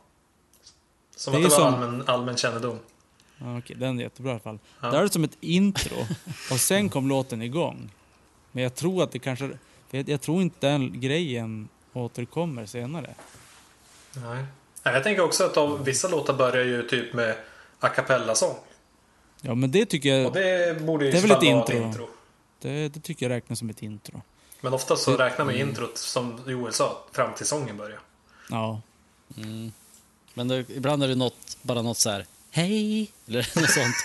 Som 1.15 1.33
Det 1.33 1.37
att 1.37 1.43
det 1.43 1.49
var 1.49 1.55
som- 1.57 1.73
allmän, 1.73 2.03
allmän 2.07 2.37
kännedom. 2.37 2.79
Ja, 3.37 3.57
okej, 3.57 3.75
den 3.79 3.99
är 3.99 4.03
jättebra 4.03 4.31
i 4.31 4.33
alla 4.33 4.39
fall. 4.39 4.59
Ja. 4.81 4.91
Där 4.91 4.97
är 4.99 5.03
det 5.03 5.09
som 5.09 5.23
ett 5.23 5.37
intro 5.41 5.95
och 6.51 6.59
sen 6.59 6.89
kom 6.89 7.07
låten 7.09 7.41
igång. 7.41 7.89
Men 8.51 8.63
jag 8.63 8.75
tror 8.75 9.03
att 9.03 9.11
det 9.11 9.19
kanske... 9.19 9.49
för 9.89 9.97
Jag, 9.97 10.09
jag 10.09 10.21
tror 10.21 10.41
inte 10.41 10.67
den 10.67 11.01
grejen 11.01 11.67
återkommer 11.93 12.65
senare. 12.65 13.15
Nej. 14.15 14.45
Jag 14.83 15.03
tänker 15.03 15.23
också 15.23 15.43
att 15.45 15.57
av 15.57 15.83
vissa 15.83 16.07
låtar 16.07 16.33
börjar 16.33 16.65
ju 16.65 16.87
typ 16.87 17.13
med 17.13 17.35
a 17.79 17.89
cappella-sång. 17.89 18.55
Ja, 19.41 19.55
men 19.55 19.71
det 19.71 19.85
tycker 19.85 20.09
jag... 20.15 20.27
Och 20.27 20.33
det 20.33 20.81
borde 20.81 21.05
ju 21.05 21.11
Det 21.11 21.17
är 21.17 21.21
väl 21.21 21.31
ett 21.31 21.37
vara 21.71 21.77
intro. 21.85 22.09
Det, 22.61 22.89
det 22.89 22.99
tycker 22.99 23.29
jag 23.29 23.35
räknas 23.35 23.59
som 23.59 23.69
ett 23.69 23.81
intro. 23.81 24.21
Men 24.61 24.73
ofta 24.73 24.95
så 24.95 25.17
Det- 25.17 25.25
räknar 25.25 25.45
man 25.45 25.55
introt 25.55 25.97
som 25.97 26.39
Joel 26.47 26.73
sa, 26.73 27.03
fram 27.11 27.33
till 27.33 27.45
sången 27.45 27.77
börjar. 27.77 27.99
Ja. 28.49 28.81
Mm. 29.37 29.71
Men 30.33 30.47
det, 30.47 30.65
ibland 30.69 31.03
är 31.03 31.07
det 31.07 31.15
något, 31.15 31.57
bara 31.61 31.81
något 31.81 31.97
så 31.97 32.09
här, 32.09 32.25
hej, 32.51 33.11
eller 33.27 33.49
något 33.61 33.69
sånt 33.71 33.95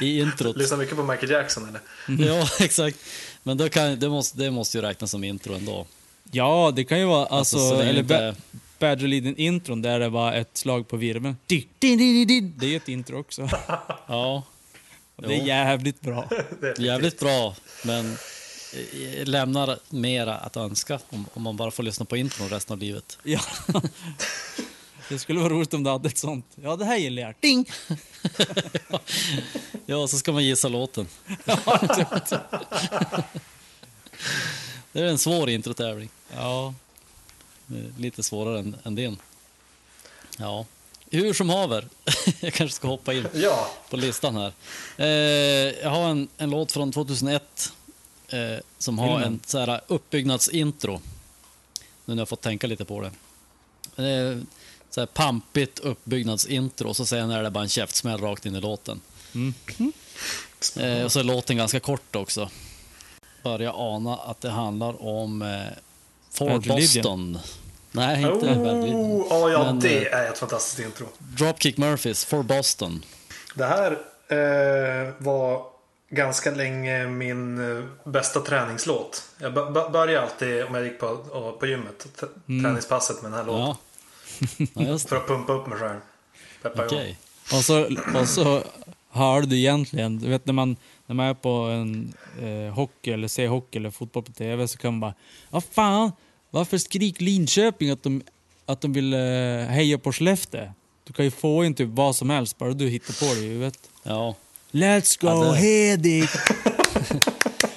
i, 0.00 0.04
i 0.06 0.20
introt. 0.20 0.56
Lyssnar 0.56 0.78
mycket 0.78 0.96
på 0.96 1.02
Michael 1.02 1.30
Jackson 1.30 1.68
eller? 1.68 1.80
Ja, 2.26 2.48
exakt. 2.60 2.98
Men 3.42 3.56
då 3.56 3.68
kan, 3.68 3.98
det, 3.98 4.08
måste, 4.08 4.38
det 4.38 4.50
måste 4.50 4.78
ju 4.78 4.82
räknas 4.82 5.10
som 5.10 5.24
intro 5.24 5.54
ändå. 5.54 5.86
Ja, 6.32 6.72
det 6.76 6.84
kan 6.84 6.98
ju 6.98 7.04
vara 7.04 7.26
alltså... 7.26 7.58
så 7.58 7.74
länge 7.78 7.90
eller 7.90 8.00
inte- 8.00 8.34
ba- 8.52 8.58
Badger 8.78 9.08
Leading 9.08 9.36
intron 9.36 9.82
där 9.82 10.00
det 10.00 10.08
var 10.08 10.32
ett 10.32 10.56
slag 10.56 10.88
på 10.88 10.96
virveln. 10.96 11.36
Det 11.46 11.86
är 11.86 12.64
ju 12.64 12.76
ett 12.76 12.88
intro 12.88 13.18
också. 13.20 13.48
Ja, 14.06 14.42
det 15.16 15.34
är 15.40 15.46
jävligt 15.46 16.00
bra. 16.00 16.28
Det 16.60 16.66
är 16.66 16.80
jävligt 16.80 17.20
bra, 17.20 17.56
men 17.84 18.16
lämnar 19.24 19.78
mera 19.88 20.36
att 20.36 20.56
önska 20.56 21.00
om, 21.08 21.26
om 21.34 21.42
man 21.42 21.56
bara 21.56 21.70
får 21.70 21.82
lyssna 21.82 22.04
på 22.04 22.16
intron 22.16 22.48
resten 22.48 22.72
av 22.74 22.78
livet. 22.78 23.18
Ja. 23.22 23.40
Det 25.08 25.18
skulle 25.18 25.40
vara 25.40 25.52
roligt 25.52 25.74
om 25.74 25.82
du 25.82 25.90
hade 25.90 26.08
ett 26.08 26.18
sånt. 26.18 26.46
Ja, 26.54 26.76
det 26.76 26.84
här 26.84 26.96
gillar 26.96 27.22
jag. 27.22 27.34
Ding! 27.40 27.70
Ja, 29.86 30.08
så 30.08 30.18
ska 30.18 30.32
man 30.32 30.44
gissa 30.44 30.68
låten. 30.68 31.06
Det 34.92 35.00
är 35.00 35.04
en 35.04 35.18
svår 35.18 35.50
introtävling. 35.50 36.08
Ja. 36.36 36.74
Eh, 37.68 38.00
Lite 38.00 38.22
svårare 38.22 38.58
än, 38.58 38.76
än 38.84 38.94
din. 38.94 39.16
Ja, 40.38 40.66
hur 41.10 41.32
som 41.32 41.50
haver. 41.50 41.88
Jag 42.40 42.52
kanske 42.54 42.76
ska 42.76 42.88
hoppa 42.88 43.12
in 43.14 43.26
Ja, 43.34 43.70
på 43.90 43.96
listan 43.96 44.36
här. 44.36 44.52
Eh, 44.96 45.06
jag 45.82 45.90
har 45.90 46.08
en, 46.08 46.28
en 46.36 46.50
låt 46.50 46.72
från 46.72 46.92
2001 46.92 47.72
eh, 48.32 48.58
som 48.78 48.98
har 48.98 49.06
Filmen. 49.06 49.32
en 49.32 49.40
så 49.46 49.58
här 49.58 49.80
uppbyggnadsintro. 49.86 51.00
Nu 52.04 52.14
när 52.14 52.20
jag 52.20 52.28
fått 52.28 52.40
tänka 52.40 52.66
lite 52.66 52.84
på 52.84 53.00
det. 53.00 53.10
Eh, 54.04 54.38
så 54.90 55.00
här 55.00 55.06
pampigt 55.06 55.78
uppbyggnadsintro 55.78 56.88
och 56.88 56.96
så 56.96 57.06
sen 57.06 57.30
är 57.30 57.42
det 57.42 57.50
bara 57.50 57.64
en 57.64 57.68
käftsmäll 57.68 58.20
rakt 58.20 58.46
in 58.46 58.56
i 58.56 58.60
låten. 58.60 59.00
Mm. 59.34 59.54
Eh, 60.76 61.04
och 61.04 61.12
så 61.12 61.18
är 61.20 61.24
låten 61.24 61.56
ganska 61.56 61.80
kort 61.80 62.16
också. 62.16 62.50
Börjar 63.42 63.94
ana 63.94 64.16
att 64.16 64.40
det 64.40 64.50
handlar 64.50 65.04
om 65.06 65.42
eh, 65.42 65.48
For 66.30 66.48
Bad 66.48 66.66
Religion. 66.66 67.02
Boston. 67.02 67.38
Nej, 67.92 68.22
inte 68.22 68.46
Bad 68.46 68.76
oh, 68.76 69.44
oh, 69.44 69.52
ja 69.52 69.64
Men, 69.64 69.80
det 69.80 70.06
eh, 70.06 70.18
är 70.18 70.28
ett 70.28 70.38
fantastiskt 70.38 70.78
intro. 70.80 71.06
Dropkick 71.18 71.76
Murphys, 71.76 72.24
For 72.24 72.42
Boston. 72.42 73.04
Det 73.54 73.66
här 73.66 73.92
eh, 74.28 75.14
var 75.18 75.66
ganska 76.10 76.50
länge 76.50 77.06
min 77.06 77.76
eh, 77.78 77.84
bästa 78.04 78.40
träningslåt. 78.40 79.24
Jag 79.38 79.54
började 79.92 80.22
alltid, 80.22 80.64
om 80.64 80.74
jag 80.74 80.84
gick 80.84 80.98
på, 81.00 81.16
på 81.60 81.66
gymmet, 81.66 81.98
t- 82.20 82.26
träningspasset 82.46 83.22
med 83.22 83.32
den 83.32 83.38
här 83.38 83.46
låten. 83.46 83.74
Ja. 84.86 84.98
För 85.08 85.16
att 85.16 85.26
pumpa 85.26 85.52
upp 85.52 85.66
mig 85.66 85.78
själv. 85.78 86.00
Peppa 86.62 86.86
igång. 86.86 87.16
Och 87.52 87.64
så, 87.64 87.88
och 88.20 88.28
så 88.28 88.62
hör 89.10 89.42
du 89.42 89.58
egentligen, 89.58 90.18
du 90.18 90.28
vet 90.28 90.46
när 90.46 90.52
man, 90.52 90.76
när 91.06 91.14
man 91.14 91.26
är 91.26 91.34
på 91.34 91.50
en 91.50 92.14
eh, 92.42 92.74
hockey 92.74 93.10
eller 93.12 93.28
ser 93.28 93.48
hockey 93.48 93.78
eller 93.78 93.90
fotboll 93.90 94.22
på 94.22 94.32
TV 94.32 94.68
så 94.68 94.78
kan 94.78 94.92
man 94.92 95.00
bara 95.00 95.14
Vad 95.50 95.64
fan, 95.64 96.12
varför 96.50 96.78
skrik 96.78 97.20
Linköping 97.20 97.90
att 97.90 98.02
de, 98.02 98.22
att 98.66 98.80
de 98.80 98.92
vill 98.92 99.14
eh, 99.14 99.18
heja 99.68 99.98
på 99.98 100.12
Skellefteå? 100.12 100.72
Du 101.04 101.12
kan 101.12 101.24
ju 101.24 101.30
få 101.30 101.64
in 101.64 101.74
typ 101.74 101.88
vad 101.88 102.16
som 102.16 102.30
helst 102.30 102.58
bara 102.58 102.70
du 102.72 102.88
hittar 102.88 103.28
på 103.28 103.34
det 103.34 103.40
i 103.40 103.48
huvudet. 103.48 103.78
Ja. 104.02 104.34
Let's 104.70 105.20
go 105.20 105.28
Ja, 105.28 105.44
det- 105.52 105.58
Hedik! 105.58 106.30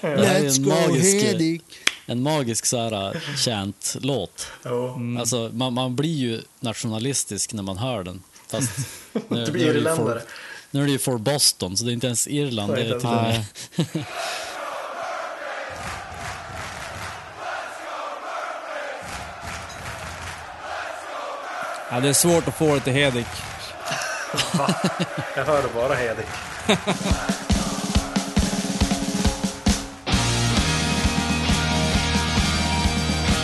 Det 0.02 0.08
är 0.08 0.18
Let's 0.18 0.56
en 0.58 0.64
go 0.64 0.70
magisk, 0.70 1.24
Hedik! 1.26 1.64
en 2.06 2.22
magisk 2.24 2.66
så 2.66 2.78
här 2.78 3.22
chant-låt. 3.38 4.48
Jo. 4.66 5.00
Alltså, 5.20 5.50
man, 5.54 5.74
man 5.74 5.96
blir 5.96 6.16
ju 6.16 6.42
nationalistisk 6.60 7.54
när 7.54 7.64
man 7.64 7.78
hör 7.78 8.04
den. 8.04 8.24
Fast 8.48 8.70
nu, 9.28 9.46
Du 9.46 9.52
blir 9.52 9.66
det 9.66 9.72
ju 9.72 9.78
irländare. 9.80 10.22
nu 10.72 10.82
är 10.82 10.86
det 10.86 10.92
ju 10.92 11.00
for 11.00 11.18
Boston, 11.18 11.78
så 11.78 11.86
det 11.86 11.92
är 11.92 11.94
inte 11.94 12.08
ens 12.08 12.28
Irland. 12.28 12.74
Det 12.76 12.82
är 12.82 12.86
inte 12.86 13.00
till 13.00 13.08
och 13.08 13.14
ens 13.16 13.48
med, 13.78 13.88
Nej. 13.94 14.06
Ja, 21.92 22.00
det 22.00 22.10
är 22.10 22.14
svårt 22.14 22.48
att 22.48 22.56
få 22.58 22.74
det 22.76 22.80
till 22.80 22.94
Hedik. 22.94 23.26
Jag 25.36 25.46
hörde 25.46 25.68
bara 25.76 25.94
Hedik. 25.94 26.26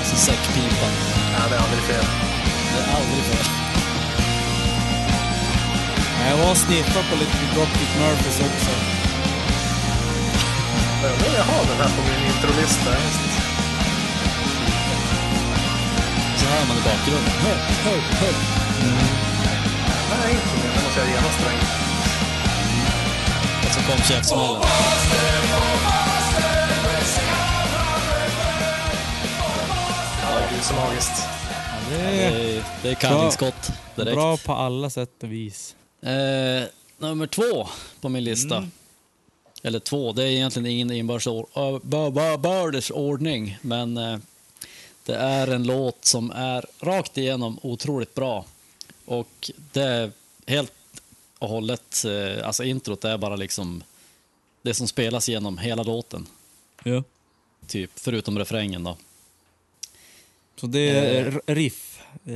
så 0.03 0.15
säckpipan. 0.15 0.93
Ja, 1.33 1.49
det 1.49 1.55
är 1.55 1.59
aldrig 1.59 1.83
fel. 1.83 2.05
Det 2.73 2.81
är 2.81 2.95
aldrig 2.95 3.23
fel. 3.23 3.45
Jag 6.29 6.37
var 6.37 6.51
och 6.51 6.57
sniffade 6.57 7.05
på 7.09 7.15
lite 7.15 7.37
Dropkick 7.53 7.91
Murphys 7.99 8.39
också. 8.39 8.71
Jag 11.35 11.43
har 11.43 11.65
den 11.65 11.77
här 11.77 11.91
på 11.97 12.01
min 12.01 12.25
introlista. 12.31 12.91
Så 16.37 16.45
hör 16.45 16.67
man 16.67 16.77
i 16.77 16.81
bakgrunden. 16.81 17.33
Hö, 17.45 17.53
hö, 17.83 17.95
hö. 18.19 18.31
Nej, 18.81 19.28
med. 20.33 20.73
Det 20.75 20.83
måste 20.83 20.99
jag 20.99 21.09
genast 21.09 21.39
in. 21.39 21.59
Och 23.67 23.73
så 23.75 23.79
kom 23.91 23.97
käftsmällen. 24.07 24.61
Ja, 30.21 30.39
det 30.51 30.57
är 30.57 30.61
så 30.61 30.73
magiskt. 30.73 31.11
Ja, 31.51 31.57
det 31.89 31.97
Det 31.97 32.23
är 32.23 32.57
är, 32.57 32.63
det 32.83 32.89
är 32.89 32.95
kallingskott 32.95 33.71
direkt. 33.95 34.15
bra 34.15 34.37
på 34.37 34.53
alla 34.53 34.89
sätt 34.89 35.23
och 35.23 35.31
vis. 35.31 35.75
Eh, 36.01 36.63
nummer 36.97 37.27
två 37.27 37.67
på 38.01 38.09
min 38.09 38.23
lista. 38.23 38.57
Mm. 38.57 38.71
Eller 39.63 39.79
två, 39.79 40.11
det 40.11 40.23
är 40.23 40.27
egentligen 40.27 40.65
ingen 40.65 40.91
inbördes 40.91 41.27
ordning. 42.91 43.57
Men 43.61 43.97
eh, 43.97 44.17
det 45.05 45.15
är 45.15 45.47
en 45.47 45.63
låt 45.63 46.05
som 46.05 46.31
är 46.31 46.65
rakt 46.81 47.17
igenom 47.17 47.59
otroligt 47.61 48.15
bra. 48.15 48.45
Och 49.05 49.51
det 49.71 49.81
är 49.83 50.11
helt 50.49 50.71
och 51.39 51.49
hållet, 51.49 52.05
eh, 52.05 52.47
alltså 52.47 52.63
introt 52.63 53.05
är 53.05 53.17
bara 53.17 53.35
liksom 53.35 53.83
det 54.61 54.73
som 54.73 54.87
spelas 54.87 55.29
genom 55.29 55.57
hela 55.57 55.83
låten. 55.83 56.27
Ja. 56.83 57.03
Typ, 57.67 57.91
förutom 57.95 58.39
refrängen 58.39 58.83
då. 58.83 58.97
Så 60.59 60.67
det 60.67 60.89
är 60.89 61.41
Eh. 61.47 61.53
riff. 61.55 62.01
Eh, 62.25 62.33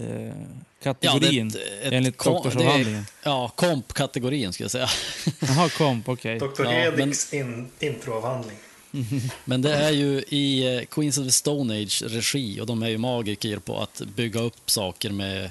Ja, 0.86 0.94
det 1.00 1.08
kategorin. 1.08 1.48
är 1.48 1.50
ett- 1.50 1.86
ett 1.86 1.94
enligt 1.94 2.18
doktorsavhandlingen. 2.24 3.06
Ja, 3.24 3.52
komp-kategorin 3.56 4.54
skulle 4.54 4.66
jag 4.66 4.72
säga. 4.72 4.90
Jaha, 5.42 5.70
komp, 5.70 6.10
okej. 6.10 6.40
Dr. 6.40 6.64
Ja, 6.64 6.70
Hediks 6.72 7.34
in, 7.34 7.70
introavhandling. 7.80 8.58
Men 9.46 9.62
det 9.62 9.76
är 9.76 9.92
ju 9.92 10.24
i 10.30 10.76
eh, 10.78 10.86
Queens 10.86 11.18
of 11.18 11.26
the 11.26 11.32
Stone 11.32 11.82
Age 11.84 12.04
regi 12.06 12.62
och 12.62 12.66
de 12.66 12.84
är 12.84 12.88
ju 12.90 12.98
magiker 12.98 13.60
på 13.60 13.80
att 13.82 14.02
bygga 14.16 14.40
upp 14.42 14.70
saker 14.70 15.10
med 15.10 15.50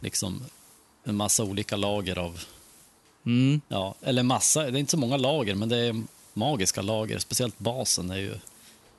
liksom 0.00 0.44
en 1.04 1.16
massa 1.16 1.44
olika 1.44 1.76
lager 1.76 2.18
av, 2.18 2.40
Mm. 3.26 3.60
ja, 3.68 3.94
eller 4.02 4.22
massa, 4.22 4.62
det 4.62 4.78
är 4.78 4.80
inte 4.80 4.90
så 4.90 4.96
många 4.96 5.16
lager 5.16 5.54
men 5.54 5.68
det 5.68 5.76
är 5.78 6.02
magiska 6.34 6.82
lager, 6.82 7.18
speciellt 7.18 7.58
basen 7.58 8.10
är 8.10 8.16
ju 8.16 8.34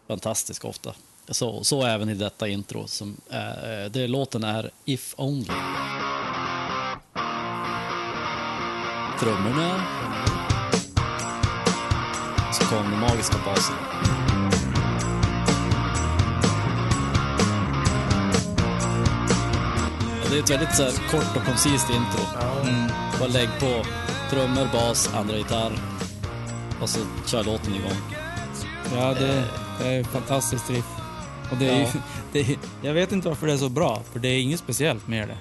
fantastisk 0.07 0.65
ofta. 0.65 0.93
Så, 1.29 1.63
så 1.63 1.83
även 1.83 2.09
i 2.09 2.13
detta 2.13 2.47
intro, 2.47 2.87
som 2.87 3.17
är, 3.29 3.89
det 3.89 4.07
låten 4.07 4.43
är 4.43 4.71
If 4.85 5.13
Only. 5.17 5.45
Trummorna. 9.19 9.81
Så 12.53 12.65
kom 12.65 12.91
den 12.91 12.99
magiska 12.99 13.35
basen. 13.45 13.75
Det 20.29 20.35
är 20.37 20.43
ett 20.43 20.49
väldigt 20.49 20.75
så 20.75 20.83
här, 20.83 20.91
kort 21.11 21.35
och 21.37 21.45
koncist 21.45 21.89
intro. 21.89 22.41
Mm. 22.61 22.91
Bara 23.19 23.27
lägg 23.29 23.49
på 23.59 23.85
trummor, 24.29 24.69
bas, 24.73 25.09
andra 25.13 25.37
gitarr 25.37 25.79
och 26.81 26.89
så 26.89 26.99
kör 27.27 27.43
låten 27.43 27.75
igång. 27.75 27.97
Ja, 28.95 29.13
det, 29.13 29.43
det 29.79 29.87
är 29.87 30.01
ett 30.01 30.07
fantastiskt 30.07 30.69
riff. 30.69 30.85
Och 31.51 31.57
det 31.57 31.69
är, 31.69 31.75
ju- 31.77 31.81
Ja. 31.81 31.89
det 32.31 32.39
är, 32.39 32.57
jag 32.83 32.93
vet 32.93 33.11
inte 33.11 33.27
varför 33.27 33.47
det 33.47 33.53
är 33.53 33.57
så 33.57 33.69
bra, 33.69 34.03
för 34.13 34.19
det 34.19 34.27
är 34.27 34.39
inget 34.39 34.59
speciellt 34.59 35.07
med 35.07 35.27
det. 35.27 35.37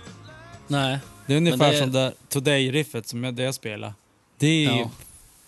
Nej, 0.68 0.98
Det 1.26 1.32
är 1.32 1.36
ungefär 1.36 1.72
det- 1.72 1.78
som 1.78 1.92
det 1.92 2.12
Today-riffet 2.28 3.06
som 3.08 3.24
jag, 3.24 3.34
det 3.34 3.42
jag 3.42 3.54
spelar. 3.54 3.94
Det 4.38 4.46
är, 4.64 4.64
Ja. 4.78 4.90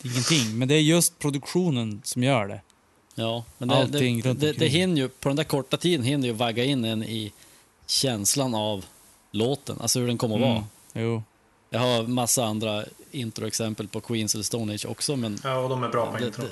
det 0.03 0.09
är 0.09 0.13
ingenting, 0.13 0.59
men 0.59 0.69
det 0.69 0.75
är 0.75 0.81
just 0.83 1.19
produktionen 1.19 2.01
som 2.05 2.23
gör 2.23 2.47
det. 2.49 2.61
Ja, 3.15 3.45
men 3.59 3.69
det, 3.69 3.75
Allting 3.77 4.21
det, 4.21 4.29
runt 4.29 4.41
det, 4.41 4.53
det 4.53 4.67
hinner 4.69 4.97
ju, 5.03 5.09
på 5.09 5.29
den 5.29 5.37
där 5.37 5.45
korta 5.45 5.77
tiden 5.77 6.05
hinner 6.07 6.27
ju 6.29 6.33
vagga 6.33 6.65
in 6.65 6.85
en 6.85 7.03
i 7.03 7.33
känslan 7.87 8.55
av 8.55 8.85
låten, 9.37 9.79
alltså 9.81 9.99
hur 10.01 10.07
den 10.07 10.19
kommer 10.19 10.35
att 10.35 10.41
vara. 10.41 10.51
Mm. 10.53 10.65
Jo. 10.95 11.23
Jag 11.71 11.81
har 11.81 12.03
massa 12.03 12.45
andra 12.45 12.85
introexempel 13.11 13.89
på 13.89 14.01
Queens 14.01 14.35
eller 14.35 14.45
Stone 14.45 14.75
Age 14.75 14.87
också, 14.87 15.17
men 15.17 15.39
Ja, 15.45 15.57
och 15.59 15.69
de 15.69 15.83
är 15.85 15.89
bra 15.89 16.13
på 16.13 16.19
det, 16.19 16.27
intro. 16.27 16.43
det, 16.45 16.51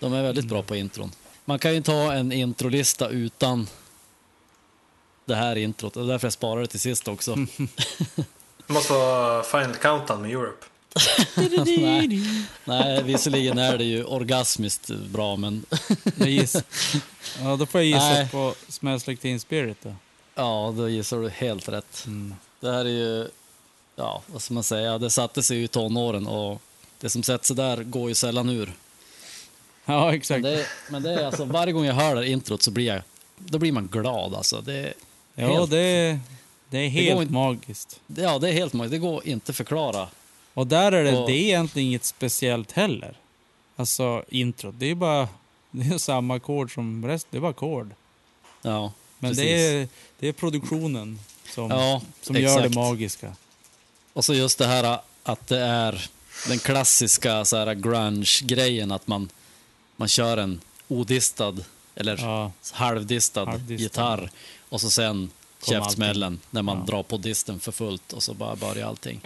de 0.00 0.12
är 0.12 0.22
väldigt 0.22 0.44
bra 0.48 0.62
på 0.62 0.76
intron. 0.76 1.12
Man 1.44 1.58
kan 1.58 1.74
ju 1.74 1.82
ta 1.82 2.12
en 2.12 2.32
introlista 2.32 3.08
utan 3.08 3.66
det 5.24 5.34
här 5.34 5.56
introt, 5.56 5.96
och 5.96 6.06
därför 6.06 6.26
jag 6.26 6.32
sparar 6.32 6.60
det 6.60 6.66
till 6.66 6.80
sist 6.80 7.08
också. 7.08 7.36
Det 8.66 8.72
måste 8.72 8.92
vara 8.92 9.42
Final 9.42 9.74
Countdown 9.74 10.22
med 10.22 10.30
Europe. 10.30 10.66
nej, 11.80 12.20
nej, 12.64 13.02
visserligen 13.02 13.58
är 13.58 13.78
det 13.78 13.84
ju 13.84 14.04
orgasmiskt 14.04 14.88
bra, 14.88 15.36
men. 15.36 15.64
Ja, 17.40 17.56
då 17.56 17.66
får 17.66 17.80
jag 17.80 17.84
gissa 17.84 18.08
Nej. 18.08 18.28
på 18.28 18.54
Smells 18.68 19.06
Like 19.06 19.22
Teen 19.22 19.40
Spirit 19.40 19.76
då. 19.82 19.94
Ja, 20.34 20.74
då 20.76 20.88
gissar 20.88 21.18
du 21.18 21.28
helt 21.30 21.68
rätt. 21.68 22.04
Mm. 22.06 22.34
Det 22.60 22.70
här 22.72 22.84
är 22.84 22.88
ju, 22.88 23.28
ja, 23.96 24.22
vad 24.26 24.42
ska 24.42 24.54
man 24.54 24.62
säga, 24.64 24.98
det 24.98 25.10
satte 25.10 25.42
sig 25.42 25.56
ju 25.58 25.64
i 25.64 25.68
tonåren 25.68 26.26
och 26.26 26.62
det 27.00 27.10
som 27.10 27.22
sätter 27.22 27.44
sig 27.46 27.56
där 27.56 27.82
går 27.82 28.08
ju 28.08 28.14
sällan 28.14 28.48
ur. 28.48 28.72
Ja, 29.84 30.06
Men 30.06 30.14
exakt. 30.14 30.42
det, 30.42 30.60
är- 30.60 30.66
men 30.90 31.02
det 31.02 31.12
är 31.14 31.26
alltså, 31.26 31.44
varje 31.44 31.72
gång 31.72 31.84
jag 31.84 31.94
hör 31.94 32.14
det 32.14 32.20
här 32.20 32.28
introt 32.28 32.62
så 32.62 32.70
blir 32.70 32.86
jag, 32.86 33.02
då 33.38 33.58
blir 33.58 33.72
man 33.72 33.86
glad 33.86 34.34
alltså. 34.34 34.60
Det, 34.60 34.94
Ja, 35.34 35.46
helt- 35.48 35.70
det 35.70 35.78
är, 35.78 36.20
det 36.70 36.78
är 36.78 36.88
helt 36.88 37.20
inte- 37.20 37.32
magiskt. 37.32 38.00
det, 38.06 38.22
ja, 38.22 38.38
det 38.38 38.48
är 38.48 38.52
helt 38.52 38.72
möjligt, 38.72 38.90
det 38.92 38.98
går 38.98 39.26
inte 39.26 39.50
att 39.52 39.56
förklara. 39.56 40.08
Och 40.54 40.66
där 40.66 40.92
är 40.92 41.04
det, 41.04 41.18
Och- 41.18 41.26
det 41.28 41.32
är 41.34 41.42
egentligen 41.42 41.88
inget 41.88 42.04
speciellt 42.04 42.72
heller. 42.72 43.16
Alltså 43.76 44.24
introt, 44.28 44.74
det 44.78 44.86
är 44.90 44.94
bara 44.94 45.28
det 45.70 45.94
är 45.94 45.98
samma 45.98 46.34
ackord 46.36 46.74
som 46.74 47.06
resten, 47.06 47.28
det 47.30 47.36
är 47.36 47.40
bara 47.40 47.50
ackord. 47.50 47.90
Ja, 48.62 48.92
Men 49.22 49.30
precis. 49.30 49.44
det 49.44 49.52
är, 49.66 49.88
det 50.18 50.28
är 50.28 50.32
produktionen 50.32 51.18
som, 51.54 51.70
Ja, 51.70 52.02
som 52.22 52.36
gör 52.36 52.62
det 52.62 52.74
magiska. 52.74 53.32
Och 54.12 54.24
så 54.24 54.34
just 54.34 54.58
det 54.58 54.66
här 54.66 54.98
att 55.22 55.46
det 55.48 55.58
är 55.58 56.08
den 56.48 56.58
klassiska 56.58 57.44
så 57.44 57.56
här 57.56 57.74
grunge-grejen 57.74 58.92
att 58.92 59.06
man, 59.06 59.28
man 59.96 60.08
kör 60.08 60.36
en 60.36 60.60
odistad 60.88 61.56
eller 61.94 62.18
Ja, 62.18 62.52
halvdistad, 62.72 63.44
Halvdistad. 63.44 63.82
gitarr 63.82 64.30
och 64.68 64.80
så 64.80 64.90
sen 64.90 65.30
Kom 65.60 65.74
käftsmällen 65.74 66.40
när 66.50 66.62
man 66.62 66.78
Ja. 66.78 66.84
drar 66.84 67.02
på 67.02 67.16
disten 67.16 67.60
för 67.60 67.72
fullt 67.72 68.12
och 68.12 68.22
så 68.22 68.34
bara 68.34 68.56
börjar 68.56 68.86
allting. 68.88 69.20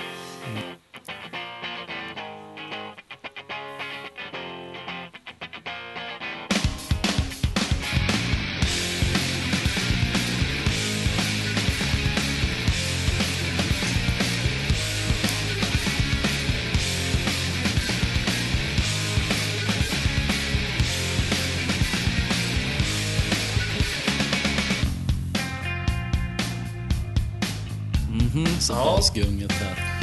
Mhm. 28.37 28.61
Så 28.61 28.73
Ja. 28.73 28.85
basgunget 28.85 29.49
där. 29.49 30.03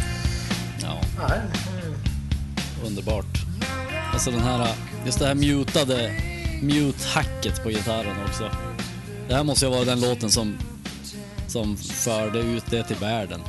Ja, 0.82 1.02
Nej. 1.30 1.40
underbart. 2.86 3.26
Alltså 4.14 4.32
den 4.32 4.40
här, 4.40 4.76
just 5.06 5.20
det 5.20 5.26
här 5.28 5.36
mutade, 5.36 6.22
mute-hacket 6.62 7.64
på 7.64 7.70
gitarren 7.70 8.16
också. 8.28 8.52
Det 9.28 9.36
här 9.36 9.44
måste 9.44 9.66
ju 9.66 9.72
vara 9.72 9.84
den 9.86 10.02
låten 10.02 10.32
som, 10.32 10.58
som 11.48 11.78
förde 11.78 12.40
ut 12.40 12.64
det 12.70 12.84
till 12.84 12.96
världen. 12.96 13.42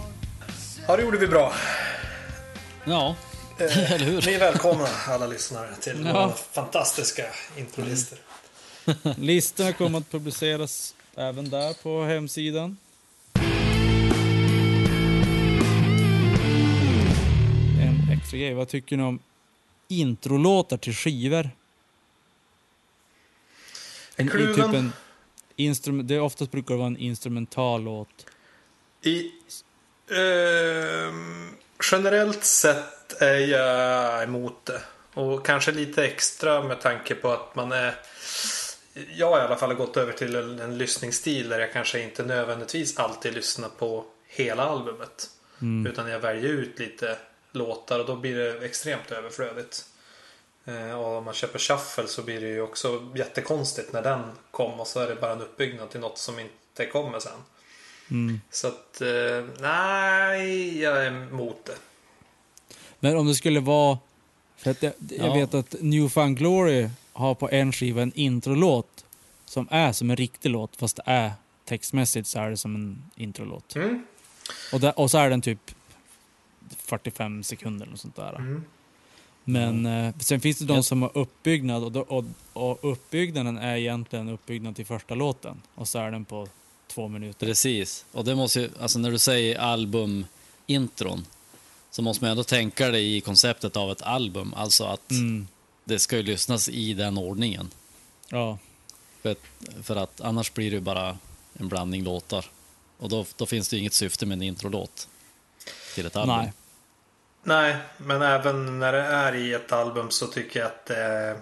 Ja, 0.88 0.96
det 0.96 1.02
gjorde 1.02 1.18
vi 1.18 1.26
bra. 1.26 1.52
Ja, 2.84 3.14
Eh, 3.58 3.92
eller 3.92 4.04
hur? 4.06 4.22
Ni 4.26 4.32
är 4.32 4.38
välkomna 4.38 4.88
alla 5.08 5.26
lyssnare 5.26 5.68
till 5.80 6.02
Ja. 6.06 6.12
våra 6.12 6.32
fantastiska 6.52 7.22
introlister. 7.56 8.18
Listorna 9.18 9.72
kommer 9.72 9.98
att 9.98 10.10
publiceras 10.10 10.94
även 11.16 11.50
där 11.50 11.72
på 11.82 12.04
hemsidan. 12.04 12.76
Extra 18.34 18.46
grej, 18.46 18.54
vad 18.54 18.68
tycker 18.68 18.96
ni 18.96 19.02
om 19.02 19.18
introlåtar 19.88 20.76
till 20.76 20.94
skivor? 20.94 21.50
En 24.16 24.28
kluven. 24.28 24.54
typ 24.54 24.74
en 24.74 24.92
instrument, 25.56 26.08
det 26.08 26.20
oftast 26.20 26.50
brukar 26.50 26.74
det 26.74 26.78
vara 26.78 26.86
en 26.86 26.96
instrumental 26.96 27.82
låt. 27.82 28.26
I, 29.02 29.32
ehm, 30.10 31.50
generellt 31.92 32.44
sett 32.44 33.22
är 33.22 33.38
jag 33.38 34.22
emot 34.22 34.66
det. 34.66 34.82
Och 35.14 35.46
kanske 35.46 35.72
lite 35.72 36.04
extra 36.04 36.62
med 36.62 36.80
tanke 36.80 37.14
på 37.14 37.30
att 37.30 37.54
man 37.56 37.72
är... 37.72 37.94
Jag 39.16 39.30
har 39.30 39.38
i 39.38 39.42
alla 39.42 39.56
fall 39.56 39.74
gått 39.74 39.96
över 39.96 40.12
till 40.12 40.34
en, 40.34 40.58
en 40.58 40.78
lyssningsstil 40.78 41.48
där 41.48 41.58
jag 41.58 41.72
kanske 41.72 42.02
inte 42.02 42.22
nödvändigtvis 42.22 42.96
alltid 42.96 43.34
lyssnar 43.34 43.68
på 43.68 44.04
hela 44.26 44.62
albumet. 44.62 45.30
Mm. 45.62 45.92
Utan 45.92 46.10
jag 46.10 46.20
väljer 46.20 46.50
ut 46.50 46.78
lite 46.78 47.18
låtar 47.54 48.00
och 48.00 48.06
då 48.06 48.16
blir 48.16 48.36
det 48.36 48.64
extremt 48.66 49.10
överflödigt. 49.10 49.84
Eh, 50.64 51.00
och 51.00 51.18
om 51.18 51.24
man 51.24 51.34
köper 51.34 51.58
shuffle 51.58 52.06
så 52.06 52.22
blir 52.22 52.40
det 52.40 52.48
ju 52.48 52.60
också 52.60 53.12
jättekonstigt 53.14 53.92
när 53.92 54.02
den 54.02 54.22
kom 54.50 54.80
och 54.80 54.86
så 54.86 55.00
är 55.00 55.08
det 55.08 55.14
bara 55.14 55.32
en 55.32 55.40
uppbyggnad 55.40 55.90
till 55.90 56.00
något 56.00 56.18
som 56.18 56.38
inte 56.38 56.86
kommer 56.86 57.18
sen. 57.20 57.32
Mm. 58.10 58.40
Så 58.50 58.66
att, 58.68 59.00
eh, 59.00 59.44
nej, 59.60 60.80
jag 60.82 61.06
är 61.06 61.06
emot 61.06 61.64
det. 61.64 61.76
Men 63.00 63.16
om 63.16 63.26
det 63.26 63.34
skulle 63.34 63.60
vara... 63.60 63.98
För 64.56 64.70
att 64.70 64.82
jag, 64.82 64.92
jag 65.08 65.28
Ja. 65.28 65.34
vet 65.34 65.54
att 65.54 65.74
New 65.80 66.08
Found 66.08 66.38
Glory 66.38 66.88
har 67.12 67.34
på 67.34 67.50
en 67.50 67.72
skiva 67.72 68.02
en 68.02 68.12
introlåt 68.14 69.04
som 69.44 69.68
är 69.70 69.92
som 69.92 70.10
en 70.10 70.16
riktig 70.16 70.50
låt 70.50 70.76
fast 70.76 70.96
det 70.96 71.02
är 71.06 71.32
textmässigt 71.64 72.28
så 72.28 72.38
är 72.38 72.50
det 72.50 72.56
som 72.56 72.74
en 72.74 73.10
introlåt. 73.16 73.76
Mm. 73.76 74.06
Och, 74.72 74.80
där, 74.80 74.98
och 74.98 75.10
så 75.10 75.18
är 75.18 75.30
den 75.30 75.42
typ 75.42 75.70
45 76.86 77.42
sekunder 77.44 77.86
eller 77.86 77.96
sånt 77.96 78.16
där. 78.16 78.34
Mm. 78.34 78.64
Men 79.44 79.86
eh, 79.86 80.14
sen 80.18 80.40
finns 80.40 80.58
det 80.58 80.64
de 80.64 80.82
som 80.82 81.02
har 81.02 81.10
uppbyggnad 81.18 81.84
och, 81.84 81.92
då, 81.92 82.00
och, 82.00 82.24
och 82.52 82.92
uppbyggnaden 82.92 83.58
är 83.58 83.76
egentligen 83.76 84.28
uppbyggnad 84.28 84.76
till 84.76 84.86
första 84.86 85.14
låten. 85.14 85.62
Och 85.74 85.88
så 85.88 85.98
är 85.98 86.10
den 86.10 86.24
på 86.24 86.48
två 86.86 87.08
minuter. 87.08 87.46
Precis. 87.46 88.04
Och 88.12 88.24
det 88.24 88.34
måste 88.34 88.60
ju, 88.60 88.70
alltså 88.80 88.98
när 88.98 89.10
du 89.10 89.18
säger 89.18 89.58
albumintron 89.58 91.26
så 91.90 92.02
måste 92.02 92.24
man 92.24 92.30
ändå 92.30 92.44
tänka 92.44 92.88
det 92.90 93.00
i 93.00 93.20
konceptet 93.20 93.76
av 93.76 93.92
ett 93.92 94.02
album. 94.02 94.54
Alltså 94.56 94.84
att 94.84 95.10
Mm. 95.10 95.48
det 95.84 95.98
ska 95.98 96.16
ju 96.16 96.22
lyssnas 96.22 96.68
i 96.68 96.94
den 96.94 97.18
ordningen. 97.18 97.70
Ja. 98.28 98.58
För 99.22 99.30
att, 99.32 99.40
för 99.82 99.96
att 99.96 100.20
annars 100.20 100.52
blir 100.52 100.70
det 100.70 100.74
ju 100.76 100.80
bara 100.80 101.18
en 101.54 101.68
blandning 101.68 102.04
låtar. 102.04 102.44
Och 102.98 103.08
då, 103.08 103.26
då 103.36 103.46
finns 103.46 103.68
det 103.68 103.76
ju 103.76 103.80
inget 103.80 103.92
syfte 103.92 104.26
med 104.26 104.36
en 104.36 104.42
introlåt 104.42 105.08
till 105.94 106.06
ett 106.06 106.16
album. 106.16 106.36
Nej. 106.36 106.52
Nej, 107.44 107.76
men 107.96 108.22
även 108.22 108.78
när 108.78 108.92
det 108.92 109.02
är 109.02 109.34
i 109.34 109.52
ett 109.54 109.72
album 109.72 110.10
så 110.10 110.26
tycker 110.26 110.60
jag 110.60 110.66
att 110.66 110.86
det... 110.86 111.36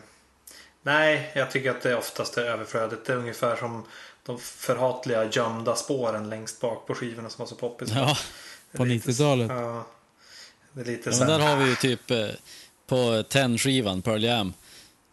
Nej, 0.82 1.32
jag 1.34 1.50
tycker 1.50 1.70
att 1.70 1.82
det 1.82 1.96
oftast 1.96 2.36
är 2.38 2.42
överflödigt. 2.42 3.04
Det 3.06 3.12
är 3.12 3.16
ungefär 3.16 3.56
som 3.56 3.84
de 4.26 4.38
förhatliga 4.38 5.24
gömda 5.32 5.76
spåren 5.76 6.30
längst 6.30 6.60
bak 6.60 6.86
på 6.86 6.94
skivorna 6.94 7.30
som 7.30 7.38
var 7.42 7.46
så 7.46 7.54
poppis. 7.54 7.88
Ja, 7.94 8.16
På 8.76 8.84
Det 8.84 8.90
är 8.90 8.94
lite- 8.94 9.10
90-talet. 9.10 9.50
Ja. 9.50 9.86
Det 10.72 10.80
är 10.80 10.84
lite 10.84 11.10
ja 11.10 11.16
men 11.18 11.28
där 11.28 11.38
har 11.38 11.56
vi 11.56 11.68
ju 11.70 11.76
typ 11.76 12.10
eh, 12.10 12.26
på 12.86 12.96
10-skivan, 12.96 14.02
Pearl 14.02 14.24
Jam, 14.24 14.52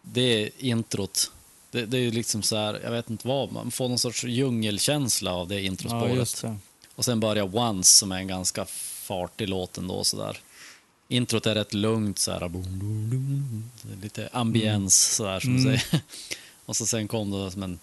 det 0.02 0.20
är 0.42 0.50
introt. 0.58 1.30
Det, 1.70 1.84
det 1.86 1.96
är 1.96 2.02
ju 2.02 2.10
liksom 2.10 2.42
så 2.42 2.56
här, 2.56 2.80
jag 2.84 2.90
vet 2.90 3.10
inte 3.10 3.28
vad, 3.28 3.52
man 3.52 3.70
får 3.70 3.88
någon 3.88 3.98
sorts 3.98 4.24
djungelkänsla 4.24 5.32
av 5.34 5.48
det 5.48 5.54
Ja, 5.54 5.60
introspåret. 5.60 6.14
just 6.14 6.42
det. 6.42 6.56
Och 6.94 7.04
sen 7.04 7.20
börjar 7.20 7.56
Once 7.56 7.98
som 7.98 8.12
är 8.12 8.16
en 8.16 8.28
ganska 8.28 8.64
fartig 9.04 9.48
låt 9.48 9.78
ändå 9.78 10.04
sådär. 10.04 10.38
Introt 11.10 11.46
är 11.46 11.54
rätt 11.54 11.74
lugnt 11.74 12.18
såhär. 12.18 12.48
Boom, 12.48 12.78
boom, 12.78 13.10
boom. 13.10 13.70
Är 13.92 14.02
Lite 14.02 14.28
ambiens 14.32 15.14
sådär 15.16 15.40
som 15.40 15.50
Mm. 15.56 15.72
du 15.72 15.78
säger. 15.78 16.00
Och 16.66 16.76
så 16.76 16.86
sen 16.86 17.08
kom 17.08 17.30
det 17.30 17.50
som 17.50 17.62
en 17.62 17.78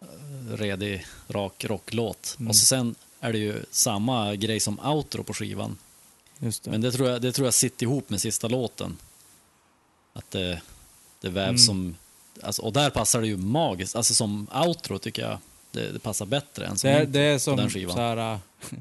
eh, 0.00 0.56
redig, 0.56 1.06
rak 1.28 1.64
rocklåt. 1.64 2.36
Mm. 2.38 2.48
Och 2.50 2.56
så 2.56 2.66
sen 2.66 2.94
är 3.20 3.32
det 3.32 3.38
ju 3.38 3.64
samma 3.70 4.34
grej 4.34 4.60
som 4.60 4.78
outro 4.80 5.22
på 5.24 5.34
skivan. 5.34 5.78
Det. 6.38 6.66
Men 6.66 6.80
det 6.80 6.92
tror 6.92 7.08
jag, 7.08 7.22
det 7.22 7.32
tror 7.32 7.46
jag 7.46 7.54
sitter 7.54 7.86
ihop 7.86 8.10
med 8.10 8.20
sista 8.20 8.48
låten. 8.48 8.96
Att 10.12 10.30
det, 10.30 10.60
det 11.20 11.28
vävs 11.28 11.48
Mm. 11.48 11.58
som... 11.58 11.96
Alltså, 12.42 12.62
och 12.62 12.72
där 12.72 12.90
passar 12.90 13.20
det 13.20 13.26
ju 13.26 13.36
magiskt. 13.36 13.96
Alltså 13.96 14.14
som 14.14 14.46
outro 14.66 14.98
tycker 14.98 15.22
jag 15.22 15.38
det, 15.70 15.92
det 15.92 15.98
passar 15.98 16.26
bättre 16.26 16.66
än 16.66 16.78
som 16.78 16.90
det, 16.90 16.96
är, 16.96 17.00
intro 17.00 17.12
det 17.12 17.20
är 17.20 17.34
på 17.34 17.40
som 17.40 17.56
den 17.56 17.70
så 17.70 17.74
skivan. 17.74 17.96
här 17.98 18.32
äh, 18.32 18.38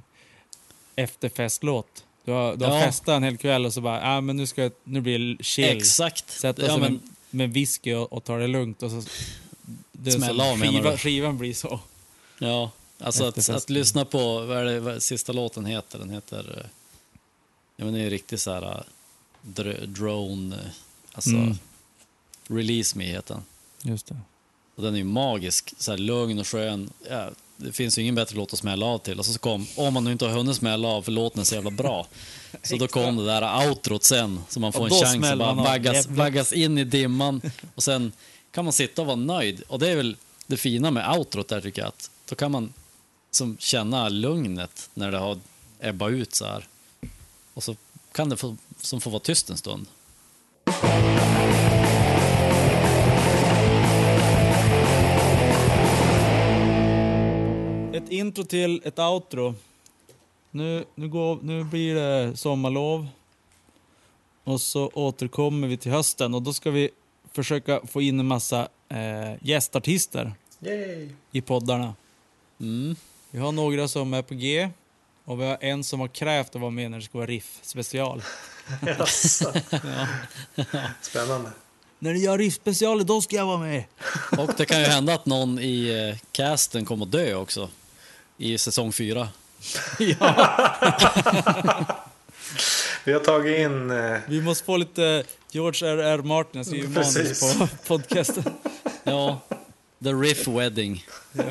efterfestlåt. 0.96 2.04
Du 2.26 2.32
har, 2.32 2.56
du 2.56 2.66
har 2.66 2.76
Ja. 2.80 2.86
festat 2.86 3.14
en 3.14 3.24
hel 3.24 3.38
kväll 3.38 3.66
och 3.66 3.74
så 3.74 3.82
bara, 3.82 4.02
ah, 4.18 4.22
men 4.22 4.38
nu, 4.38 4.48
ska, 4.48 4.62
jag- 4.64 4.72
nu 4.84 5.02
blir 5.02 5.20
det 5.38 5.44
chill. 5.44 5.78
Exakt. 5.78 6.30
Sätta 6.32 6.62
Ja, 6.62 6.68
sig 6.68 6.80
men, 6.80 6.92
med, 6.94 7.02
med 7.30 7.54
whisky 7.54 7.94
och, 7.94 8.14
och 8.14 8.24
ta 8.24 8.38
det 8.38 8.48
lugnt. 8.48 8.84
Och 8.84 8.92
så, 8.92 9.04
det 9.92 10.12
Smälla 10.12 10.52
av, 10.52 10.60
menar 10.60 10.74
skiva, 10.82 10.98
skivan 10.98 11.38
blir 11.38 11.54
så. 11.54 11.80
ja, 12.40 12.72
alltså 13.00 13.26
att, 13.26 13.50
att 13.50 13.70
lyssna 13.70 14.06
på, 14.06 14.42
vad 14.46 14.58
är 14.58 14.64
det 14.66 14.80
vad 14.80 15.04
sista 15.04 15.32
låten 15.34 15.66
heter? 15.66 16.00
Den 16.00 16.10
heter, 16.10 16.56
eh, 16.60 16.70
ja 17.76 17.86
men 17.86 17.94
det 17.94 18.00
är 18.00 18.04
ju 18.04 18.10
riktigt 18.10 18.42
så 18.42 18.52
här 18.54 18.62
eh, 18.78 18.84
dr- 19.42 19.86
drone, 19.86 20.56
eh, 20.56 20.62
alltså 21.14 21.30
Mm. 21.30 21.58
Release 22.48 22.98
Me 22.98 23.06
heter 23.06 23.34
den. 23.36 23.44
Just 23.92 24.08
det. 24.08 24.18
Och 24.76 24.84
den 24.84 24.94
är 24.94 24.98
ju 24.98 25.04
magisk, 25.04 25.74
så 25.78 25.92
här 25.92 25.98
lugn 25.98 26.40
och 26.40 26.48
skön. 26.48 26.90
Ja, 27.10 27.30
det 27.58 27.72
finns 27.72 27.98
ju 27.98 28.02
ingen 28.02 28.16
bättre 28.16 28.38
låt 28.38 28.54
att 28.54 28.60
smälla 28.60 28.86
av 28.86 28.98
till. 28.98 29.20
Och 29.20 29.26
så 29.26 29.40
kom, 29.40 29.68
om 29.76 29.94
man 29.94 30.04
nu 30.04 30.12
inte 30.12 30.26
har 30.26 30.32
hunnit 30.32 30.56
smälla 30.56 30.88
av 30.88 31.02
för 31.02 31.12
låten 31.12 31.42
är 31.42 31.46
så 31.46 31.56
jävla 31.56 31.72
bra. 31.72 32.08
Så 32.64 32.76
då 32.76 32.88
kom 32.88 33.18
det 33.18 33.26
där 33.26 33.68
outrot 33.68 34.04
sen, 34.04 34.40
så 34.50 34.60
man 34.60 34.74
får 34.74 34.86
en 34.86 34.90
chans 34.90 35.26
att 35.26 35.38
bara 35.40 35.54
vaggas, 35.54 36.08
vaggas 36.08 36.54
in 36.54 36.78
i 36.78 36.84
dimman. 36.84 37.42
Och 37.76 37.84
sen 37.84 38.12
kan 38.52 38.66
man 38.66 38.74
sitta 38.74 39.02
och 39.02 39.08
vara 39.08 39.16
nöjd. 39.16 39.62
Och 39.68 39.80
det 39.80 39.90
är 39.90 39.96
väl 39.96 40.18
det 40.48 40.58
fina 40.58 40.92
med 40.92 41.18
outrot 41.18 41.48
där 41.48 41.62
tycker 41.62 41.82
jag, 41.82 41.88
att 41.88 42.12
då 42.30 42.36
kan 42.36 42.52
man 42.52 42.74
som 43.32 43.58
känna 43.60 44.10
lugnet 44.10 44.90
när 44.94 45.12
det 45.12 45.18
har 45.18 45.40
ebbat 45.80 46.12
ut 46.12 46.36
så 46.36 46.46
här. 46.46 46.68
Och 47.54 47.64
så 47.64 47.76
kan 48.12 48.30
det 48.30 48.38
få, 48.38 48.58
som 48.82 49.02
få 49.02 49.10
vara 49.10 49.20
tyst 49.20 49.50
en 49.50 49.58
stund. 49.58 49.88
Intro 58.12 58.43
till 58.43 58.82
ett 58.86 58.99
outro. 58.99 59.55
Nu, 60.51 60.86
nu, 60.95 61.09
går, 61.09 61.39
nu 61.41 61.64
blir 61.64 61.95
det 61.95 62.38
sommarlov. 62.38 63.07
Och 64.43 64.62
så 64.62 64.91
återkommer 64.93 65.68
vi 65.68 65.78
till 65.78 65.91
hösten 65.91 66.34
och 66.34 66.41
då 66.41 66.53
ska 66.53 66.72
vi 66.72 66.89
försöka 67.32 67.82
få 67.88 68.01
in 68.01 68.20
en 68.20 68.28
massa 68.28 68.68
eh, 68.89 69.34
gästartister 69.41 70.34
Yay! 70.59 71.09
i 71.32 71.41
poddarna. 71.41 71.95
Mm. 72.59 72.95
Vi 73.32 73.39
har 73.39 73.51
några 73.51 73.88
som 73.88 74.14
är 74.14 74.22
på 74.22 74.34
G 74.34 74.70
och 75.26 75.41
vi 75.41 75.45
har 75.45 75.57
en 75.62 75.84
som 75.84 75.99
har 75.99 76.07
krävt 76.07 76.55
att 76.55 76.62
vara 76.62 76.72
med 76.72 76.91
när 76.91 76.97
det 76.97 77.03
ska 77.03 77.18
vara 77.18 77.28
Riff 77.28 77.59
special. 77.62 78.24
Jaså. 78.82 79.53
Ja. 79.72 80.07
Spännande. 81.01 81.51
När 81.99 82.14
ni 82.14 82.20
gör 82.20 82.38
Riff 82.38 82.53
special, 82.53 83.05
då 83.05 83.22
ska 83.22 83.36
jag 83.36 83.45
vara 83.45 83.57
med! 83.57 83.84
Och 84.38 84.49
det 84.57 84.66
kan 84.66 84.80
ju 84.80 84.86
hända 84.86 85.14
att 85.14 85.26
någon 85.26 85.59
i 85.59 86.09
eh, 86.09 86.20
casten 86.32 86.86
kommer 86.86 87.05
att 87.05 87.12
dö 87.12 87.36
också. 87.36 87.70
I 88.38 88.58
säsong 88.58 88.92
fyra. 88.92 89.30
ja, 90.00 90.36
Vi 93.04 93.14
har 93.14 93.20
tagit 93.20 93.60
in... 93.60 93.92
Eh, 93.92 94.20
vi 94.28 94.42
måste 94.42 94.66
få 94.66 94.78
lite 94.78 95.24
George 95.52 95.88
R.R. 95.88 96.18
Martin 96.18 96.62
att 96.62 96.68
skriva 96.68 97.02
manus 97.02 97.58
på 97.58 97.68
podcasten. 97.88 98.44
Ja, 99.04 99.40
The 100.04 100.10
Riff 100.10 100.48
Wedding. 100.48 101.06
Jag 101.32 101.46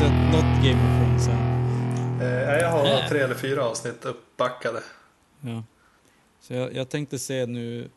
sett 0.00 0.32
något 0.32 0.64
Game 0.64 0.80
of 0.82 0.98
Thrones 0.98 1.28
än. 1.28 2.20
eh, 2.20 2.58
jag 2.58 2.70
har 2.70 2.82
Nej. 2.82 3.08
tre 3.08 3.20
eller 3.20 3.34
fyra 3.34 3.64
avsnitt 3.64 4.04
uppbackade. 4.04 4.82
Ja. 5.40 5.62
Så 6.40 6.54
jag, 6.54 6.74
jag 6.74 6.88
tänkte 6.88 7.18
se 7.18 7.46
nu 7.46 7.88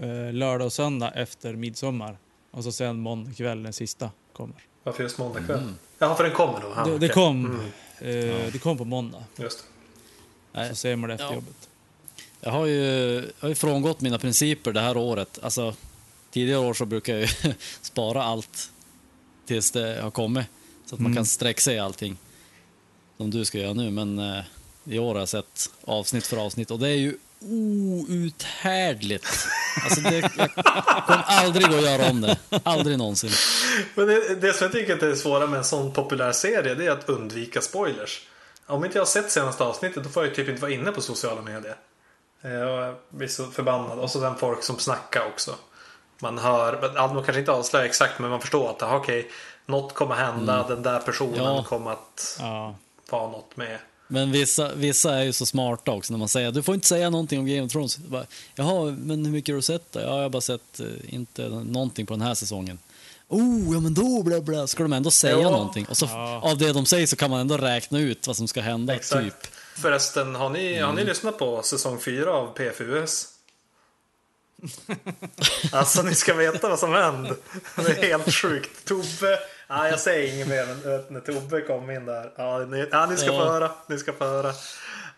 eh, 0.00 0.32
lördag 0.32 0.66
och 0.66 0.72
söndag 0.72 1.10
efter 1.10 1.52
midsommar. 1.56 2.16
Och 2.50 2.64
så 2.64 2.72
sen 2.72 3.00
måndag 3.00 3.32
kväll 3.36 3.62
den 3.62 3.72
sista 3.72 4.10
kommer. 4.32 4.56
Varför 4.82 5.02
just 5.02 5.18
måndag 5.18 5.40
kväll? 5.40 5.72
Jaha, 5.98 6.14
för 6.14 6.24
den 6.24 6.32
kommer 6.32 6.60
då? 6.60 6.72
Ja, 6.76 6.84
det, 6.84 6.98
det 6.98 7.08
kom 7.08 7.46
Mm, 8.00 8.30
eh, 8.30 8.52
det 8.52 8.58
kom 8.62 8.78
på 8.78 8.84
måndag. 8.84 9.24
just 9.36 9.58
det. 9.58 9.64
Nej, 10.60 10.68
Så 10.68 10.74
ser 10.74 10.96
man 10.96 11.08
det 11.08 11.14
efter 11.14 11.26
Ja. 11.26 11.34
jobbet. 11.34 11.68
Jag 12.40 12.50
har 12.50 12.66
ju, 12.66 13.14
jag 13.14 13.24
har 13.40 13.48
ju 13.48 13.54
frångått 13.54 14.00
mina 14.00 14.18
principer 14.18 14.72
det 14.72 14.80
här 14.80 14.96
året. 14.96 15.38
Alltså, 15.42 15.74
tidigare 16.30 16.60
år 16.60 16.74
så 16.74 16.84
brukar 16.86 17.12
jag 17.12 17.22
ju 17.22 17.54
spara 17.82 18.22
allt 18.22 18.70
tills 19.46 19.70
det 19.70 20.00
har 20.02 20.10
kommit. 20.10 20.46
Så 20.94 20.96
att 20.96 21.00
man 21.00 21.06
Mm. 21.12 21.16
kan 21.16 21.26
sträcka 21.26 21.60
sig 21.60 21.74
i 21.76 21.78
allting. 21.78 22.16
Som 23.16 23.30
du 23.30 23.44
ska 23.44 23.58
göra 23.58 23.72
nu. 23.72 23.90
Men 23.90 24.18
eh, 24.18 24.44
i 24.84 24.98
år 24.98 25.12
har 25.14 25.20
jag 25.20 25.28
sett 25.28 25.70
avsnitt 25.84 26.26
för 26.26 26.36
avsnitt 26.36 26.70
och 26.70 26.78
det 26.78 26.88
är 26.88 26.96
ju 26.96 27.14
outhärdligt. 28.08 29.26
Alltså 29.84 30.00
det, 30.00 30.16
jag 30.36 30.54
kommer 31.06 31.24
aldrig 31.26 31.64
att 31.66 31.82
göra 31.82 32.10
om 32.10 32.20
det. 32.20 32.36
Aldrig 32.62 32.98
någonsin. 32.98 33.30
Men 33.94 34.06
det, 34.06 34.34
det 34.34 34.52
som 34.52 34.64
jag 34.64 34.72
tycker 34.72 34.94
att 34.94 35.00
det 35.00 35.06
är 35.10 35.14
svåra 35.14 35.46
med 35.46 35.58
en 35.58 35.64
sån 35.64 35.92
populär 35.92 36.32
serie 36.32 36.74
det 36.74 36.86
är 36.86 36.90
att 36.90 37.08
undvika 37.08 37.60
spoilers. 37.60 38.26
Om 38.66 38.84
inte 38.84 38.98
jag 38.98 39.00
har 39.04 39.06
sett 39.06 39.30
senaste 39.30 39.64
avsnittet 39.64 40.02
då 40.04 40.08
får 40.08 40.22
jag 40.22 40.30
ju 40.30 40.34
typ 40.36 40.48
inte 40.48 40.62
vara 40.62 40.72
inne 40.72 40.92
på 40.92 41.00
sociala 41.00 41.42
medier. 41.42 41.76
Eh, 42.42 42.50
Jag 42.52 42.94
blir 43.10 43.28
så 43.28 43.44
förbannad. 43.50 43.98
Och 43.98 44.10
så 44.10 44.20
den 44.20 44.36
folk 44.36 44.62
som 44.62 44.78
snackar 44.78 45.26
också. 45.26 45.54
Man 46.18 46.38
hör, 46.38 46.92
man 47.14 47.24
kanske 47.24 47.38
inte 47.40 47.52
avslöjar 47.52 47.86
exakt 47.86 48.18
men 48.18 48.30
man 48.30 48.40
förstår 48.40 48.70
att 48.70 48.82
aha, 48.82 48.96
okej, 48.96 49.30
något 49.66 49.94
kommer 49.94 50.14
hända, 50.14 50.68
den 50.68 50.82
där 50.82 50.98
personen 50.98 51.34
Mm. 51.34 51.44
Ja. 51.46 51.64
kommer 51.68 51.90
att 51.90 52.36
Ja. 52.40 52.74
vara 53.10 53.30
något 53.30 53.56
med. 53.56 53.78
Men 54.08 54.32
vissa, 54.32 54.74
vissa 54.74 55.14
är 55.14 55.22
ju 55.22 55.32
så 55.32 55.46
smarta 55.46 55.90
också 55.92 56.12
när 56.12 56.18
man 56.18 56.28
säger 56.28 56.52
du 56.52 56.62
får 56.62 56.74
inte 56.74 56.86
säga 56.86 57.10
någonting 57.10 57.38
om 57.40 57.46
Game 57.46 57.62
of 57.62 57.72
Thrones. 57.72 57.96
Bara, 57.98 58.26
Jaha, 58.54 58.96
men 58.98 59.24
hur 59.24 59.32
mycket 59.32 59.52
har 59.52 59.56
du 59.56 59.62
sett 59.62 59.92
då? 59.92 60.00
Ja, 60.00 60.06
jag 60.06 60.22
har 60.22 60.28
bara 60.28 60.40
sett 60.40 60.80
eh, 60.80 60.86
inte 61.14 61.48
någonting 61.48 62.06
på 62.06 62.14
den 62.14 62.20
här 62.22 62.34
säsongen. 62.34 62.78
Oh, 63.28 63.74
ja 63.74 63.80
men 63.80 63.94
då 63.94 64.22
bla 64.22 64.40
bla. 64.40 64.66
Ska 64.66 64.82
de 64.82 64.92
ändå 64.92 65.10
säga 65.10 65.38
Ja. 65.40 65.50
någonting? 65.50 65.86
Och 65.90 65.96
så 65.96 66.06
Ja. 66.06 66.40
av 66.42 66.58
det 66.58 66.72
de 66.72 66.86
säger 66.86 67.06
så 67.06 67.16
kan 67.16 67.30
man 67.30 67.40
ändå 67.40 67.56
räkna 67.56 67.98
ut 67.98 68.26
vad 68.26 68.36
som 68.36 68.48
ska 68.48 68.60
hända, 68.60 68.94
Exakt. 68.94 69.24
typ. 69.24 69.54
Förresten, 69.76 70.34
har 70.34 70.50
ni, 70.50 70.74
har 70.78 70.82
Mm. 70.92 70.94
ni 70.96 71.04
lyssnat 71.04 71.38
på 71.38 71.62
säsong 71.62 72.00
4 72.00 72.30
av 72.32 72.46
PFUS? 72.54 73.28
alltså 75.72 76.02
ni 76.02 76.14
ska 76.14 76.34
veta 76.34 76.68
vad 76.68 76.78
som 76.78 76.92
hände. 76.92 77.34
Det 77.76 77.82
är 77.98 78.02
helt 78.08 78.34
sjukt. 78.34 78.84
Tobbe, 78.84 79.38
ja, 79.68 79.88
jag 79.88 80.00
säger 80.00 80.34
inget 80.34 80.48
mer 80.48 80.66
men 80.66 81.04
när 81.08 81.20
Tobbe 81.20 81.60
kom 81.60 81.90
in 81.90 82.04
där. 82.06 82.30
Ja, 82.36 82.58
ni, 82.58 82.88
ja, 82.92 83.06
ni 83.06 83.16
ska 83.16 83.26
Ja. 83.26 83.32
få 83.32 83.44
höra. 83.52 83.70
Ni 83.88 83.98
ska 83.98 84.12
få 84.12 84.24
höra. 84.24 84.52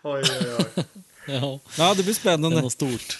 Oj, 0.01 0.23
oj, 0.41 0.55
oj. 0.75 0.83
Ja, 1.29 1.59
ja, 1.77 1.89
det 1.89 2.03
blir 2.03 2.13
det 2.13 2.13
spännande. 2.13 2.61
var 2.61 2.69
stort. 2.69 3.19